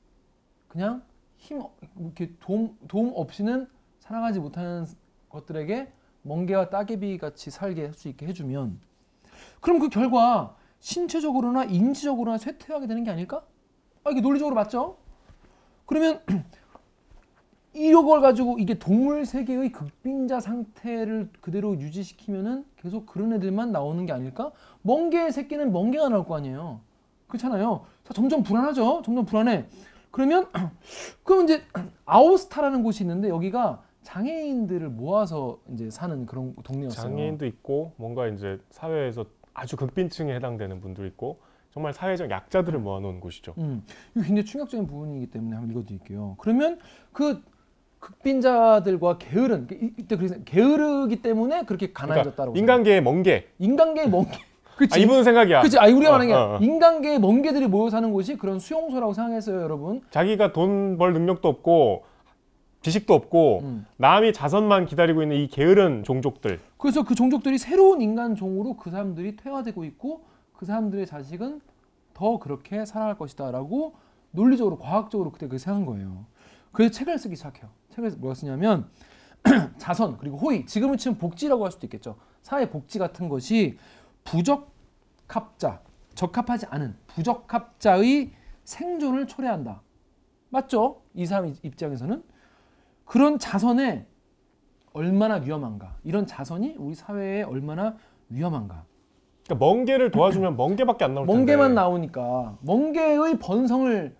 그냥 0.68 1.02
힘 1.36 1.60
어- 1.60 1.74
이렇게 1.98 2.32
도움 2.38 2.78
도움 2.86 3.10
없이는 3.16 3.66
살아가지 3.98 4.38
못하는 4.38 4.86
것들에게 5.30 5.92
멍게와 6.22 6.70
따개비 6.70 7.18
같이 7.18 7.50
살게 7.50 7.86
할 7.86 7.92
수 7.92 8.08
있게 8.08 8.26
해주면 8.28 8.78
그럼 9.60 9.80
그 9.80 9.88
결과 9.88 10.54
신체적으로나 10.78 11.64
인지적으로나 11.64 12.38
쇠퇴하게 12.38 12.86
되는 12.86 13.02
게 13.02 13.10
아닐까? 13.10 13.44
아 14.04 14.10
이게 14.12 14.20
논리적으로 14.20 14.54
맞죠? 14.54 14.96
그러면 15.86 16.22
이걸 17.74 18.20
가지고 18.20 18.58
이게 18.58 18.78
동물 18.78 19.26
세계의 19.26 19.72
극빈자 19.72 20.38
상태를 20.40 21.30
그대로 21.40 21.76
유지시키면은 21.78 22.64
계속 22.76 23.06
그런 23.06 23.32
애들만 23.32 23.72
나오는 23.72 24.06
게 24.06 24.12
아닐까? 24.12 24.52
멍게 24.92 25.30
새끼는 25.30 25.70
멍게가 25.72 26.08
나올 26.08 26.24
거 26.24 26.36
아니에요. 26.36 26.80
그렇잖아요. 27.26 27.84
자, 28.04 28.14
점점 28.14 28.42
불안하죠. 28.42 29.02
점점 29.04 29.26
불안해. 29.26 29.66
그러면 30.10 30.48
그럼 31.24 31.44
이제 31.44 31.62
아오스타라는 32.06 32.82
곳이 32.82 33.02
있는데 33.04 33.28
여기가 33.28 33.82
장애인들을 34.02 34.88
모아서 34.88 35.58
이제 35.74 35.90
사는 35.90 36.24
그런 36.24 36.54
동네였어요. 36.64 37.02
장애인도 37.02 37.44
있고 37.44 37.92
뭔가 37.96 38.26
이제 38.28 38.58
사회에서 38.70 39.26
아주 39.52 39.76
극빈층에 39.76 40.34
해당되는 40.36 40.80
분도 40.80 41.04
있고 41.04 41.40
정말 41.70 41.92
사회적 41.92 42.30
약자들을 42.30 42.78
모아놓은 42.78 43.20
곳이죠. 43.20 43.52
음, 43.58 43.84
이거 44.14 44.24
굉장히 44.24 44.46
충격적인 44.46 44.86
부분이기 44.86 45.26
때문에 45.30 45.54
한번 45.56 45.70
읽어드릴게요. 45.72 46.36
그러면 46.38 46.78
그 47.12 47.42
극빈자들과 47.98 49.18
게으른 49.18 49.66
이- 49.72 49.92
이때 49.98 50.16
그래서 50.16 50.36
게으르기 50.44 51.20
때문에 51.20 51.64
그렇게 51.64 51.92
가난해졌다고. 51.92 52.52
그러니까 52.52 52.58
인간계의 52.58 53.02
멍게. 53.02 53.48
인간계의 53.58 54.08
멍게. 54.08 54.38
그치. 54.78 54.94
아, 54.98 55.02
이분 55.02 55.24
생각이야. 55.24 55.60
그치. 55.60 55.76
아 55.78 55.86
우리가 55.86 56.14
어, 56.14 56.18
게 56.20 56.32
어, 56.32 56.54
어. 56.54 56.58
인간계의 56.62 57.18
멍게들이 57.18 57.66
모여 57.66 57.90
사는 57.90 58.12
곳이 58.12 58.36
그런 58.36 58.60
수용소라고 58.60 59.12
생각했어요, 59.12 59.60
여러분. 59.60 60.00
자기가 60.10 60.52
돈 60.52 60.96
벌 60.96 61.12
능력도 61.12 61.48
없고 61.48 62.04
지식도 62.82 63.12
없고 63.12 63.60
음. 63.64 63.86
남이 63.96 64.32
자선만 64.32 64.86
기다리고 64.86 65.22
있는 65.22 65.36
이 65.36 65.48
게으른 65.48 66.04
종족들. 66.04 66.60
그래서 66.76 67.02
그 67.04 67.14
종족들이 67.16 67.58
새로운 67.58 68.00
인간 68.00 68.36
종으로 68.36 68.76
그 68.76 68.90
사람들이 68.90 69.36
퇴화되고 69.36 69.84
있고 69.84 70.22
그 70.56 70.64
사람들의 70.64 71.04
자식은 71.06 71.60
더 72.14 72.38
그렇게 72.38 72.84
살아갈 72.86 73.18
것이다라고 73.18 73.94
논리적으로 74.30 74.78
과학적으로 74.78 75.32
그때 75.32 75.48
그 75.48 75.58
생각한 75.58 75.86
거예요. 75.86 76.24
그래서 76.70 76.92
책을 76.92 77.18
쓰기 77.18 77.34
시작해요. 77.34 77.68
책을 77.94 78.12
뭐가 78.18 78.34
쓰냐면 78.34 78.86
자선 79.78 80.16
그리고 80.18 80.36
호의 80.36 80.64
지금은 80.66 80.96
치면 80.98 81.18
복지라고 81.18 81.64
할 81.64 81.72
수도 81.72 81.86
있겠죠. 81.86 82.16
사회 82.42 82.68
복지 82.70 82.98
같은 82.98 83.28
것이 83.28 83.76
부적합자 84.24 85.82
적합하지 86.14 86.66
않은 86.66 86.96
부적합자의 87.06 88.32
생존을 88.64 89.26
초래한다. 89.26 89.82
맞죠? 90.50 91.02
이 91.14 91.26
사람 91.26 91.54
입장에서는 91.62 92.22
그런 93.04 93.38
자선에 93.38 94.06
얼마나 94.92 95.36
위험한가 95.36 95.96
이런 96.04 96.26
자선이 96.26 96.74
우리 96.78 96.94
사회에 96.94 97.42
얼마나 97.42 97.96
위험한가 98.28 98.84
그러니까 99.46 99.64
멍게를 99.66 100.10
도와주면 100.10 100.56
멍게밖에 100.56 101.04
안 101.04 101.14
나올 101.14 101.26
텐데. 101.26 101.38
멍게만 101.38 101.74
나오니까 101.74 102.58
멍게의 102.62 103.38
번성을 103.38 104.16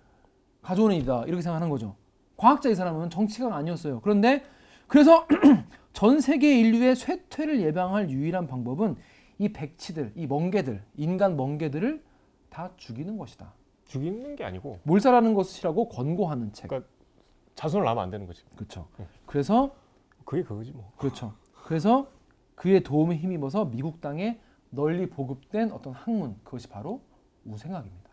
가져오는 0.63 0.97
일이다 0.97 1.25
이렇게 1.27 1.43
생각하는 1.43 1.69
거죠 1.69 1.97
과학자 2.37 2.69
이 2.69 2.75
사람은 2.75 3.11
정치가가 3.11 3.57
아니었어요 3.57 4.01
그런데 4.01 4.45
그래서 4.87 5.27
전 5.93 6.21
세계 6.21 6.59
인류의 6.61 6.95
쇠퇴를 6.97 7.61
예방할 7.61 8.11
유일한 8.11 8.47
방법은 8.47 8.97
이 9.39 9.53
백치들 9.53 10.13
이 10.17 10.27
멍게들 10.27 10.83
인간 10.97 11.37
멍게들을 11.37 12.03
다 12.51 12.71
죽이는 12.77 13.19
것이다 13.19 13.53
죽이는 13.87 14.37
게 14.37 14.45
아니고 14.45 14.81
몰살하는 14.83 15.35
것이라고 15.35 15.89
권고하는 15.89 16.53
책 16.53 16.69
그러니까 16.69 16.91
자손을 17.55 17.85
낳으면 17.85 18.05
안 18.05 18.11
되는 18.11 18.27
거지. 18.27 18.45
그렇죠 18.55 18.87
그래서 19.27 19.75
그게 20.25 20.43
그거지 20.43 20.73
뭐. 20.73 20.93
그렇죠. 20.97 21.35
그래서 21.65 22.09
그의 22.55 22.83
도움에 22.83 23.17
힘입어서 23.17 23.65
미국 23.65 24.01
땅에 24.01 24.39
널리 24.71 25.09
보급된 25.09 25.73
어떤 25.73 25.93
학문 25.95 26.37
그것이 26.45 26.69
바로 26.69 27.01
우생학입니다. 27.47 28.11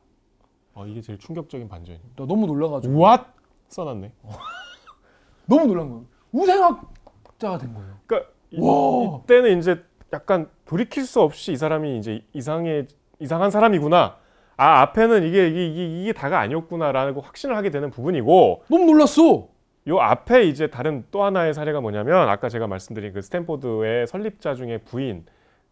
아 0.73 0.85
이게 0.87 1.01
제일 1.01 1.19
충격적인 1.19 1.67
반전이. 1.67 1.99
나 2.15 2.25
너무 2.25 2.47
놀라가지고 2.47 2.93
What 2.95 3.23
써놨네. 3.67 4.13
너무 5.45 5.67
놀란 5.67 5.89
거예요. 5.89 6.05
우생학자가 6.31 7.57
된 7.57 7.73
거예요. 7.73 7.97
그러니까 8.07 8.31
이, 8.51 8.59
와. 8.61 9.19
이때는 9.23 9.59
이제 9.59 9.83
약간 10.13 10.49
돌이킬 10.65 11.05
수 11.05 11.21
없이 11.21 11.51
이 11.51 11.57
사람이 11.57 11.97
이제 11.97 12.21
이상해 12.33 12.85
이상한 13.19 13.51
사람이구나. 13.51 14.17
아 14.57 14.81
앞에는 14.81 15.23
이게 15.23 15.47
이게 15.47 15.67
이게, 15.67 16.01
이게 16.01 16.13
다가 16.13 16.39
아니었구나라고 16.39 17.21
확신을 17.21 17.55
하게 17.55 17.69
되는 17.69 17.89
부분이고 17.89 18.63
너무 18.69 18.85
놀랐어. 18.85 19.47
요 19.87 19.99
앞에 19.99 20.43
이제 20.45 20.67
다른 20.67 21.05
또 21.11 21.23
하나의 21.23 21.53
사례가 21.53 21.79
뭐냐면 21.79 22.27
아까 22.27 22.49
제가 22.49 22.65
말씀드린 22.65 23.13
그 23.13 23.21
스탠포드의 23.21 24.07
설립자 24.07 24.55
중에 24.55 24.79
부인 24.79 25.25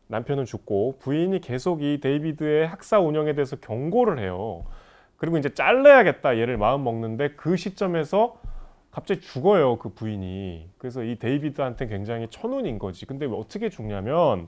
남편은 0.07 0.45
죽고 0.45 0.97
부인이 0.99 1.41
계속 1.41 1.81
이 1.81 1.99
데이비드의 1.99 2.67
학사 2.67 2.99
운영에 2.99 3.33
대해서 3.33 3.55
경고를 3.55 4.19
해요. 4.19 4.65
그리고 5.17 5.37
이제 5.37 5.53
잘라야겠다 5.53 6.37
얘를 6.37 6.57
마음 6.57 6.83
먹는데 6.83 7.29
그 7.29 7.57
시점에서 7.57 8.35
갑자기 8.91 9.21
죽어요 9.21 9.77
그 9.77 9.89
부인이. 9.89 10.69
그래서 10.77 11.03
이 11.03 11.17
데이비드한테 11.17 11.87
굉장히 11.87 12.27
천운인 12.29 12.77
거지. 12.77 13.07
근데 13.07 13.25
어떻게 13.25 13.69
죽냐면 13.69 14.47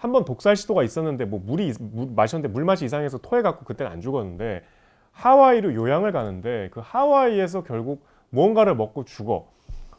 한 0.00 0.12
번 0.12 0.24
독살 0.24 0.56
시도가 0.56 0.82
있었는데 0.82 1.26
뭐 1.26 1.40
물이 1.44 1.68
있- 1.68 1.76
물 1.78 2.08
마셨는데 2.16 2.50
물 2.52 2.64
맛이 2.64 2.86
이상해서 2.86 3.18
토해 3.18 3.42
갖고 3.42 3.64
그때는 3.66 3.92
안 3.92 4.00
죽었는데 4.00 4.62
하와이로 5.12 5.74
요양을 5.74 6.12
가는데 6.12 6.70
그 6.72 6.80
하와이에서 6.82 7.62
결국 7.64 8.04
무언가를 8.30 8.74
먹고 8.74 9.04
죽어. 9.04 9.48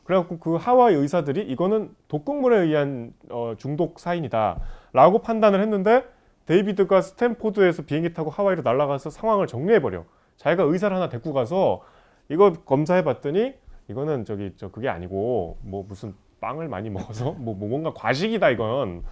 그래갖고 0.04 0.40
그 0.40 0.56
하와이 0.56 0.96
의사들이 0.96 1.42
이거는 1.52 1.94
독극물에 2.08 2.62
의한 2.62 3.14
어, 3.30 3.54
중독 3.58 4.00
사인이다라고 4.00 5.20
판단을 5.22 5.62
했는데 5.62 6.04
데이비드가 6.48 7.02
스탠포드에서 7.02 7.84
비행기 7.84 8.14
타고 8.14 8.32
하와이로 8.32 8.64
날아가서 8.64 9.12
상황을 9.12 9.46
정리해버려. 9.46 10.04
자기가 10.38 10.64
의사를 10.64 10.96
하나 10.96 11.10
데리고 11.10 11.34
가서 11.34 11.82
이거 12.30 12.54
검사해봤더니 12.66 13.54
이거는 13.90 14.26
저기 14.26 14.54
저 14.58 14.72
그게 14.72 14.90
아니고 14.90 15.58
뭐 15.62 15.86
무슨 15.88 16.16
빵을 16.40 16.68
많이 16.70 16.90
먹어서 16.90 17.34
뭐, 17.34 17.54
뭐 17.54 17.70
뭔가 17.70 17.94
과식이다 17.94 18.50
이건 18.50 19.04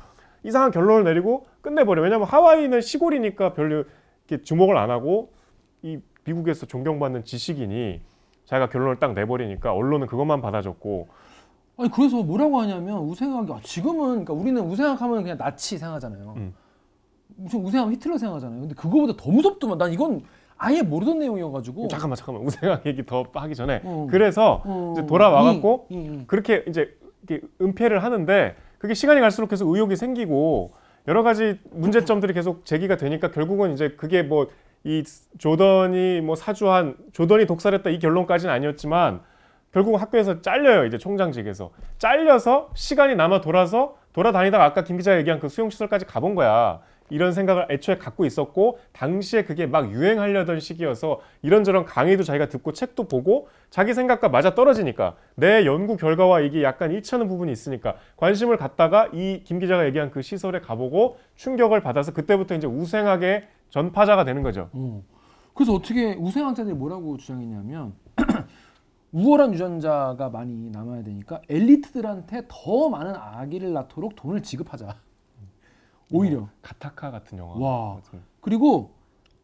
이상한 0.44 0.72
결론을 0.72 1.04
내리고 1.04 1.48
끝내버려. 1.62 2.02
왜냐면 2.02 2.28
하와이는 2.28 2.82
시골이니까 2.82 3.54
별로 3.54 3.84
이렇게 4.28 4.44
주목을 4.44 4.78
안 4.78 4.90
하고 4.90 5.32
이 5.82 6.00
미국에서 6.26 6.66
존경받는 6.66 7.24
지식인이 7.26 8.02
자기가 8.46 8.70
결론을 8.70 8.98
딱 9.00 9.14
내버리니까 9.14 9.74
언론은 9.74 10.08
그것만 10.08 10.42
받아줬고 10.42 11.08
아니 11.78 11.90
그래서 11.92 12.22
뭐라고 12.24 12.60
하냐면 12.60 13.00
우생학이 13.00 13.54
아, 13.54 13.60
지금은 13.64 14.26
그러니까 14.26 14.34
우리는 14.34 14.62
우생학하면 14.62 15.24
그냥 15.24 15.38
나치 15.38 15.78
생각하잖아요. 15.78 16.34
음. 16.36 16.54
무슨 17.38 17.64
우생학 17.64 17.92
히틀러 17.92 18.18
생각하잖아요. 18.18 18.60
근데 18.60 18.76
그거보다 18.76 19.14
더 19.16 19.32
무섭더만. 19.32 19.78
난 19.78 19.94
이건 19.94 20.24
아예 20.58 20.82
모르던 20.82 21.20
내용이어가지고. 21.20 21.88
잠깐만 21.88 22.18
잠깐만 22.18 22.44
우생학 22.44 22.86
얘기 22.86 23.06
더 23.06 23.24
하기 23.34 23.56
전에 23.56 23.82
어. 23.86 24.08
그래서 24.10 24.62
어, 24.66 24.94
이제 24.98 25.06
돌아와갖고 25.06 25.88
이, 25.90 25.96
이, 25.96 25.98
이. 25.98 26.28
그렇게 26.28 26.66
이제 26.68 26.94
은폐를 27.62 28.04
하는데 28.04 28.56
그게 28.80 28.96
시간이 28.96 29.22
갈수록 29.22 29.48
계속 29.50 29.70
의혹이 29.72 29.96
생기고 29.96 30.74
여러 31.08 31.22
가지 31.22 31.60
문제점들이 31.72 32.34
계속 32.34 32.66
제기가 32.66 32.98
되니까 32.98 33.30
결국은 33.30 33.74
이제 33.74 33.90
그게 33.90 34.24
뭐 34.24 34.48
이 34.84 35.04
조던이 35.38 36.22
뭐 36.22 36.36
사주한 36.36 36.96
조던이 37.12 37.46
독살했다 37.46 37.90
이 37.90 38.00
결론까지는 38.00 38.54
아니었지만 38.54 39.22
결국은 39.74 40.00
학교에서 40.00 40.42
잘려요 40.42 40.86
이제 40.86 40.98
총장직에서. 40.98 41.72
잘려서 41.98 42.70
시간이 42.74 43.16
남아 43.16 43.42
돌아서 43.42 43.98
돌아다니다가 44.14 44.64
아까 44.64 44.84
김 44.84 44.98
기자가 44.98 45.18
얘기한 45.20 45.40
그 45.40 45.50
수용시설까지 45.50 46.06
가본 46.06 46.34
거야 46.36 46.80
이런 47.10 47.32
생각을 47.34 47.68
애초에 47.70 47.98
갖고 47.98 48.26
있었고 48.26 48.80
당시에 48.94 49.44
그게 49.44 49.66
막 49.66 49.92
유행하려던 49.92 50.60
시기여서 50.60 51.20
이런저런 51.42 51.86
강의도 51.86 52.24
자기가 52.24 52.50
듣고 52.50 52.72
책도 52.74 53.08
보고 53.08 53.48
자기 53.70 53.94
생각과 53.94 54.30
맞아 54.30 54.56
떨어지니까 54.56 55.16
내 55.36 55.66
연구 55.66 55.98
결과와 55.98 56.42
이게 56.42 56.64
약간 56.64 56.92
일치하는 56.92 57.28
부분이 57.28 57.52
있으니까 57.52 57.96
관심을 58.18 58.58
갖다가 58.58 59.08
이 59.14 59.42
김 59.46 59.60
기자가 59.60 59.86
얘기한 59.86 60.12
그 60.12 60.22
시설에 60.22 60.60
가보고 60.60 61.18
충격을 61.36 61.82
받아서 61.82 62.14
그때부터 62.14 62.56
이제 62.56 62.68
우생학의 62.68 63.48
전파자가 63.70 64.24
되는 64.26 64.44
거죠. 64.44 64.70
어. 64.74 65.04
그래서 65.54 65.74
어떻게 65.74 66.14
우생학자들이 66.14 66.76
뭐라고 66.76 67.18
주장했냐면 67.18 67.94
우월한 69.12 69.54
유전자가 69.54 70.30
많이 70.30 70.70
남아야 70.70 71.04
되니까 71.04 71.42
엘리트들한테 71.50 72.44
더 72.48 72.90
많은 72.90 73.16
아기를 73.16 73.74
낳도록 73.74 74.16
돈을 74.16 74.44
지급하자. 74.44 74.96
오히려. 76.12 76.50
가타카 76.62 77.12
같은 77.12 77.38
영화. 77.38 77.56
와. 77.56 77.96
같은. 77.96 78.22
그리고 78.42 78.96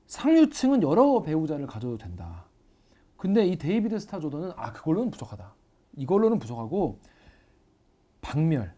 상류층은 0.07 0.83
여러 0.83 1.21
배우자를 1.21 1.67
가져도 1.67 1.97
된다. 1.97 2.45
근데 3.17 3.45
이 3.45 3.57
데이비드 3.57 3.97
스타 3.99 4.19
조던은 4.19 4.51
아 4.55 4.71
그걸로는 4.73 5.11
부족하다. 5.11 5.53
이걸로는 5.97 6.39
부족하고 6.39 6.99
박멸, 8.21 8.73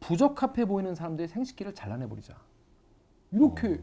부적합해 0.00 0.66
보이는 0.66 0.94
사람들의 0.94 1.28
생식기를 1.28 1.74
잘라내 1.74 2.08
버리자. 2.08 2.36
이렇게 3.32 3.80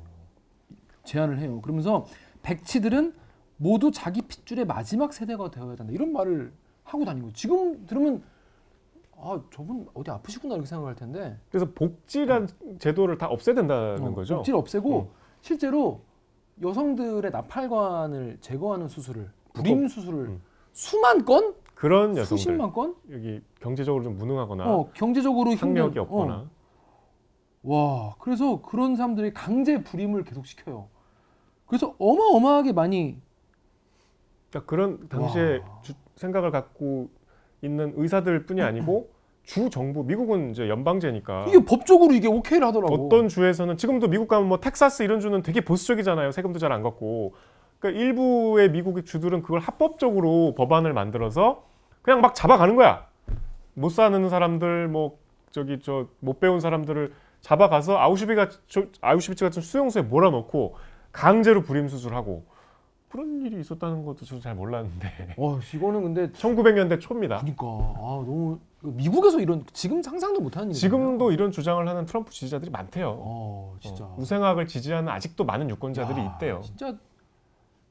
제안을 1.04 1.40
해요. 1.40 1.62
그러면서 1.62 2.06
백치들은 2.44 3.16
모두 3.58 3.92
자기 3.92 4.22
핏줄의 4.22 4.66
마지막 4.66 5.14
세대가 5.14 5.50
되어야 5.50 5.76
된다. 5.76 5.92
이런 5.94 6.12
말을 6.12 6.54
하고 6.84 7.06
다니고 7.06 7.34
지금 7.34 7.86
들으면 7.86 8.24
아 9.20 9.42
저분 9.52 9.88
어디 9.94 10.12
아프시구나 10.12 10.54
이렇게 10.56 10.68
생각할 10.68 10.96
텐데 10.96 11.38
그래서 11.50 11.68
복지란 11.74 12.48
제도를 12.80 13.18
다 13.18 13.28
없애야 13.28 13.56
된다는 13.56 14.08
어, 14.08 14.14
거죠. 14.14 14.36
복지를 14.38 14.60
없애고 14.60 14.96
어. 14.96 15.10
실제로 15.42 16.02
여성들의 16.62 17.32
나팔관을 17.32 18.38
제거하는 18.42 18.88
수술을 18.88 19.32
불임 19.54 19.88
수술을 19.88 20.20
음. 20.26 20.42
수만 20.72 21.26
건, 21.26 21.56
그런 21.74 22.12
여성들 22.12 22.26
수십만 22.38 22.72
건, 22.72 22.96
여기 23.12 23.42
경제적으로 23.60 24.04
좀 24.04 24.18
무능하거나 24.18 24.64
어 24.76 24.90
경제적으로 24.94 25.50
힘든 25.52 25.68
학력이 25.68 25.98
어. 26.00 26.04
없거나 26.04 26.50
와, 27.64 28.16
그래서 28.20 28.62
그런 28.62 28.96
사람들이 28.96 29.34
강제 29.34 29.84
불임을 29.84 30.24
계속 30.24 30.46
시켜요. 30.46 30.88
그래서 31.66 31.96
어마어마하게 31.98 32.72
많이 32.74 33.20
그러니까 34.50 34.70
그런 34.70 35.10
당시에 35.10 35.58
와. 35.58 35.82
주- 35.82 35.94
생각을 36.16 36.52
갖고 36.52 37.10
있는 37.62 37.94
의사들뿐이 37.96 38.62
아니고 38.62 39.10
주 39.44 39.70
정부 39.70 40.04
미국은 40.04 40.52
이제 40.52 40.68
연방제니까 40.68 41.46
이게 41.48 41.64
법적으로 41.64 42.14
이게 42.14 42.28
오케이를 42.28 42.68
하더라고. 42.68 42.94
어떤 43.06 43.30
주에서는 43.30 43.78
지금도 43.78 44.08
미국 44.10 44.28
가면 44.28 44.48
뭐 44.48 44.60
텍사스 44.60 45.04
이런 45.04 45.20
주는 45.22 45.42
되게 45.42 45.62
보수적이잖아요. 45.62 46.32
세금도 46.32 46.60
잘 46.60 46.72
안 46.72 46.82
걷고. 46.82 47.34
그러니까 47.80 48.02
일부의 48.02 48.72
미국의 48.72 49.06
주들은 49.06 49.44
그걸 49.44 49.60
합법적으로 49.60 50.54
법안을 50.58 50.94
만들어서 50.94 51.64
그냥 52.02 52.22
막 52.22 52.36
잡아가는 52.36 52.76
거야. 52.76 53.08
못 53.74 53.90
사는 53.90 54.28
사람들 54.30 54.88
뭐 54.90 55.18
저기 55.52 55.80
저 55.80 56.08
못 56.20 56.40
배운 56.40 56.60
사람들을 56.60 57.14
잡아가서 57.42 57.98
아우슈비가 57.98 58.50
아우슈비츠 59.02 59.46
같은 59.46 59.62
수용소에 59.62 60.02
몰아넣고 60.02 60.76
강제로 61.14 61.62
불임 61.64 61.88
수술하고 61.88 62.44
그런 63.10 63.42
일이 63.46 63.60
있었다는 63.60 64.04
것도 64.06 64.26
저도 64.26 64.42
잘 64.42 64.56
몰랐는데 64.56 65.36
어, 65.38 65.60
이거는 65.74 66.02
근데 66.04 66.32
1900년대 66.32 67.00
초입니다. 67.00 67.38
그러니까 67.40 67.66
아 67.66 68.24
너무 68.26 68.60
미국에서 68.82 69.40
이런 69.40 69.64
지금 69.74 70.02
상상도 70.02 70.42
못하는 70.42 70.68
일이에요. 70.70 70.80
지금도 70.80 71.32
이런 71.32 71.52
주장을 71.52 71.86
하는 71.88 72.06
트럼프 72.06 72.32
지지자들이 72.32 72.70
많대요. 72.70 73.16
어, 73.18 73.76
진짜. 73.80 74.04
어, 74.04 74.16
우생학을 74.18 74.68
지지하는 74.68 75.10
아직도 75.10 75.46
많은 75.46 75.70
유권자들이 75.70 76.20
야, 76.20 76.34
있대요. 76.34 76.62
진짜 76.64 76.96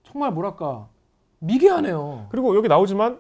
정말 0.02 0.32
뭐랄까 0.32 0.88
미개하네요. 1.38 2.26
그리고 2.30 2.54
여기 2.56 2.68
나오지만 2.68 3.18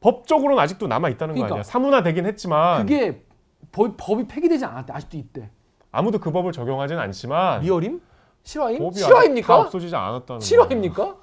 법적으로는 0.00 0.62
아직도 0.62 0.86
남아 0.88 1.08
있다는 1.10 1.34
거 1.34 1.38
그러니까. 1.38 1.54
아니야. 1.56 1.62
사문화 1.62 2.02
되긴 2.02 2.26
했지만 2.26 2.82
그게 2.82 3.24
법, 3.72 3.96
법이 3.96 4.26
폐기되지 4.26 4.64
않았대. 4.64 4.92
아직도 4.92 5.16
있대. 5.16 5.50
아무도 5.90 6.18
그 6.18 6.30
법을 6.32 6.52
적용하진 6.52 6.98
않지만 6.98 7.62
리얼임? 7.62 8.00
실화임? 8.44 8.78
법이 8.78 8.90
아직 8.96 9.00
다 9.00 9.06
실화입니까? 9.06 9.60
없어지지 9.62 9.96
않았다는 9.96 10.40
실화입니까? 10.40 11.16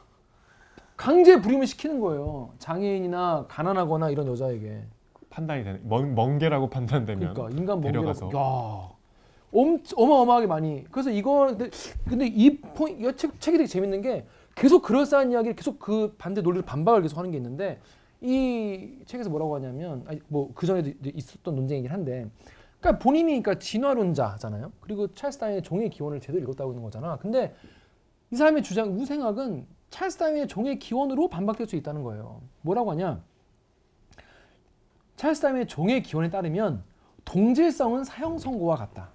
강제 0.98 1.40
불임을 1.42 1.66
시키는 1.68 2.00
거예요. 2.00 2.52
장애인이나 2.60 3.46
가난하거나 3.48 4.10
이런 4.10 4.28
여자에게. 4.28 4.68
거예요. 4.68 4.82
판단이 5.30 5.64
되는 5.64 5.80
먼, 5.88 6.14
먼게라고 6.14 6.70
판단되면 6.70 7.34
그러니까 7.34 7.58
인간 7.58 7.80
데려가서. 7.80 8.26
멍게라고. 8.26 8.38
야. 8.38 8.92
엄, 9.54 9.80
어마어마하게 9.96 10.48
많이. 10.48 10.84
그래서 10.92 11.10
이거 11.10 11.48
근데, 11.48 11.70
근데 12.08 12.28
이 12.28 12.58
포인트 12.60 13.08
이 13.10 13.16
책, 13.16 13.40
책이 13.40 13.58
되게 13.58 13.68
재밌는 13.68 14.02
게 14.02 14.26
계속 14.56 14.82
그럴싸한 14.82 15.32
이야기를 15.32 15.56
계속 15.56 15.80
그 15.80 16.14
반대 16.18 16.42
논리를 16.42 16.66
반박을 16.66 17.02
계속 17.04 17.18
하는 17.18 17.32
게 17.32 17.38
있는데 17.38 17.80
이 18.20 18.98
책에서 19.06 19.30
뭐라고 19.30 19.56
하냐면 19.56 20.06
뭐그 20.28 20.66
전에도 20.68 20.92
있었던 21.04 21.56
논쟁이긴 21.56 21.92
한데 21.92 22.30
그러니까 22.82 23.00
본인이 23.00 23.42
그러니까 23.42 23.60
진화론자잖아요. 23.60 24.72
그리고 24.82 25.14
찰스 25.14 25.38
다윈의 25.38 25.62
종의 25.62 25.92
기원을 25.92 26.20
제대로 26.20 26.44
읽었다고 26.44 26.72
있는 26.72 26.84
거잖아. 26.84 27.18
근데 27.18 27.56
이 28.32 28.36
사람의 28.36 28.64
주장 28.64 29.00
우생학은 29.00 29.68
찰스 29.92 30.18
다윈의 30.18 30.48
종의 30.48 30.80
기원으로 30.80 31.28
반박될 31.30 31.68
수 31.68 31.76
있다는 31.76 32.02
거예요. 32.02 32.42
뭐라고 32.62 32.92
하냐? 32.92 33.22
찰스 35.16 35.42
다윈의 35.42 35.68
종의 35.68 36.02
기원에 36.02 36.32
따르면 36.32 36.84
동질성은 37.24 38.04
사형 38.04 38.40
선고와 38.40 38.76
같다. 38.78 39.10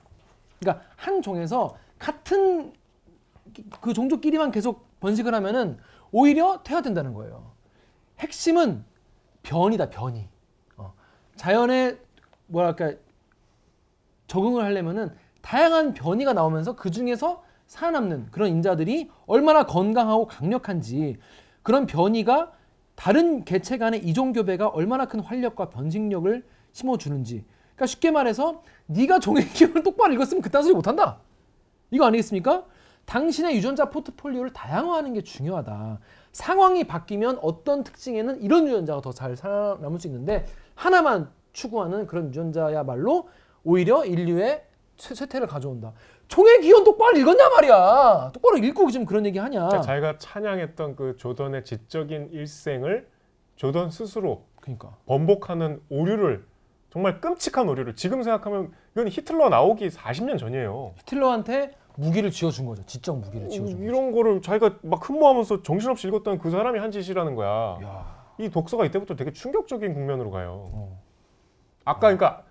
그러니까 0.61 0.85
한 0.95 1.21
종에서 1.21 1.77
같은 1.99 2.73
그 3.81 3.93
종족끼리만 3.93 4.53
계속 4.53 4.87
번식을 5.01 5.35
하면은 5.35 5.79
오히려 6.13 6.63
퇴화된다는 6.63 7.15
거예요. 7.15 7.51
핵심은 8.21 8.85
변이다, 9.43 9.91
변이. 9.91 10.29
어. 10.77 10.93
자연에 11.35 11.99
뭐랄까 12.47 12.93
적응을 14.27 14.65
하려면은 14.65 15.15
다양한 15.43 15.95
변이가 15.95 16.33
나오면서 16.33 16.75
그 16.77 16.91
중에서 16.91 17.43
살아남는 17.67 18.29
그런 18.31 18.51
인자들이 18.51 19.11
얼마나 19.27 19.65
건강하고 19.67 20.27
강력한지 20.27 21.19
그런 21.63 21.87
변이가 21.87 22.53
다른 22.95 23.45
개체 23.45 23.77
간의 23.77 24.05
이종 24.05 24.33
교배가 24.33 24.69
얼마나 24.69 25.07
큰 25.07 25.21
활력과 25.21 25.69
변식력을 25.69 26.45
심어주는지. 26.73 27.45
그러니까 27.75 27.87
쉽게 27.87 28.11
말해서 28.11 28.63
네가 28.87 29.19
종의 29.19 29.49
기원을 29.49 29.83
똑바로 29.83 30.15
읽었으면 30.15 30.43
그딴 30.43 30.63
소리 30.63 30.75
못한다. 30.75 31.19
이거 31.91 32.07
아니겠습니까? 32.07 32.65
당신의 33.05 33.57
유전자 33.57 33.91
포트폴리오를 33.91 34.53
다양화하는 34.53 35.13
게 35.13 35.23
중요하다. 35.23 36.01
상황이 36.33 36.85
바뀌면 36.85 37.39
어떤 37.41 37.85
특징에는 37.85 38.43
이런 38.43 38.67
유전자가 38.67 39.01
더 39.01 39.13
잘 39.13 39.37
살아남을 39.37 40.01
수 40.01 40.07
있는데 40.09 40.45
하나만 40.75 41.31
추구하는 41.53 42.07
그런 42.07 42.29
유전자야말로 42.29 43.29
오히려 43.67 44.05
인류의 44.05 44.63
쇠- 44.97 45.15
쇠퇴를 45.15 45.47
가져온다. 45.49 45.93
종의 46.29 46.61
기원 46.61 46.85
똑바로 46.85 47.17
읽었냐 47.19 47.49
말이야. 47.51 48.31
똑바로 48.33 48.57
읽고 48.59 48.91
지금 48.91 49.05
그런 49.05 49.27
얘기 49.27 49.39
하냐. 49.39 49.59
그러니까 49.67 49.81
자기가 49.83 50.19
찬양했던 50.19 50.97
그 50.97 51.17
조던의 51.17 51.65
지적인 51.65 52.31
일생을 52.33 53.09
조던 53.57 53.91
스스로 53.91 54.45
그러니까. 54.61 54.97
번복하는 55.07 55.81
오류를 55.91 56.45
정말 56.91 57.21
끔찍한 57.21 57.69
오류를 57.69 57.95
지금 57.97 58.23
생각하면 58.23 58.73
이건 58.95 59.09
히틀러 59.09 59.49
나오기 59.49 59.89
40년 59.89 60.39
전이에요. 60.39 60.95
히틀러한테 60.99 61.73
무기를 61.97 62.31
쥐어준 62.31 62.67
거죠. 62.67 62.85
지적 62.87 63.19
무기를 63.19 63.49
쥐어준 63.49 63.75
거죠. 63.77 63.85
이런 63.85 64.13
거를 64.13 64.41
자기가 64.43 64.77
막 64.83 65.09
흠모하면서 65.09 65.63
정신없이 65.63 66.07
읽었던 66.09 66.39
그 66.39 66.51
사람이 66.51 66.79
한 66.79 66.91
짓이라는 66.91 67.35
거야. 67.35 67.79
야. 67.83 68.17
이 68.39 68.49
독서가 68.49 68.85
이때부터 68.87 69.17
되게 69.17 69.33
충격적인 69.33 69.93
국면으로 69.95 70.31
가요. 70.31 70.69
어. 70.73 70.99
아까 71.85 72.01
그러니까 72.01 72.43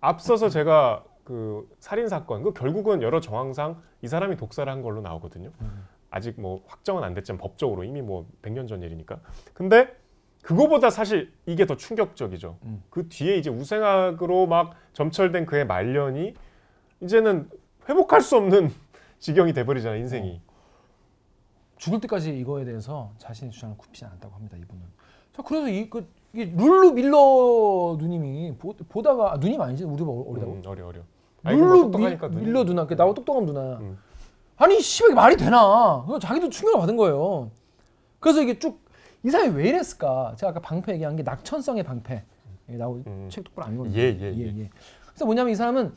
앞서서 0.00 0.48
제가 0.48 1.04
그 1.24 1.68
살인 1.78 2.08
사건 2.08 2.42
그 2.42 2.52
결국은 2.52 3.02
여러 3.02 3.20
정황상 3.20 3.80
이 4.02 4.08
사람이 4.08 4.36
독사를 4.36 4.70
한 4.70 4.82
걸로 4.82 5.00
나오거든요. 5.00 5.52
음. 5.60 5.86
아직 6.10 6.40
뭐 6.40 6.62
확정은 6.66 7.04
안 7.04 7.14
됐지만 7.14 7.38
법적으로 7.38 7.84
이미 7.84 8.02
뭐 8.02 8.26
100년 8.42 8.66
전 8.66 8.82
일이니까. 8.82 9.20
근데 9.54 9.94
그거보다 10.42 10.90
사실 10.90 11.32
이게 11.46 11.66
더 11.66 11.76
충격적이죠. 11.76 12.58
음. 12.64 12.82
그 12.90 13.08
뒤에 13.08 13.36
이제 13.36 13.50
우생학으로 13.50 14.46
막 14.46 14.74
점철된 14.92 15.46
그의 15.46 15.66
말년이 15.66 16.34
이제는 17.00 17.48
회복할 17.88 18.22
수 18.22 18.36
없는 18.36 18.70
지경이 19.20 19.52
돼버리잖아 19.52 19.96
인생이. 19.96 20.40
죽을 21.76 22.00
때까지 22.00 22.36
이거에 22.38 22.64
대해서 22.64 23.12
자신의 23.18 23.52
주장을 23.52 23.76
굽히지 23.76 24.04
않았다고 24.04 24.34
합니다. 24.34 24.56
이분은. 24.56 24.82
자 25.32 25.42
그래서 25.42 25.68
이 25.68 25.88
그 25.88 26.08
이 26.32 26.44
룰루 26.44 26.92
밀러 26.92 27.96
누님이 27.98 28.54
보, 28.56 28.72
보다가 28.88 29.32
아, 29.34 29.36
누님 29.36 29.60
아니지 29.60 29.84
우리보다 29.84 30.10
어- 30.12 30.30
어리다고? 30.32 30.52
음, 30.52 30.62
어려 30.66 30.86
어려. 30.86 31.00
아니, 31.42 31.58
룰루 31.60 31.82
똑똑하니까 31.82 32.28
밀, 32.28 32.38
눈이- 32.38 32.44
밀러 32.44 32.64
누나, 32.64 32.86
그 32.86 32.94
나하고 32.94 33.14
똑똑한 33.14 33.46
누나. 33.46 33.78
음. 33.78 33.98
아니 34.56 34.80
씨발 34.80 35.10
이게 35.10 35.14
말이 35.14 35.36
되나? 35.36 36.02
그거 36.06 36.18
자기도 36.18 36.48
충격을 36.50 36.80
받은 36.80 36.96
거예요. 36.96 37.50
그래서 38.20 38.42
이게 38.42 38.58
쭉 38.58 38.80
이 39.22 39.28
사람이 39.28 39.54
왜 39.54 39.68
이랬을까? 39.68 40.34
제가 40.38 40.48
아까 40.48 40.60
방패 40.60 40.94
얘기한 40.94 41.14
게 41.14 41.22
낙천성의 41.22 41.82
방패. 41.82 42.24
여기 42.70 42.78
나오고 42.78 43.02
음. 43.06 43.28
책 43.30 43.44
똑바로 43.44 43.66
안 43.68 43.74
읽었는데. 43.74 44.00
예, 44.00 44.18
예, 44.18 44.58
예. 44.60 44.70
그래서 45.08 45.26
뭐냐면 45.26 45.52
이 45.52 45.54
사람은 45.54 45.92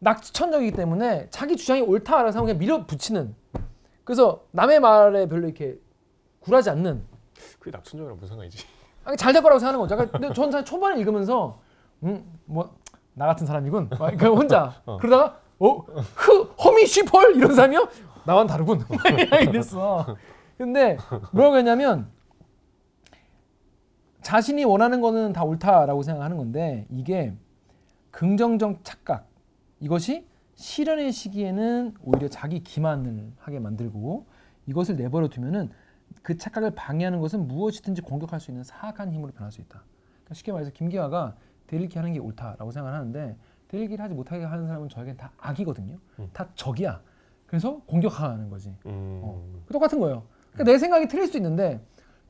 낙천적이기 0.00 0.76
때문에 0.76 1.28
자기 1.30 1.56
주장이 1.56 1.80
옳다라고 1.80 2.28
하면 2.32 2.44
그냥 2.44 2.58
밀어붙이는. 2.58 3.34
그래서 4.04 4.44
남의 4.50 4.80
말에 4.80 5.26
별로 5.26 5.46
이렇게 5.46 5.78
굴하지 6.40 6.68
않는. 6.68 7.02
그게 7.58 7.70
낙천적이랑 7.70 8.16
무슨 8.16 8.28
상관이지? 8.28 8.58
아니, 9.06 9.16
잘될 9.16 9.40
거라고 9.42 9.58
생각하는 9.60 9.80
거죠. 9.80 9.96
그러니까 9.96 10.18
근데 10.18 10.34
전 10.34 10.50
사실 10.50 10.64
초반에 10.64 11.00
읽으면서 11.00 11.60
음뭐 12.02 12.74
나 13.14 13.26
같은 13.26 13.46
사람이군. 13.46 13.90
막 13.98 14.16
그냥 14.16 14.34
혼자 14.36 14.74
어. 14.84 14.98
그러다가 14.98 15.38
어흐 15.58 16.42
허미 16.62 16.86
쉬펄 16.86 17.36
이런 17.36 17.54
사람이요? 17.54 17.88
나와는 18.26 18.48
다르군. 18.48 18.80
막 19.30 19.42
이랬어. 19.42 20.16
근데 20.58 20.98
뭐라고 21.32 21.56
했냐면 21.56 22.10
자신이 24.22 24.64
원하는 24.64 25.00
거는 25.00 25.32
다 25.32 25.44
옳다라고 25.44 26.02
생각하는 26.02 26.36
건데 26.36 26.86
이게 26.90 27.32
긍정적 28.10 28.80
착각 28.82 29.28
이것이 29.78 30.26
실현의 30.56 31.12
시기에는 31.12 31.94
오히려 32.02 32.28
자기 32.28 32.60
기만을 32.60 33.32
하게 33.38 33.60
만들고 33.60 34.26
이것을 34.66 34.96
내버려 34.96 35.28
두면은 35.28 35.70
그 36.26 36.36
착각을 36.36 36.72
방해하는 36.72 37.20
것은 37.20 37.46
무엇이든지 37.46 38.02
공격할 38.02 38.40
수 38.40 38.50
있는 38.50 38.64
사악한 38.64 39.12
힘으로 39.12 39.30
변할 39.30 39.52
수 39.52 39.60
있다. 39.60 39.84
그러니까 40.24 40.34
쉽게 40.34 40.50
말해서 40.50 40.72
김기화가 40.72 41.36
대일기 41.68 41.96
하는 41.98 42.12
게 42.12 42.18
옳다라고 42.18 42.72
생각을 42.72 42.98
하는데 42.98 43.36
대일기를 43.68 44.04
하지 44.04 44.12
못하게 44.12 44.42
하는 44.42 44.66
사람은 44.66 44.88
저에겐 44.88 45.16
다 45.16 45.30
악이거든요. 45.38 45.96
음. 46.18 46.28
다 46.32 46.48
적이야. 46.56 47.00
그래서 47.46 47.80
공격하는 47.86 48.50
거지. 48.50 48.74
음. 48.86 49.20
어. 49.22 49.40
똑같은 49.70 50.00
거예요. 50.00 50.24
그러니까 50.52 50.72
내 50.72 50.78
생각이 50.80 51.06
틀릴 51.06 51.28
수 51.28 51.36
있는데 51.36 51.80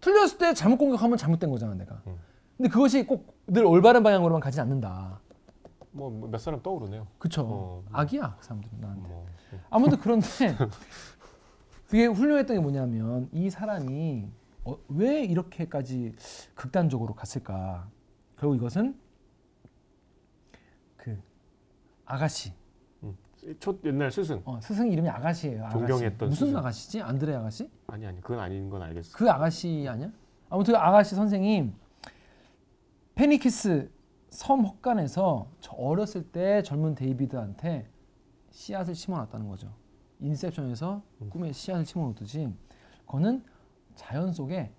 틀렸을 0.02 0.36
때 0.36 0.52
잘못 0.52 0.76
공격하면 0.76 1.16
잘못된 1.16 1.48
거잖아 1.48 1.72
내가. 1.74 2.02
음. 2.06 2.18
근데 2.58 2.68
그것이 2.68 3.06
꼭 3.06 3.34
늘 3.46 3.64
올바른 3.64 4.02
방향으로만 4.02 4.42
가지 4.42 4.60
않는다. 4.60 5.20
뭐 5.92 6.10
몇 6.30 6.36
사람 6.38 6.60
떠오르네요. 6.62 7.06
그쵸? 7.18 7.46
어. 7.48 7.82
악이야 7.92 8.36
그 8.40 8.44
사람들은 8.44 8.78
나한테. 8.78 9.08
뭐. 9.08 9.26
아무튼 9.70 9.98
그런데 10.00 10.26
그게 11.88 12.06
훌륭했던 12.06 12.56
게 12.56 12.60
뭐냐면 12.60 13.28
이 13.32 13.48
사람이 13.50 14.28
어, 14.64 14.76
왜 14.88 15.22
이렇게까지 15.24 16.14
극단적으로 16.54 17.14
갔을까? 17.14 17.88
결국 18.38 18.56
이것은 18.56 18.98
그 20.96 21.16
아가시 22.04 22.52
첫 23.60 23.76
옛날 23.84 24.10
스승 24.10 24.42
어, 24.44 24.60
스승 24.60 24.90
이름이 24.90 25.08
아가시예요. 25.08 25.64
아가시. 25.66 25.78
존경했던 25.78 26.28
무슨 26.30 26.46
스승. 26.48 26.58
아가시지? 26.58 27.02
안드레 27.02 27.34
아가시? 27.36 27.70
아니 27.86 28.04
아니 28.06 28.20
그건 28.20 28.40
아닌 28.40 28.68
건 28.68 28.82
알겠어. 28.82 29.16
그 29.16 29.30
아가시 29.30 29.86
아니야? 29.88 30.10
아무튼 30.50 30.74
그 30.74 30.78
아가시 30.78 31.14
선생님 31.14 31.72
페니키스 33.14 33.88
섬 34.30 34.64
헛간에서 34.64 35.48
저 35.60 35.72
어렸을 35.74 36.24
때 36.24 36.62
젊은 36.62 36.96
데이비드한테 36.96 37.88
씨앗을 38.50 38.96
심어놨다는 38.96 39.48
거죠. 39.48 39.72
인셉션에서 40.20 41.02
꿈에 41.30 41.52
씨앗을 41.52 41.84
심어놓듯이 41.84 42.48
그거는 43.00 43.44
자연 43.94 44.32
속에 44.32 44.72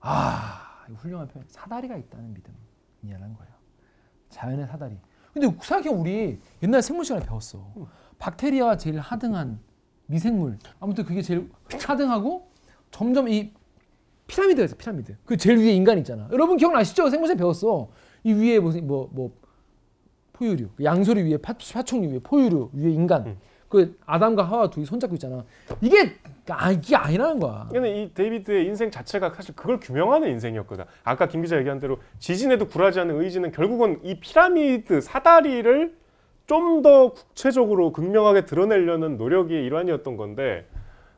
아 0.00 0.84
훌륭한 0.96 1.28
표현 1.28 1.46
사다리가 1.48 1.96
있다는 1.96 2.34
믿음이라는 2.34 3.34
거예요. 3.34 3.54
자연의 4.28 4.66
사다리. 4.66 4.98
근데 5.32 5.46
생각해 5.48 5.88
우리 5.88 6.38
옛날 6.62 6.82
생물 6.82 7.04
시간에 7.04 7.24
배웠어. 7.24 7.66
박테리아가 8.18 8.76
제일 8.76 9.00
하등한 9.00 9.58
미생물. 10.06 10.58
아무튼 10.78 11.04
그게 11.04 11.22
제일 11.22 11.50
하등하고 11.82 12.50
점점 12.90 13.28
이 13.28 13.52
피라미드가 14.26 14.64
있어 14.66 14.76
피라미드. 14.76 15.16
그 15.24 15.36
제일 15.36 15.58
위에 15.58 15.72
인간 15.72 15.98
있잖아. 15.98 16.28
여러분 16.32 16.56
기억나시죠? 16.56 17.10
생물 17.10 17.28
시간 17.28 17.38
배웠어. 17.38 17.88
이 18.22 18.32
위에 18.32 18.58
무슨 18.58 18.86
뭐 18.86 19.08
뭐 19.12 19.32
포유류, 20.34 20.68
양서류 20.82 21.22
위에 21.22 21.36
파, 21.38 21.54
파충류 21.54 22.10
위에 22.10 22.18
포유류 22.18 22.70
위에 22.74 22.90
인간. 22.90 23.26
음. 23.26 23.38
그 23.74 23.98
아담과 24.06 24.44
하와 24.44 24.70
둘이 24.70 24.86
손잡고 24.86 25.16
있잖아. 25.16 25.44
이게 25.80 26.14
아 26.48 26.70
이게 26.70 26.94
아니라는 26.94 27.40
거야. 27.40 27.68
근데 27.72 28.02
이 28.02 28.14
데이비드의 28.14 28.66
인생 28.66 28.88
자체가 28.88 29.32
사실 29.34 29.56
그걸 29.56 29.80
규명하는 29.80 30.28
인생이었거든. 30.30 30.84
아까 31.02 31.26
김 31.26 31.42
기자 31.42 31.58
얘기한 31.58 31.80
대로 31.80 31.98
지진에도 32.20 32.68
굴하지 32.68 33.00
않는 33.00 33.20
의지는 33.20 33.50
결국은 33.50 33.98
이 34.04 34.20
피라미드 34.20 35.00
사다리를 35.00 35.96
좀 36.46 36.82
더 36.82 37.14
구체적으로 37.14 37.90
극명하게 37.92 38.44
드러내려는 38.44 39.16
노력의 39.16 39.64
일환이었던 39.64 40.16
건데 40.16 40.66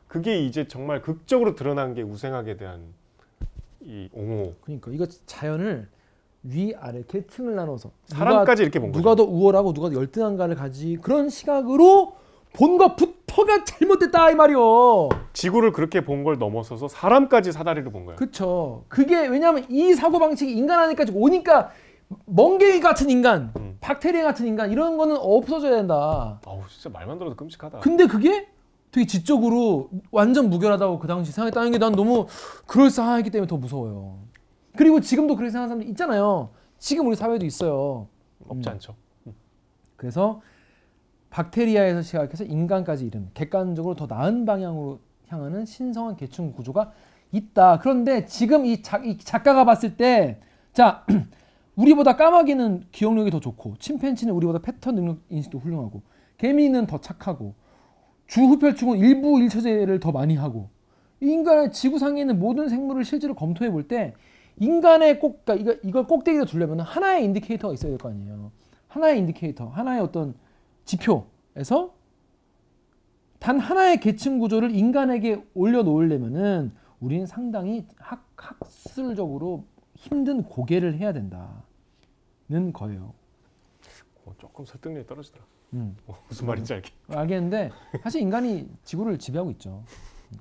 그게 0.07 0.39
이제 0.39 0.67
정말 0.67 1.01
극적으로 1.01 1.53
드러난 1.53 1.93
게 1.93 2.01
우생학에 2.01 2.57
대한 2.57 2.81
이 3.81 4.09
옹호. 4.13 4.55
그러니까 4.61 4.89
이거 4.91 5.05
자연을 5.27 5.89
위 6.43 6.73
아래 6.79 7.03
계층을 7.07 7.55
나눠서 7.55 7.91
사람까지 8.05 8.63
이렇게 8.63 8.79
본 8.79 8.91
거죠. 8.93 8.99
누가 8.99 9.15
더 9.15 9.23
우월하고 9.23 9.73
누가 9.73 9.89
더 9.89 9.95
열등한가를 9.95 10.55
가지 10.55 10.97
그런 11.01 11.29
시각으로 11.29 12.15
본 12.57 12.77
것부터가 12.79 13.63
잘못됐다 13.65 14.31
이 14.31 14.35
말이요. 14.35 15.09
지구를 15.33 15.71
그렇게 15.71 16.03
본 16.03 16.23
걸 16.23 16.39
넘어서서 16.39 16.87
사람까지 16.87 17.51
사다리를 17.51 17.91
본 17.91 18.05
거야. 18.05 18.15
그쵸. 18.15 18.83
그게 18.87 19.27
왜냐하면 19.27 19.65
이 19.69 19.93
사고 19.93 20.17
방식이 20.17 20.51
인간 20.51 20.79
안에까지 20.79 21.11
오니까 21.15 21.69
멍게이 22.25 22.79
같은 22.79 23.09
인간, 23.09 23.51
음. 23.57 23.77
박테리아 23.79 24.23
같은 24.23 24.47
인간 24.47 24.71
이런 24.71 24.97
거는 24.97 25.15
없어져야 25.19 25.75
된다. 25.75 26.39
아우 26.45 26.61
진짜 26.67 26.89
말만 26.89 27.19
들어도 27.19 27.35
끔찍하다. 27.35 27.79
근데 27.79 28.07
그게 28.07 28.47
되게 28.91 29.05
지적으로 29.05 29.89
완전 30.11 30.49
무결하다고 30.49 30.97
그 30.99 31.07
당시 31.07 31.31
생각했다는 31.31 31.71
게 31.71 31.77
난 31.77 31.91
너무 31.91 32.25
그럴싸하기 32.65 33.29
때문에 33.29 33.47
더 33.47 33.57
무서워요. 33.57 34.17
그리고 34.75 34.99
지금도 35.01 35.35
그렇게 35.35 35.51
생각하는 35.51 35.69
사람들 35.69 35.89
있잖아요. 35.91 36.49
지금 36.79 37.07
우리 37.07 37.15
사회도 37.15 37.45
있어요. 37.45 38.07
없지 38.47 38.67
않죠. 38.69 38.95
그래서 39.95 40.41
박테리아에서 41.37 42.01
시작해서 42.01 42.43
인간까지 42.43 43.05
이른 43.05 43.29
객관적으로 43.35 43.93
더 43.93 44.07
나은 44.07 44.45
방향으로 44.45 44.99
향하는 45.27 45.65
신성한 45.67 46.15
계층 46.15 46.51
구조가 46.51 46.91
있다. 47.31 47.77
그런데 47.79 48.25
지금 48.25 48.65
이, 48.65 48.81
작, 48.81 49.05
이 49.05 49.19
작가가 49.19 49.63
봤을 49.63 49.97
때, 49.97 50.39
자, 50.73 51.05
우리보다 51.75 52.15
까마귀는 52.15 52.85
기억력이 52.91 53.29
더 53.29 53.39
좋고, 53.39 53.75
침팬지는 53.77 54.33
우리보다 54.33 54.59
패턴 54.59 54.95
능력 54.95 55.19
인식도 55.29 55.59
훌륭하고, 55.59 56.01
개미는 56.37 56.87
더 56.87 56.99
착하고, 56.99 57.53
주혈흡충은 58.25 58.97
일부 58.97 59.39
일처제를 59.39 59.99
더 59.99 60.11
많이 60.11 60.35
하고, 60.35 60.69
이 61.21 61.27
인간의 61.27 61.71
지구상에 61.71 62.19
있는 62.19 62.39
모든 62.39 62.67
생물을 62.67 63.05
실제로 63.05 63.35
검토해 63.35 63.69
볼 63.69 63.87
때, 63.87 64.15
인간의 64.59 65.19
꼭, 65.19 65.45
그러니까 65.45 65.75
이걸 65.83 66.07
꼭대기로 66.07 66.45
두려면 66.45 66.79
하나의 66.79 67.25
indicator가 67.25 67.75
있어야 67.75 67.91
될 67.91 67.99
거 67.99 68.09
아니에요. 68.09 68.51
하나의 68.87 69.19
indicator, 69.19 69.67
하나의 69.67 70.01
어떤 70.01 70.33
지표에서 70.87 71.93
단 73.39 73.59
하나의 73.59 73.99
계층 73.99 74.39
구조를 74.39 74.71
인간에게 74.71 75.43
올려놓으려면은 75.53 76.71
우리는 76.99 77.27
상당히 77.27 77.85
학, 77.97 78.25
학술적으로 78.35 79.65
힘든 79.93 80.43
곡예를 80.43 80.97
해야 80.97 81.13
된다는 81.13 81.53
거예요. 82.73 83.13
어, 84.25 84.33
조금 84.39 84.65
설득력이 84.65 85.05
떨어지더라. 85.05 85.45
음. 85.73 85.95
어, 86.07 86.15
무슨 86.27 86.47
말인지 86.47 86.73
알게. 86.73 86.89
알겠는데 87.09 87.71
사실 88.01 88.21
인간이 88.21 88.67
지구를 88.83 89.19
지배하고 89.19 89.51
있죠. 89.51 89.83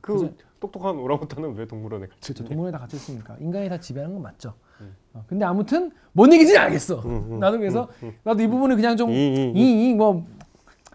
그 0.00 0.16
그래서- 0.16 0.32
똑똑한 0.58 0.96
오랑우탄은 0.96 1.54
왜 1.54 1.66
동물원에 1.66 2.06
갔지? 2.06 2.32
그렇죠. 2.32 2.44
동물에 2.48 2.72
다 2.72 2.78
갇혀 2.78 2.96
있으니까 2.96 3.36
인간이 3.40 3.68
다 3.68 3.78
지배하는 3.78 4.14
건 4.14 4.22
맞죠. 4.22 4.54
음. 4.80 4.96
어, 5.12 5.22
근데 5.28 5.44
아무튼 5.44 5.92
뭔 6.12 6.32
얘기인지 6.32 6.56
알겠어. 6.56 7.00
음, 7.02 7.32
음, 7.34 7.38
나도 7.40 7.58
그래서 7.58 7.88
음, 8.02 8.08
음. 8.08 8.14
나도 8.24 8.42
이 8.42 8.46
부분을 8.48 8.74
그냥 8.76 8.96
좀 8.96 9.10
이 9.10 9.94
뭐 9.94 10.26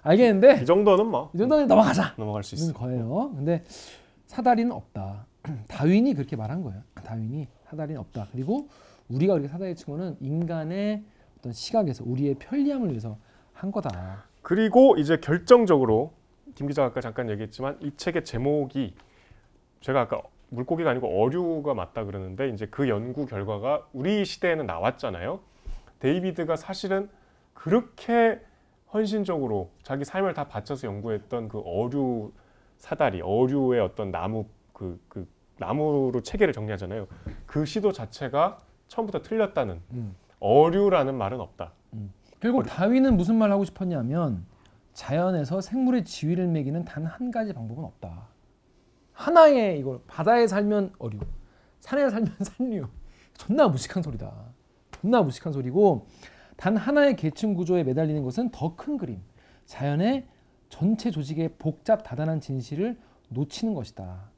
알겠는데 0.04 0.62
이 0.62 0.66
정도는 0.66 1.06
뭐 1.08 1.30
이 1.34 1.38
정도는 1.38 1.68
넘어가자. 1.68 2.14
넘어갈 2.18 2.44
수 2.44 2.56
있는 2.56 2.70
있어. 2.70 2.78
거예요. 2.80 3.32
근데 3.36 3.64
사다리는 4.26 4.72
없다. 4.72 5.26
다윈이 5.68 6.14
그렇게 6.14 6.36
말한 6.36 6.64
거예요. 6.64 6.82
다윈이 7.04 7.48
사다리는 7.70 8.00
없다. 8.00 8.28
그리고 8.32 8.68
우리가 9.10 9.34
그렇게 9.34 9.48
사다리 9.50 9.76
친 9.76 9.86
거는 9.88 10.18
인간의 10.20 11.04
어떤 11.40 11.52
시각에서 11.54 12.04
우리의 12.06 12.36
편리함을 12.36 12.90
위해서 12.90 13.18
한 13.54 13.72
거다. 13.72 14.24
그리고 14.42 14.96
이제 14.98 15.18
결정적으로 15.18 16.14
김 16.56 16.68
기자가 16.68 16.88
아까 16.90 17.02
잠깐 17.02 17.30
얘기했지만 17.30 17.78
이 17.82 17.92
책의 17.96 18.24
제목이 18.26 18.96
제가 19.82 20.02
아까 20.02 20.22
물고기가 20.50 20.90
아니고 20.90 21.22
어류가 21.24 21.74
맞다 21.74 22.04
그러는데 22.06 22.50
이제 22.50 22.66
그 22.68 22.90
연구 22.90 23.26
결과가 23.26 23.88
우리 23.94 24.26
시대에는 24.26 24.66
나왔잖아요. 24.66 25.40
데이비드가 26.00 26.56
사실은 26.56 27.10
그렇게 27.54 28.40
헌신적으로 28.94 29.72
자기 29.84 30.04
삶을 30.04 30.34
다 30.34 30.48
바쳐서 30.48 30.88
연구했던 30.88 31.48
그 31.50 31.60
어류 31.66 32.32
사다리, 32.78 33.22
어류의 33.22 33.80
어떤 33.82 34.12
나무 34.12 34.46
그, 34.74 35.00
그 35.08 35.28
나무로 35.58 36.22
체계를 36.22 36.54
정리하잖아요. 36.54 37.08
그 37.46 37.66
시도 37.66 37.92
자체가 37.92 38.58
처음부터 38.88 39.22
틀렸다는 39.22 39.80
음. 39.92 40.16
어류라는 40.40 41.16
말은 41.16 41.40
없다. 41.40 41.74
결국 42.40 42.64
다윈은 42.64 43.16
무슨 43.16 43.36
말 43.36 43.52
하고 43.52 43.64
싶었냐면 43.64 44.46
자연에서 44.94 45.62
생물의 45.62 46.04
지위를 46.04 46.48
매기는 46.48 46.84
단 46.86 47.06
한 47.06 47.30
가지 47.32 47.54
방법은 47.54 47.84
없다. 47.84 48.28
하나의 49.14 49.80
이걸 49.80 50.00
바다에 50.08 50.48
살면 50.48 50.94
어류, 50.98 51.20
산에 51.80 52.10
살면 52.10 52.36
산류. 52.42 52.88
존나 53.38 53.68
무식한 53.68 54.02
소리다. 54.02 54.32
존나 54.92 55.22
무식한 55.22 55.54
소리고 55.54 56.08
단 56.62 56.78
하나의 56.78 57.16
계층 57.16 57.56
구조에 57.56 57.84
매달리는 57.84 58.22
것은 58.22 58.52
더 58.52 58.76
큰 58.76 58.96
그림, 58.96 59.20
자연의 59.66 60.28
전체 60.70 61.10
조직의 61.10 61.56
복잡 61.58 62.04
다단한 62.04 62.40
진실을 62.40 63.00
놓치는 63.30 63.74
것이다. 63.74 64.30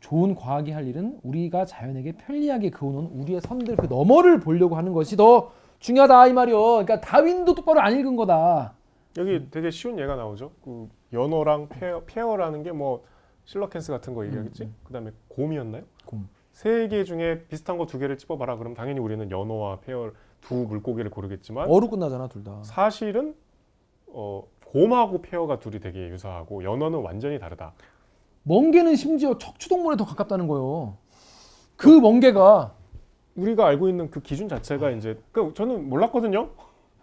좋은 0.00 0.34
과학이 0.34 0.70
할 0.70 0.86
일은 0.86 1.20
우리가 1.22 1.66
자연에게 1.66 2.12
편리하게 2.12 2.70
그어놓은 2.70 3.08
우리의 3.08 3.42
선들 3.42 3.76
그 3.76 3.84
너머를 3.84 4.40
보려고 4.40 4.76
하는 4.76 4.94
것이 4.94 5.14
더 5.18 5.52
중요하다 5.78 6.28
이 6.28 6.32
말이요. 6.32 6.58
그러니까 6.58 7.02
다윈도 7.02 7.54
똑바로 7.54 7.80
안 7.82 7.94
읽은 7.98 8.16
거다. 8.16 8.72
여기 9.18 9.50
되게 9.50 9.70
쉬운 9.70 9.98
예가 9.98 10.16
나오죠. 10.16 10.52
그 10.64 10.88
연어랑 11.12 11.68
폐어, 11.68 12.02
폐어라는 12.06 12.62
게 12.62 12.72
뭐 12.72 13.04
실러캔스 13.44 13.92
같은 13.92 14.14
거 14.14 14.24
얘기하겠지. 14.24 14.62
음, 14.64 14.74
그다음에 14.84 15.10
곰이었나요? 15.28 15.82
곰. 16.06 16.28
세 16.52 16.88
개 16.88 17.04
중에 17.04 17.44
비슷한 17.48 17.76
거 17.76 17.84
두 17.84 17.98
개를 17.98 18.16
찝어봐라. 18.16 18.56
그럼 18.56 18.72
당연히 18.72 19.00
우리는 19.00 19.30
연어와 19.30 19.80
폐어 19.80 20.12
두 20.40 20.54
물고기를 20.54 21.10
고르겠지만 21.10 21.68
어로 21.70 21.88
끝나잖아 21.90 22.28
둘 22.28 22.44
다. 22.44 22.60
사실은 22.64 23.34
어, 24.08 24.44
곰하고 24.66 25.20
페어가 25.22 25.58
둘이 25.58 25.80
되게 25.80 26.08
유사하고 26.08 26.62
연어는 26.64 27.00
완전히 27.00 27.38
다르다. 27.38 27.72
멍게는 28.44 28.96
심지어 28.96 29.36
척추동물에 29.38 29.96
더 29.96 30.04
가깝다는 30.04 30.46
거예요. 30.48 30.96
그 31.76 31.88
멍게가 31.88 32.74
우리가 33.36 33.66
알고 33.66 33.88
있는 33.88 34.10
그 34.10 34.20
기준 34.20 34.48
자체가 34.48 34.90
이제 34.90 35.20
그 35.32 35.52
저는 35.54 35.88
몰랐거든요. 35.88 36.50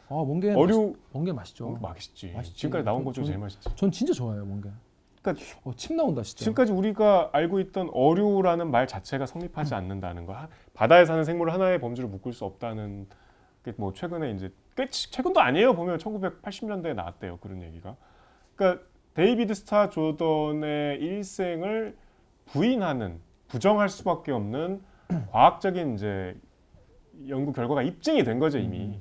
아 0.10 0.14
멍게 0.16 0.54
어류 0.54 0.78
맛있, 0.88 0.96
멍게 1.14 1.34
맛있죠. 1.34 1.68
어, 1.68 1.80
맛있지. 1.82 2.32
맛있지. 2.34 2.58
지금까지 2.58 2.84
나온 2.86 3.00
전- 3.00 3.06
것 3.06 3.14
중에 3.14 3.24
전- 3.24 3.32
제일 3.32 3.40
맛있지. 3.40 3.70
전 3.76 3.92
진짜 3.92 4.14
좋아해요 4.14 4.46
멍게. 4.46 4.70
그러니까 5.22 5.46
어, 5.64 5.72
침 5.76 5.96
나온다 5.96 6.22
진짜. 6.22 6.40
지금까지 6.44 6.72
우리가 6.72 7.30
알고 7.32 7.60
있던 7.62 7.90
어류라는 7.94 8.70
말 8.70 8.86
자체가 8.88 9.26
성립하지 9.26 9.74
음. 9.74 9.78
않는다는 9.78 10.26
거. 10.26 10.34
하- 10.34 10.48
바다에 10.74 11.06
사는 11.06 11.24
생물 11.24 11.50
하나의 11.52 11.80
범주를 11.80 12.10
묶을 12.10 12.34
수 12.34 12.46
없다는 12.46 13.08
게 13.10 13.16
뭐 13.78 13.94
최근에 13.94 14.32
이제 14.32 14.52
꽤 14.76 14.88
치- 14.90 15.10
최근도 15.12 15.40
아니에요. 15.40 15.74
보면 15.76 15.98
1980년대에 15.98 16.94
나왔대요. 16.96 17.38
그런 17.38 17.62
얘기가. 17.64 17.96
그러니까 18.56 18.84
데이비드 19.14 19.54
스타 19.54 19.90
조던의 19.90 21.00
일생을 21.02 21.96
부인하는 22.48 23.20
부정할 23.48 23.90
수밖에 23.90 24.32
없는 24.32 24.82
과학적인 25.32 25.96
이제 25.96 26.36
연구 27.30 27.54
결과가 27.54 27.82
입증이 27.84 28.24
된 28.24 28.40
거죠 28.40 28.58
이미. 28.58 29.00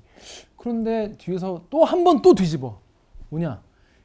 그런데 0.56 1.12
뒤에서 1.18 1.64
또 1.70 1.84
한 1.84 2.04
번 2.04 2.22
또 2.22 2.34
뒤집어. 2.34 2.80
뭐냐? 3.30 3.60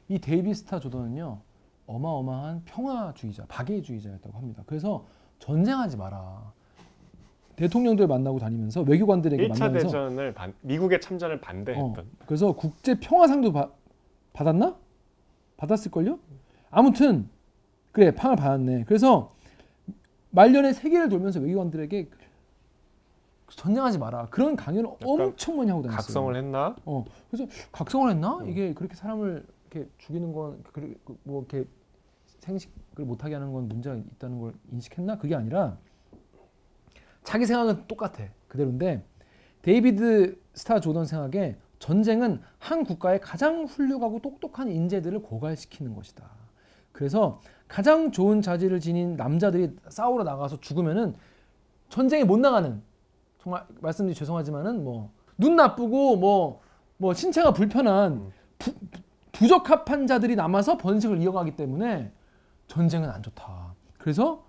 이 0.08 0.18
데이비드 0.18 0.52
스타 0.54 0.80
조던은요. 0.80 1.40
어마어마한 1.86 2.62
평화주의자, 2.64 3.46
박애주의자였다고 3.46 4.36
합니다. 4.36 4.62
그래서 4.66 5.06
전쟁하지 5.38 5.96
마라. 5.96 6.52
대통령들 7.64 8.06
만나고 8.06 8.38
다니면서 8.38 8.80
외교관들에게 8.82 9.48
1차 9.48 9.48
만나면서 9.50 9.86
대전을 9.86 10.32
반, 10.32 10.54
미국의 10.62 10.98
참전을 10.98 11.36
어, 11.36 11.40
반대했던. 11.40 12.06
그래서 12.24 12.52
국제 12.52 12.98
평화상도 12.98 13.52
받- 13.52 13.70
받았나? 14.32 14.76
받았을 15.58 15.90
걸요? 15.90 16.18
아무튼 16.70 17.28
그래 17.92 18.14
팡을 18.14 18.36
받았네. 18.36 18.84
그래서 18.84 19.34
말년에 20.30 20.72
세계를 20.72 21.10
돌면서 21.10 21.40
외교관들에게 21.40 22.08
전쟁하지 23.50 23.98
마라. 23.98 24.28
그런 24.30 24.56
강연을 24.56 24.88
엄청 25.04 25.58
많이 25.58 25.68
하고 25.70 25.82
다녔어요. 25.82 25.96
각성을 25.98 26.36
했나? 26.36 26.76
어, 26.86 27.04
그래서 27.30 27.46
각성을 27.72 28.08
했나? 28.10 28.38
음. 28.38 28.48
이게 28.48 28.72
그렇게 28.72 28.94
사람을 28.94 29.44
이렇게 29.70 29.86
죽이는 29.98 30.32
건, 30.32 30.62
그리- 30.72 30.94
그뭐 31.04 31.44
이렇게 31.50 31.68
생식을 32.38 33.04
못하게 33.04 33.34
하는 33.34 33.52
건 33.52 33.68
문제가 33.68 33.96
있다는 33.96 34.40
걸 34.40 34.54
인식했나? 34.72 35.18
그게 35.18 35.34
아니라 35.34 35.76
자기 37.30 37.46
생각은 37.46 37.86
똑같아. 37.86 38.24
그대로인데 38.48 39.04
데이비드 39.62 40.36
스타 40.54 40.80
조던 40.80 41.06
생각에 41.06 41.56
전쟁은 41.78 42.40
한 42.58 42.84
국가의 42.84 43.20
가장 43.20 43.64
훌륭하고 43.64 44.20
똑똑한 44.20 44.70
인재들을 44.70 45.22
고갈시키는 45.22 45.94
것이다. 45.94 46.28
그래서 46.92 47.40
가장 47.68 48.10
좋은 48.10 48.42
자질을 48.42 48.80
지닌 48.80 49.16
남자들이 49.16 49.76
싸우러 49.88 50.24
나가서 50.24 50.60
죽으면은 50.60 51.14
전쟁에 51.88 52.24
못 52.24 52.38
나가는 52.38 52.82
정말 53.38 53.64
말씀드리 53.80 54.14
죄송하지만은 54.14 54.84
뭐 54.84 55.10
눈 55.40 55.56
나쁘고 55.56 56.16
뭐뭐 56.16 57.14
신체가 57.14 57.54
불편한 57.54 58.12
음. 58.12 58.30
부, 58.58 58.74
부적합한 59.32 60.06
자들이 60.06 60.36
남아서 60.36 60.76
번식을 60.76 61.22
이어가기 61.22 61.56
때문에 61.56 62.12
전쟁은 62.68 63.08
안 63.08 63.22
좋다. 63.22 63.74
그래서 63.96 64.44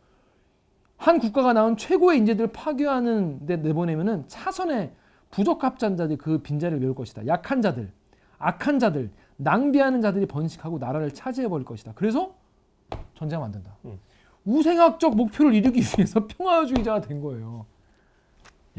한 1.01 1.17
국가가 1.17 1.51
낳은 1.53 1.77
최고의 1.77 2.19
인재들을 2.19 2.51
파괴하는 2.51 3.47
데 3.47 3.57
내보내면은 3.57 4.25
차선의 4.27 4.91
부적합한 5.31 5.97
자들이 5.97 6.17
그 6.19 6.37
빈자리를 6.37 6.79
메울 6.79 6.93
것이다. 6.93 7.25
약한 7.25 7.63
자들, 7.63 7.91
악한 8.37 8.77
자들, 8.77 9.09
낭비하는 9.37 10.01
자들이 10.01 10.27
번식하고 10.27 10.77
나라를 10.77 11.11
차지해 11.11 11.47
버릴 11.47 11.65
것이다. 11.65 11.93
그래서 11.95 12.35
전쟁을 13.15 13.41
만든다. 13.41 13.75
음. 13.85 13.99
우생학적 14.45 15.15
목표를 15.15 15.55
이루기 15.55 15.79
위해서 15.79 16.27
평화주의자가 16.37 17.01
된 17.01 17.19
거예요. 17.19 17.65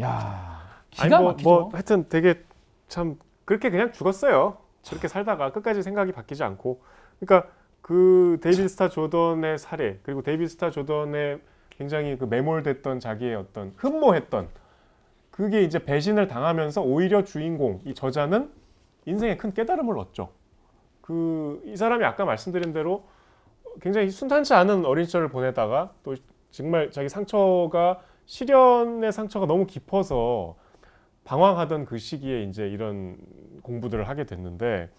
야, 0.00 0.62
기가 0.90 1.16
아니 1.16 1.24
뭐, 1.24 1.32
막히죠. 1.32 1.50
뭐 1.50 1.70
하여튼 1.72 2.08
되게 2.08 2.40
참 2.86 3.18
그렇게 3.44 3.68
그냥 3.68 3.90
죽었어요. 3.90 4.58
그렇게 4.86 5.08
살다가 5.08 5.50
끝까지 5.50 5.82
생각이 5.82 6.12
바뀌지 6.12 6.44
않고. 6.44 6.82
그러니까 7.18 7.50
그 7.80 8.38
데이비드 8.42 8.68
스타 8.68 8.88
조던의 8.88 9.58
사례 9.58 9.98
그리고 10.04 10.22
데이비드 10.22 10.48
스타 10.48 10.70
조던의 10.70 11.40
굉장히 11.76 12.16
그 12.16 12.24
매몰됐던 12.24 13.00
자기의 13.00 13.34
어떤 13.36 13.72
흠모했던 13.76 14.48
그게 15.30 15.62
이제 15.62 15.78
배신을 15.78 16.28
당하면서 16.28 16.82
오히려 16.82 17.24
주인공 17.24 17.80
이 17.84 17.94
저자는 17.94 18.50
인생에 19.06 19.36
큰 19.36 19.52
깨달음을 19.52 19.98
얻죠. 19.98 20.30
그 21.00 21.42
이 21.64 21.76
사람이 21.76 22.04
아까 22.04 22.24
말씀드린 22.24 22.72
대로 22.72 23.04
굉장히 23.80 24.10
순탄치 24.10 24.54
않은 24.54 24.84
어린 24.84 25.04
시절을 25.04 25.28
보내다가 25.28 25.92
또 26.02 26.14
정말 26.50 26.90
자기 26.90 27.08
상처가 27.08 28.00
실연의 28.26 29.12
상처가 29.12 29.46
너무 29.46 29.66
깊어서 29.66 30.56
방황하던 31.24 31.86
그 31.86 31.98
시기에 31.98 32.42
이제 32.42 32.68
이런 32.68 33.16
공부들을 33.62 34.08
하게 34.08 34.24
됐는데 34.24 34.90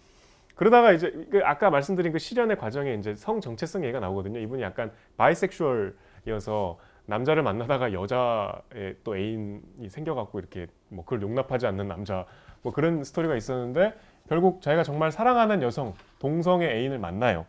그러다가 0.54 0.92
이제 0.92 1.10
그 1.30 1.40
아까 1.44 1.70
말씀드린 1.70 2.12
그 2.12 2.18
실연의 2.18 2.56
과정에 2.58 2.94
이제 2.94 3.14
성 3.14 3.40
정체성 3.40 3.84
얘기가 3.84 4.00
나오거든요. 4.00 4.38
이분이 4.40 4.62
약간 4.62 4.92
bisexual이어서 5.16 6.78
남자를 7.06 7.42
만나다가 7.42 7.92
여자의 7.92 8.96
또 9.04 9.16
애인이 9.16 9.88
생겨갖고 9.88 10.38
이렇게 10.38 10.66
뭐 10.88 11.04
그걸 11.04 11.22
용납하지 11.22 11.66
않는 11.66 11.86
남자 11.86 12.24
뭐 12.62 12.72
그런 12.72 13.04
스토리가 13.04 13.36
있었는데 13.36 13.94
결국 14.28 14.62
자기가 14.62 14.82
정말 14.84 15.12
사랑하는 15.12 15.62
여성 15.62 15.94
동성의 16.18 16.68
애인을 16.68 16.98
만나요. 16.98 17.44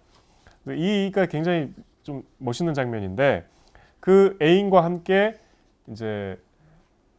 이가 0.68 1.28
굉장히 1.28 1.74
좀 2.04 2.24
멋있는 2.38 2.74
장면인데 2.74 3.46
그 4.00 4.38
애인과 4.42 4.84
함께 4.84 5.40
이제 5.88 6.38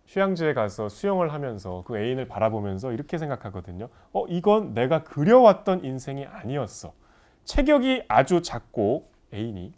휴양지에 0.07 0.55
가서 0.55 0.89
수영을 0.89 1.33
하면서 1.33 1.83
그 1.87 1.99
애인을 1.99 2.29
바라보면서 2.29 2.93
이렇게 2.93 3.19
생각하거든요. 3.19 3.89
어, 4.13 4.27
이건 4.29 4.75
내가 4.75 5.03
그려왔던 5.03 5.85
인생이 5.85 6.27
아니었어. 6.27 6.93
체격이 7.45 8.05
아주 8.09 8.43
작고 8.43 9.09
애인이 9.33 9.73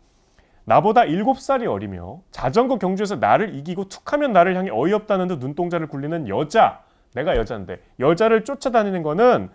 나보다 0.68 1.04
일곱 1.04 1.40
살이 1.40 1.66
어리며 1.66 2.20
자전거 2.30 2.76
경주에서 2.78 3.16
나를 3.16 3.54
이기고 3.54 3.88
툭하면 3.88 4.34
나를 4.34 4.54
향해 4.54 4.70
어이없다는 4.70 5.28
듯 5.28 5.38
눈동자를 5.38 5.86
굴리는 5.86 6.28
여자. 6.28 6.82
내가 7.14 7.36
여자인데 7.38 7.80
여자를 7.98 8.44
쫓아다니는 8.44 9.02
거는 9.02 9.48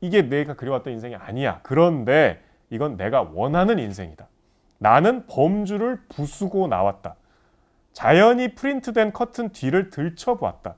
이게 0.00 0.22
내가 0.22 0.54
그려왔던 0.54 0.94
인생이 0.94 1.14
아니야. 1.14 1.60
그런데 1.62 2.42
이건 2.70 2.96
내가 2.96 3.20
원하는 3.20 3.78
인생이다. 3.78 4.26
나는 4.78 5.26
범주를 5.26 6.00
부수고 6.08 6.68
나왔다. 6.68 7.16
자연이 7.92 8.54
프린트된 8.54 9.12
커튼 9.12 9.50
뒤를 9.50 9.90
들춰보았다. 9.90 10.76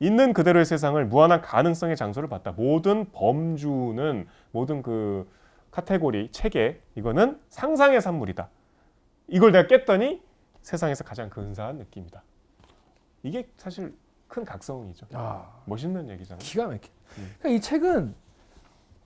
있는 0.00 0.32
그대로의 0.32 0.64
세상을 0.64 1.04
무한한 1.06 1.40
가능성의 1.40 1.94
장소를 1.94 2.28
봤다. 2.28 2.50
모든 2.56 3.12
범주는 3.12 4.26
모든 4.50 4.82
그 4.82 5.30
카테고리 5.70 6.32
체계 6.32 6.80
이거는 6.96 7.38
상상의 7.48 8.00
산물이다. 8.00 8.48
이걸 9.28 9.52
내가 9.52 9.66
깼더니 9.66 10.22
세상에서 10.62 11.04
가장 11.04 11.28
근사한 11.30 11.76
느낌이다. 11.78 12.22
이게 13.22 13.48
사실 13.56 13.94
큰 14.28 14.44
각성이죠. 14.44 15.06
야, 15.14 15.62
멋있는 15.66 16.08
얘기잖아요. 16.10 16.38
기가 16.40 16.64
막혀. 16.66 16.88
음. 17.18 17.34
그러니까 17.38 17.48
이 17.50 17.60
책은 17.60 18.14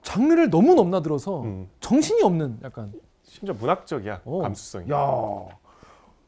장르를 0.02 0.50
너무 0.50 0.74
넘나들어서 0.74 1.42
음. 1.42 1.68
정신이 1.80 2.22
없는 2.22 2.60
약간 2.62 2.92
심지어 3.24 3.54
문학적이야 3.54 4.22
어. 4.24 4.38
감수성이. 4.38 4.90
야, 4.90 4.96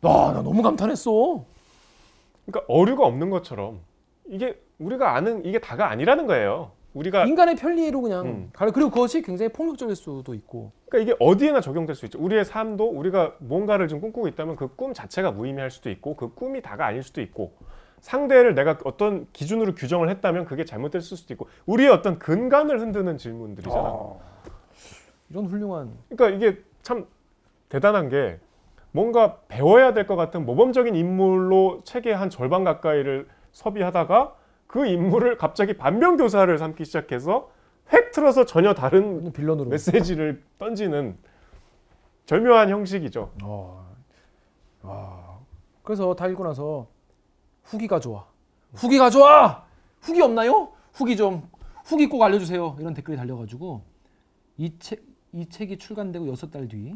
나, 0.01 0.32
나 0.32 0.43
너무 0.43 0.62
감탄했어. 0.62 1.45
그러니까 2.47 2.72
어류가 2.72 3.07
없는 3.07 3.30
것처럼 3.30 3.80
이게 4.26 4.61
우리가 4.78 5.14
아는 5.14 5.45
이게 5.45 5.61
다가 5.61 5.91
아니라는 5.91 6.26
거예요. 6.26 6.72
우리가 6.99 7.24
인간의 7.26 7.57
편리로 7.57 8.01
그냥 8.01 8.26
음. 8.26 8.51
가려 8.53 8.72
그리고 8.72 8.90
그것이 8.90 9.22
굉장히 9.22 9.51
폭력적일 9.53 9.94
수도 9.94 10.34
있고. 10.34 10.72
그러니까 10.88 11.12
이게 11.12 11.24
어디에나 11.24 11.61
적용될 11.61 11.94
수 11.94 12.05
있죠. 12.07 12.18
우리의 12.18 12.44
삶도 12.44 12.88
우리가 12.88 13.34
뭔가를 13.38 13.88
좀 13.88 14.01
꿈꾸고 14.01 14.26
있다면 14.28 14.57
그 14.57 14.68
꿈 14.76 14.92
자체가 14.94 15.30
무의미할 15.32 15.70
수도 15.70 15.90
있고 15.90 16.14
그 16.16 16.34
꿈이 16.34 16.61
다가 16.62 16.86
아닐 16.86 17.03
수도 17.03 17.20
있고 17.20 17.53
상대를 18.01 18.55
내가 18.55 18.78
어떤 18.84 19.26
기준으로 19.32 19.74
규정을 19.74 20.09
했다면 20.09 20.44
그게 20.44 20.64
잘못됐을 20.64 21.16
수도 21.16 21.34
있고 21.34 21.49
우리의 21.66 21.90
어떤 21.90 22.18
근간을 22.18 22.80
흔드는 22.80 23.18
질문들이잖아. 23.18 23.82
아, 23.84 24.14
이런 25.30 25.46
훌륭한 25.46 25.90
그러니까 26.09 26.36
이게 26.36 26.61
참 26.82 27.07
대단한 27.68 28.09
게 28.09 28.38
뭔가 28.92 29.38
배워야 29.49 29.92
될 29.94 30.07
것 30.07 30.16
같은 30.16 30.46
모범적인 30.46 30.94
인물로 30.94 31.82
책의 31.84 32.14
한 32.16 32.30
절반 32.30 32.64
가까이를 32.64 33.26
섭의하다가 33.53 34.34
그 34.68 34.86
인물을 34.86 35.36
갑자기 35.38 35.76
반면 35.76 36.16
교사를 36.16 36.56
삼기 36.56 36.84
시작해서 36.84 37.50
획 37.92 38.12
틀어서 38.12 38.44
전혀 38.44 38.74
다른 38.74 39.32
빌런으로. 39.32 39.68
메시지를 39.70 40.44
던지는 40.58 41.18
절묘한 42.26 42.68
형식이죠. 42.68 43.32
아, 43.42 43.86
아. 44.82 45.38
그래서 45.82 46.14
다 46.14 46.28
읽고 46.28 46.44
나서 46.44 46.86
후기가 47.64 47.98
좋아. 47.98 48.26
후기가 48.74 49.10
좋아. 49.10 49.64
후기 50.00 50.20
없나요? 50.20 50.70
후기 50.92 51.16
좀 51.16 51.48
후기 51.84 52.06
꼭 52.06 52.22
알려주세요. 52.22 52.76
이런 52.78 52.94
댓글이 52.94 53.16
달려가지고 53.16 53.82
이 54.58 54.78
책 54.78 55.08
이 55.32 55.46
책이 55.46 55.76
출간되고 55.76 56.26
여섯 56.28 56.50
달 56.50 56.66
뒤 56.68 56.94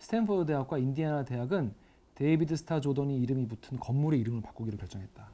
스탠퍼드 0.00 0.46
대학과 0.46 0.76
인디애나 0.78 1.24
대학은 1.24 1.72
데이비드 2.16 2.56
스타 2.56 2.80
조던이 2.80 3.16
이름이 3.20 3.46
붙은 3.46 3.78
건물의 3.78 4.18
이름을 4.20 4.42
바꾸기로 4.42 4.76
결정했다. 4.76 5.28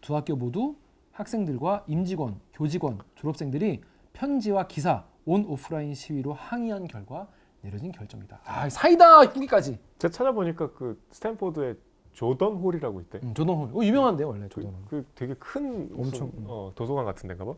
두 0.00 0.14
학교 0.14 0.36
모두 0.36 0.76
학생들과 1.20 1.84
임직원, 1.86 2.40
교직원, 2.52 2.98
졸업생들이 3.14 3.82
편지와 4.12 4.66
기사, 4.66 5.04
온 5.26 5.44
오프라인 5.46 5.94
시위로 5.94 6.32
항의한 6.32 6.88
결과 6.88 7.28
내려진 7.60 7.92
결정이다. 7.92 8.40
아 8.44 8.68
사이다 8.68 9.22
후기까지. 9.24 9.78
제가 9.98 10.10
찾아보니까 10.12 10.72
그 10.72 11.00
스탠포드의 11.10 11.76
조던 12.12 12.56
홀이라고 12.56 13.00
있대. 13.02 13.20
음, 13.22 13.34
조던 13.34 13.54
홀. 13.54 13.70
어, 13.74 13.84
유명한데 13.84 14.24
원래 14.24 14.48
조던 14.48 14.72
홀. 14.72 14.82
그 14.88 15.06
되게 15.14 15.34
큰 15.34 15.90
엄청, 15.96 16.28
음. 16.28 16.44
어, 16.48 16.72
도서관 16.74 17.04
같은 17.04 17.28
데인가 17.28 17.44
봐. 17.44 17.54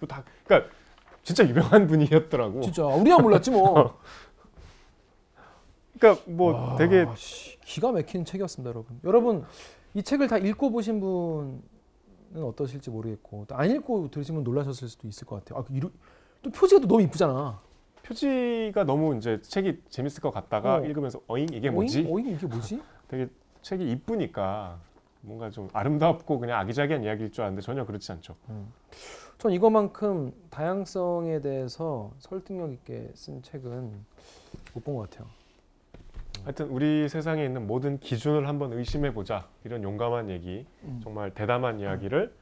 그다 0.00 0.24
그러니까 0.44 0.70
진짜 1.22 1.48
유명한 1.48 1.86
분이었더라고. 1.88 2.60
진짜 2.60 2.84
우리야 2.84 3.18
몰랐지 3.18 3.50
뭐. 3.52 3.98
그러니까 5.98 6.22
뭐 6.26 6.52
와, 6.52 6.76
되게 6.76 7.06
씨, 7.14 7.58
기가 7.60 7.92
막힌 7.92 8.24
책이었습니다, 8.24 8.68
여러분. 8.68 9.00
여러분 9.04 9.44
이 9.94 10.02
책을 10.02 10.28
다 10.28 10.36
읽고 10.36 10.70
보신 10.70 11.00
분은 11.00 11.75
어떠실지 12.44 12.90
모르겠고 12.90 13.46
또 13.48 13.54
안 13.56 13.70
읽고 13.70 14.10
들으신 14.10 14.34
분 14.34 14.44
놀라셨을 14.44 14.88
수도 14.88 15.08
있을 15.08 15.26
것 15.26 15.36
같아요. 15.44 15.60
아, 15.60 15.64
그 15.64 15.72
이루, 15.74 15.90
또 16.42 16.50
표지가 16.50 16.80
또 16.80 16.86
너무 16.88 17.02
이쁘잖아. 17.02 17.60
표지가 18.02 18.84
너무 18.84 19.16
이제 19.16 19.40
책이 19.42 19.82
재밌을 19.88 20.20
것 20.22 20.30
같다가 20.30 20.76
어. 20.76 20.84
읽으면서 20.84 21.20
어잉 21.26 21.48
이게 21.52 21.70
뭐지? 21.70 22.00
어잉? 22.00 22.14
어잉 22.14 22.26
이게 22.34 22.46
뭐지? 22.46 22.80
되게 23.08 23.28
책이 23.62 23.90
이쁘니까 23.90 24.78
뭔가 25.22 25.50
좀 25.50 25.68
아름답고 25.72 26.38
그냥 26.38 26.60
아기자기한 26.60 27.02
이야기일 27.02 27.32
줄 27.32 27.42
알았는데 27.42 27.64
전혀 27.64 27.84
그렇지 27.84 28.12
않죠. 28.12 28.36
전 29.38 29.52
이거만큼 29.52 30.32
다양성에 30.50 31.40
대해서 31.40 32.12
설득력 32.20 32.72
있게 32.72 33.10
쓴 33.14 33.42
책은 33.42 33.92
못 34.72 34.84
본 34.84 34.94
것 34.96 35.10
같아요. 35.10 35.28
하여튼 36.46 36.68
우리 36.68 37.08
세상에 37.08 37.44
있는 37.44 37.66
모든 37.66 37.98
기준을 37.98 38.46
한번 38.46 38.72
의심해 38.72 39.12
보자 39.12 39.48
이런 39.64 39.82
용감한 39.82 40.30
얘기, 40.30 40.64
음. 40.84 41.00
정말 41.02 41.34
대담한 41.34 41.80
이야기를 41.80 42.32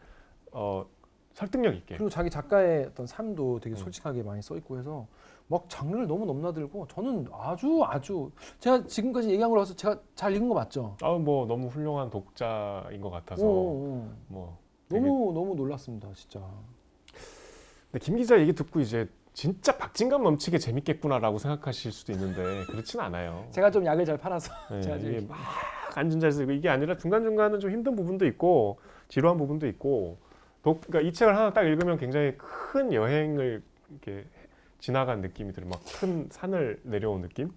어, 0.52 0.84
설득력 1.32 1.74
있게. 1.74 1.94
그리고 1.96 2.10
자기 2.10 2.28
작가의 2.28 2.84
어떤 2.84 3.06
삶도 3.06 3.60
되게 3.60 3.74
음. 3.74 3.76
솔직하게 3.78 4.22
많이 4.22 4.42
써 4.42 4.58
있고 4.58 4.78
해서 4.78 5.06
막 5.46 5.64
장르를 5.70 6.06
너무 6.06 6.26
넘나들고 6.26 6.86
저는 6.88 7.28
아주 7.32 7.82
아주 7.82 8.30
제가 8.60 8.84
지금까지 8.84 9.30
얘기한 9.30 9.48
걸로 9.50 9.62
해서 9.62 9.74
제가 9.74 9.98
잘 10.14 10.34
읽은 10.34 10.48
거 10.50 10.54
맞죠? 10.54 10.96
아 11.00 11.12
뭐 11.12 11.46
너무 11.46 11.68
훌륭한 11.68 12.10
독자인 12.10 13.00
것 13.00 13.08
같아서 13.08 13.42
어. 13.42 14.12
뭐 14.28 14.58
되게- 14.90 15.00
너무 15.06 15.32
너무 15.32 15.54
놀랐습니다, 15.54 16.12
진짜. 16.12 16.40
근데 17.90 18.04
김 18.04 18.16
기자 18.16 18.38
얘기 18.38 18.52
듣고 18.52 18.80
이제 18.80 19.08
진짜 19.34 19.76
박진감 19.76 20.22
넘치게 20.22 20.58
재밌겠구나라고 20.58 21.38
생각하실 21.38 21.92
수도 21.92 22.12
있는데 22.12 22.64
그렇진 22.66 23.00
않아요. 23.00 23.46
제가 23.52 23.70
좀 23.70 23.84
약을 23.84 24.04
잘 24.04 24.16
팔아서 24.16 24.52
네, 24.70 24.80
제가 24.80 24.96
이게 24.96 25.20
막 25.20 25.36
앉은 25.96 26.20
자리에서 26.20 26.44
이거 26.44 26.52
이게 26.52 26.68
아니라 26.68 26.96
중간 26.96 27.24
중간은 27.24 27.60
좀 27.60 27.70
힘든 27.70 27.96
부분도 27.96 28.26
있고 28.26 28.78
지루한 29.08 29.36
부분도 29.36 29.66
있고 29.66 30.18
독 30.62 30.80
그러니까 30.82 31.08
이 31.08 31.12
책을 31.12 31.36
하나 31.36 31.52
딱 31.52 31.64
읽으면 31.64 31.98
굉장히 31.98 32.34
큰 32.38 32.92
여행을 32.92 33.62
이렇게 33.90 34.24
지나간 34.78 35.20
느낌이 35.20 35.52
들어요. 35.52 35.70
막큰 35.70 36.28
산을 36.30 36.80
내려온 36.84 37.22
느낌. 37.22 37.50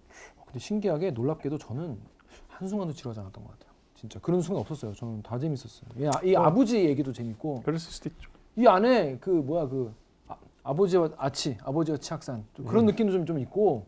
근데 0.46 0.60
신기하게 0.60 1.12
놀랍게도 1.12 1.60
저는 1.60 1.98
한 2.48 2.68
순간도 2.68 2.94
지루하지 2.94 3.20
않았던 3.20 3.44
것 3.44 3.52
같아요. 3.52 3.72
진짜 3.96 4.20
그런 4.20 4.42
순간 4.42 4.62
없었어요. 4.62 4.94
저는 4.94 5.22
다 5.22 5.38
재밌었어요. 5.38 5.90
이, 5.98 6.08
아, 6.08 6.12
이 6.24 6.36
어. 6.36 6.42
아버지 6.42 6.78
얘기도 6.78 7.14
재밌고 7.14 7.62
그랬을 7.62 7.92
수도 7.92 8.10
있죠. 8.10 8.30
이 8.56 8.66
안에 8.66 9.18
그 9.20 9.30
뭐야 9.30 9.68
그 9.68 9.94
아, 10.68 10.74
버지와 10.74 11.10
아치, 11.18 11.58
아버지와 11.64 11.98
치악산 11.98 12.44
좀 12.54 12.66
그런 12.66 12.84
음. 12.84 12.88
느낌도 12.88 13.14
좀, 13.14 13.26
좀 13.26 13.40
있고 13.40 13.86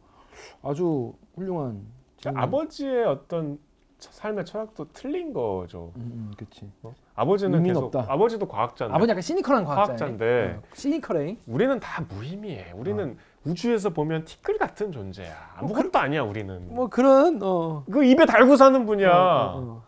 아주 0.64 1.12
훌륭한. 1.36 1.82
그러니까 2.22 2.42
아버지의 2.44 3.04
어떤 3.06 3.60
처- 3.98 4.12
삶의 4.14 4.46
철학도 4.46 4.88
틀린 4.94 5.34
거죠. 5.34 5.92
음, 5.98 6.02
음, 6.02 6.32
그렇지. 6.38 6.72
어? 6.84 6.94
아버지는 7.16 7.56
의미는 7.56 7.76
계속 7.76 7.86
없다. 7.94 8.06
아버지도 8.14 8.48
과학자인데 8.48 8.96
아버지 8.96 9.10
약간 9.10 9.22
시니컬한 9.22 9.66
과학자예요. 9.66 9.88
과학자인데 9.88 10.60
어, 10.60 10.62
시니컬해. 10.74 11.38
우리는 11.48 11.80
다 11.82 12.06
무의미해. 12.08 12.72
우리는 12.72 13.18
우주에서 13.44 13.90
보면 13.90 14.24
티끌 14.24 14.58
같은 14.58 14.94
존재야. 14.94 15.56
아무것도 15.58 16.00
아니야 16.00 16.24
우리는. 16.24 16.74
뭐 16.74 16.88
그런 16.88 17.40
어. 17.44 17.84
그 17.92 18.06
입에 18.06 18.26
달고 18.26 18.56
사는 18.56 18.86
분이야. 18.86 19.12
어, 19.12 19.58
어, 19.58 19.62
어. 19.62 19.84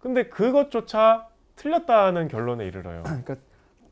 근데 0.00 0.24
그것조차 0.28 1.28
틀렸다는 1.54 2.26
결론에 2.26 2.66
이르러요. 2.66 3.04
그러니까 3.04 3.36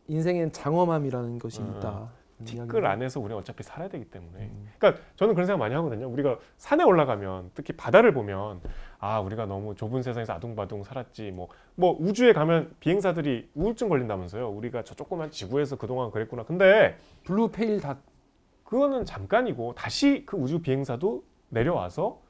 인생엔 0.09 0.51
장엄함이라는 0.51 1.39
것이 1.39 1.63
어, 1.63 1.67
있다. 1.79 2.09
티끌 2.45 2.87
안에서 2.87 3.21
우리는 3.21 3.37
어차피 3.37 3.63
살아야 3.63 3.89
되기 3.89 4.05
때문에. 4.05 4.45
음. 4.45 4.69
그러니까 4.79 5.03
저는 5.17 5.35
그런 5.35 5.47
생각 5.47 5.59
많이 5.59 5.75
하거든요. 5.75 6.09
우리가 6.09 6.39
산에 6.57 6.85
올라가면 6.85 7.51
특히 7.55 7.73
바다를 7.75 8.13
보면 8.13 8.61
아 8.99 9.21
우리가 9.21 9.47
너무 9.47 9.75
좁은 9.75 10.03
세상에서 10.03 10.33
아둥바둥 10.35 10.83
살았지. 10.85 11.31
뭐뭐 11.33 11.99
우주에 12.01 12.33
가면 12.33 12.75
비행사들이 12.81 13.51
우울증 13.55 13.89
걸린다면서요. 13.89 14.49
우리가 14.49 14.83
저 14.85 14.95
조그만 14.95 15.31
지구에서 15.31 15.77
그동안 15.77 16.11
그랬구나. 16.11 16.45
근데 16.45 16.97
blue 17.25 17.51
pale 17.51 17.81
dot 17.81 17.99
그거는 18.65 19.05
잠깐이고 19.05 19.75
다시 19.75 20.25
그 20.25 20.37
우주 20.37 20.63
비행사도 20.63 21.25
내려와서 21.51 22.21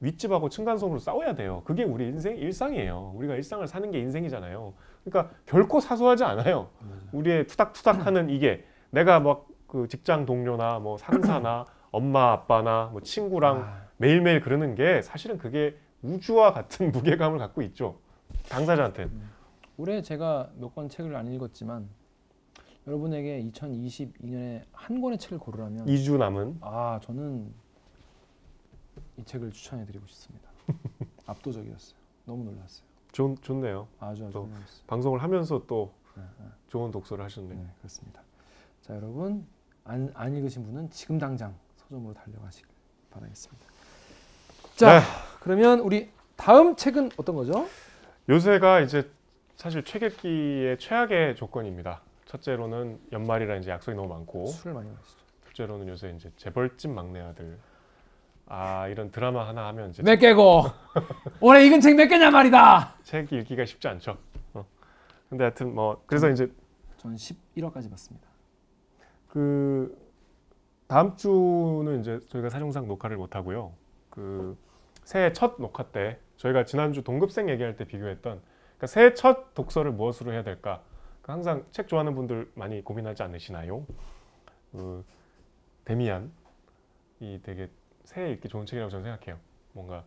윗집하고 0.00 0.48
층간소음으로 0.48 0.98
싸워야 0.98 1.34
돼요. 1.34 1.62
그게 1.64 1.84
우리 1.84 2.06
인생 2.06 2.36
일상이에요. 2.36 3.12
우리가 3.14 3.36
일상을 3.36 3.64
사는 3.66 3.90
게 3.90 3.98
인생이잖아요. 4.00 4.74
그러니까 5.04 5.34
결코 5.46 5.80
사소하지 5.80 6.24
않아요. 6.24 6.70
우리의 7.12 7.46
투닥투닥하는 7.46 8.30
이게 8.30 8.64
내가 8.90 9.20
막 9.20 9.46
그 9.72 9.88
직장 9.88 10.26
동료나 10.26 10.80
뭐 10.80 10.98
상사나 10.98 11.64
엄마 11.92 12.32
아빠나 12.32 12.90
뭐 12.92 13.00
친구랑 13.00 13.62
아, 13.62 13.86
매일매일 13.96 14.42
그러는 14.42 14.74
게 14.74 15.00
사실은 15.00 15.38
그게 15.38 15.78
우주와 16.02 16.52
같은 16.52 16.92
무게감을 16.92 17.38
갖고 17.38 17.62
있죠. 17.62 17.98
당사자한테. 18.50 19.08
올해 19.78 20.02
제가 20.02 20.50
몇 20.58 20.74
권 20.74 20.90
책을 20.90 21.16
안 21.16 21.26
읽었지만 21.32 21.88
여러분에게 22.86 23.42
2022년에 23.50 24.62
한 24.72 25.00
권의 25.00 25.16
책을 25.18 25.38
고르라면 25.38 25.86
2주 25.86 26.18
남은 26.18 26.58
아 26.60 27.00
저는 27.02 27.50
이 29.16 29.24
책을 29.24 29.52
추천해 29.52 29.86
드리고 29.86 30.06
싶습니다. 30.06 30.50
압도적이었어요. 31.24 31.96
너무 32.26 32.44
놀랐어요. 32.44 32.84
좋, 33.10 33.34
좋네요. 33.40 33.88
아주 33.98 34.24
아주 34.24 34.32
또 34.34 34.40
놀랐어요. 34.40 34.84
방송을 34.86 35.22
하면서 35.22 35.62
또 35.66 35.92
네, 36.14 36.22
네, 36.40 36.44
좋은 36.68 36.90
독서를 36.90 37.24
하셨네요. 37.24 37.58
네, 37.58 37.66
그렇습니다. 37.78 38.20
자 38.82 38.94
여러분 38.96 39.46
안, 39.84 40.10
안 40.14 40.34
읽으신 40.36 40.64
분은 40.64 40.90
지금 40.90 41.18
당장 41.18 41.54
서점으로 41.76 42.14
달려가시길 42.14 42.68
바라겠습니다. 43.10 43.66
자 44.76 45.00
네. 45.00 45.04
그러면 45.40 45.80
우리 45.80 46.10
다음 46.36 46.76
책은 46.76 47.10
어떤 47.16 47.34
거죠? 47.36 47.66
요새가 48.28 48.80
이제 48.80 49.10
사실 49.56 49.84
책 49.84 50.02
읽기의 50.02 50.78
최악의 50.78 51.36
조건입니다. 51.36 52.00
첫째로는 52.26 52.98
연말이라 53.12 53.56
이제 53.56 53.70
약속이 53.70 53.96
너무 53.96 54.08
많고 54.08 54.46
술을 54.46 54.74
많이 54.74 54.90
마시죠. 54.90 55.18
둘째로는 55.46 55.88
요새 55.88 56.10
이제 56.16 56.30
재벌집 56.36 56.90
막내 56.90 57.20
아들 57.20 57.58
아 58.46 58.88
이런 58.88 59.10
드라마 59.10 59.46
하나 59.46 59.66
하면 59.68 59.90
이제 59.90 60.02
몇 60.02 60.16
개고 60.16 60.64
올해 61.40 61.66
읽은 61.66 61.80
책 61.80 61.94
몇 61.94 62.06
개냐 62.08 62.30
말이다. 62.30 62.94
책 63.02 63.32
읽기가 63.32 63.64
쉽지 63.64 63.88
않죠. 63.88 64.16
어. 64.54 64.64
근데 65.28 65.44
하여튼 65.44 65.74
뭐 65.74 66.02
그래서 66.06 66.28
이제 66.30 66.50
저는 66.98 67.16
11화까지 67.16 67.90
봤습니다. 67.90 68.28
그 69.32 69.96
다음 70.88 71.16
주는 71.16 72.00
이제 72.00 72.20
저희가 72.28 72.50
사정상 72.50 72.86
녹화를 72.86 73.16
못 73.16 73.34
하고요. 73.34 73.72
그 74.10 74.58
새해 75.04 75.32
첫 75.32 75.54
녹화 75.58 75.84
때 75.84 76.18
저희가 76.36 76.66
지난주 76.66 77.02
동급생 77.02 77.48
얘기할 77.48 77.76
때 77.76 77.86
비교했던 77.86 78.42
그러니까 78.42 78.86
새해 78.86 79.14
첫 79.14 79.54
독서를 79.54 79.90
무엇으로 79.92 80.32
해야 80.32 80.42
될까? 80.42 80.82
그 81.22 81.32
항상 81.32 81.64
책 81.70 81.88
좋아하는 81.88 82.14
분들 82.14 82.50
많이 82.54 82.84
고민하지 82.84 83.22
않으시나요? 83.22 83.86
그 84.70 85.02
데미안 85.86 86.30
이 87.20 87.40
되게 87.42 87.70
새해 88.04 88.32
읽기 88.32 88.48
좋은 88.50 88.66
책이라고 88.66 88.90
저는 88.90 89.04
생각해요. 89.04 89.40
뭔가 89.72 90.04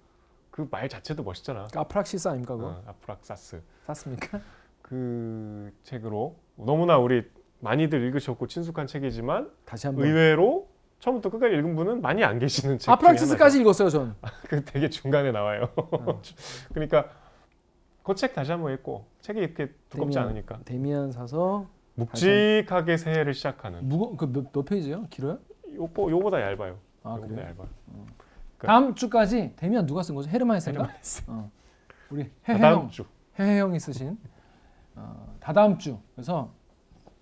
그 0.52 0.68
말 0.70 0.88
자체도 0.88 1.24
멋있잖아. 1.24 1.68
아프락시스 1.76 2.28
아닙니까 2.28 2.56
그거? 2.56 2.68
어, 2.68 2.84
아프락사스 2.86 3.60
샀습니까? 3.88 4.40
그 4.84 5.74
책으로 5.82 6.38
너무나 6.58 7.00
우리 7.00 7.28
많이들 7.66 8.02
읽으셨고 8.06 8.46
친숙한 8.48 8.86
책이지만 8.86 9.50
다시 9.66 9.88
한번 9.88 10.06
의외로 10.06 10.68
처음부터 11.00 11.30
끝까지 11.32 11.56
읽은 11.56 11.76
분은 11.76 12.02
많이 12.02 12.24
안 12.24 12.38
계시는 12.40 12.78
책. 12.80 12.92
아프락시스까지 12.92 13.60
읽었어요 13.62 13.90
전. 13.90 14.16
그 14.48 14.64
되게 14.64 14.88
중간에 14.90 15.32
나와요. 15.32 15.70
어. 15.76 16.22
그러니까 16.74 17.10
그 18.04 18.14
책 18.14 18.36
다시 18.36 18.52
한번 18.52 18.72
읽고 18.74 19.08
책이 19.22 19.40
이렇게 19.40 19.74
두껍지 19.90 20.14
데미안. 20.14 20.24
않으니까 20.30 20.60
데미안 20.64 21.12
사서 21.12 21.68
묵직하게 21.96 22.98
새해를 22.98 23.34
시작하는. 23.34 23.88
무거 23.90 24.16
그몇 24.16 24.52
몇 24.54 24.64
페이지요? 24.64 25.08
길어요? 25.10 25.40
요거 25.74 26.12
요보다 26.12 26.40
얇아요. 26.42 26.78
아 27.04 27.16
요보다 27.16 27.28
그래요? 27.28 27.40
얇아요. 27.42 27.68
그러니까- 27.88 28.68
다음 28.68 28.94
주까지 28.96 29.54
데미안 29.56 29.86
누가 29.88 30.04
쓴 30.04 30.14
거죠? 30.14 30.30
헤르만? 30.30 30.60
헤르만헤세. 30.62 31.24
어. 31.28 31.50
우리 32.12 32.30
다음 32.46 32.58
해해형 32.62 32.90
주. 32.90 33.06
해해 33.40 33.60
형이 33.60 33.80
쓰신 33.80 34.18
어, 34.96 35.36
다다음 35.40 35.78
주 35.80 35.98
그래서 36.16 36.54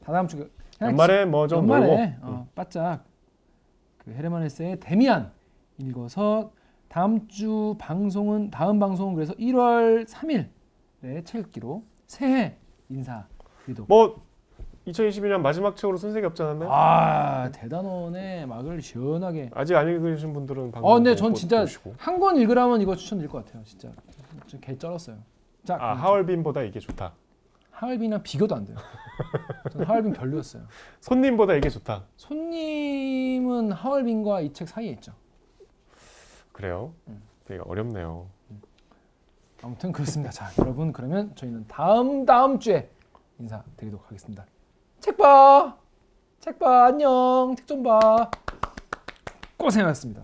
다다음 0.04 0.28
주 0.28 0.50
연말에 0.82 1.26
뭐좀 1.26 1.66
놀고. 1.66 1.84
연말에 1.84 2.16
어, 2.22 2.48
바짝 2.56 3.04
그 3.98 4.12
헤르만 4.12 4.44
헤세의 4.44 4.80
데미안 4.80 5.32
읽어서 5.78 6.52
다음 6.90 7.28
주 7.28 7.76
방송은 7.80 8.52
다음 8.52 8.80
방송은 8.80 9.16
그래서 9.16 9.34
1월 9.36 10.06
3일에 10.08 11.26
책 11.26 11.40
읽기로 11.48 11.84
새해 12.06 12.58
인사 12.90 13.26
드리도록 13.66 13.88
뭐 13.88 14.22
2022년 14.88 15.40
마지막 15.40 15.78
책으로 15.78 15.96
순색이 15.98 16.26
없지 16.26 16.44
않았나요? 16.44 16.70
아 16.72 17.50
대단원의 17.52 18.46
막을 18.48 18.82
시원하게 18.82 19.50
아직 19.56 19.76
안 19.76 19.88
읽으신 19.88 20.34
분들은 20.34 20.72
방송 20.74 20.92
어 20.92 20.96
근데 20.96 21.12
못전 21.12 21.34
진짜 21.34 21.62
보시고. 21.62 21.96
한권 21.98 22.36
읽으라면 22.38 22.82
이거 22.82 22.94
추천드릴 22.96 23.30
것 23.30 23.46
같아요 23.46 23.64
진짜 23.64 23.90
개 24.60 24.78
쩔었어요 24.78 25.16
자 25.64 25.76
아 25.80 25.94
하얼빈보다 25.94 26.64
이게 26.64 26.80
좋다. 26.82 27.14
하얼빈이랑 27.74 28.24
비교도 28.24 28.56
안 28.56 28.66
돼요 28.66 28.78
전 29.72 29.84
하얼빈 29.84 30.14
별로였어요 30.14 30.64
손님보다 31.02 31.54
이게 31.56 31.70
좋다. 31.70 32.06
손님은 32.18 33.72
하얼빈과 33.72 34.42
이 34.42 34.54
책 34.54 34.68
사이에 34.70 34.92
있죠 34.92 35.14
그래요. 36.52 36.94
음. 37.08 37.22
되게 37.46 37.60
어렵네요. 37.66 38.28
아무튼 39.64 39.92
그렇습니다. 39.92 40.30
자, 40.32 40.52
여러분 40.60 40.94
그러면 40.94 41.36
저희는 41.36 41.66
다음 41.68 42.26
다음 42.26 42.60
주에 42.60 42.90
인사드리도록 43.40 44.06
하겠습니다. 44.06 44.46
책 45.00 45.18
봐. 45.18 45.76
책 46.40 46.60
봐. 46.60 46.86
안녕. 46.86 47.56
책 47.58 47.66
좀 47.66 47.82
봐. 47.82 48.30
고생하셨습니다. 49.58 50.22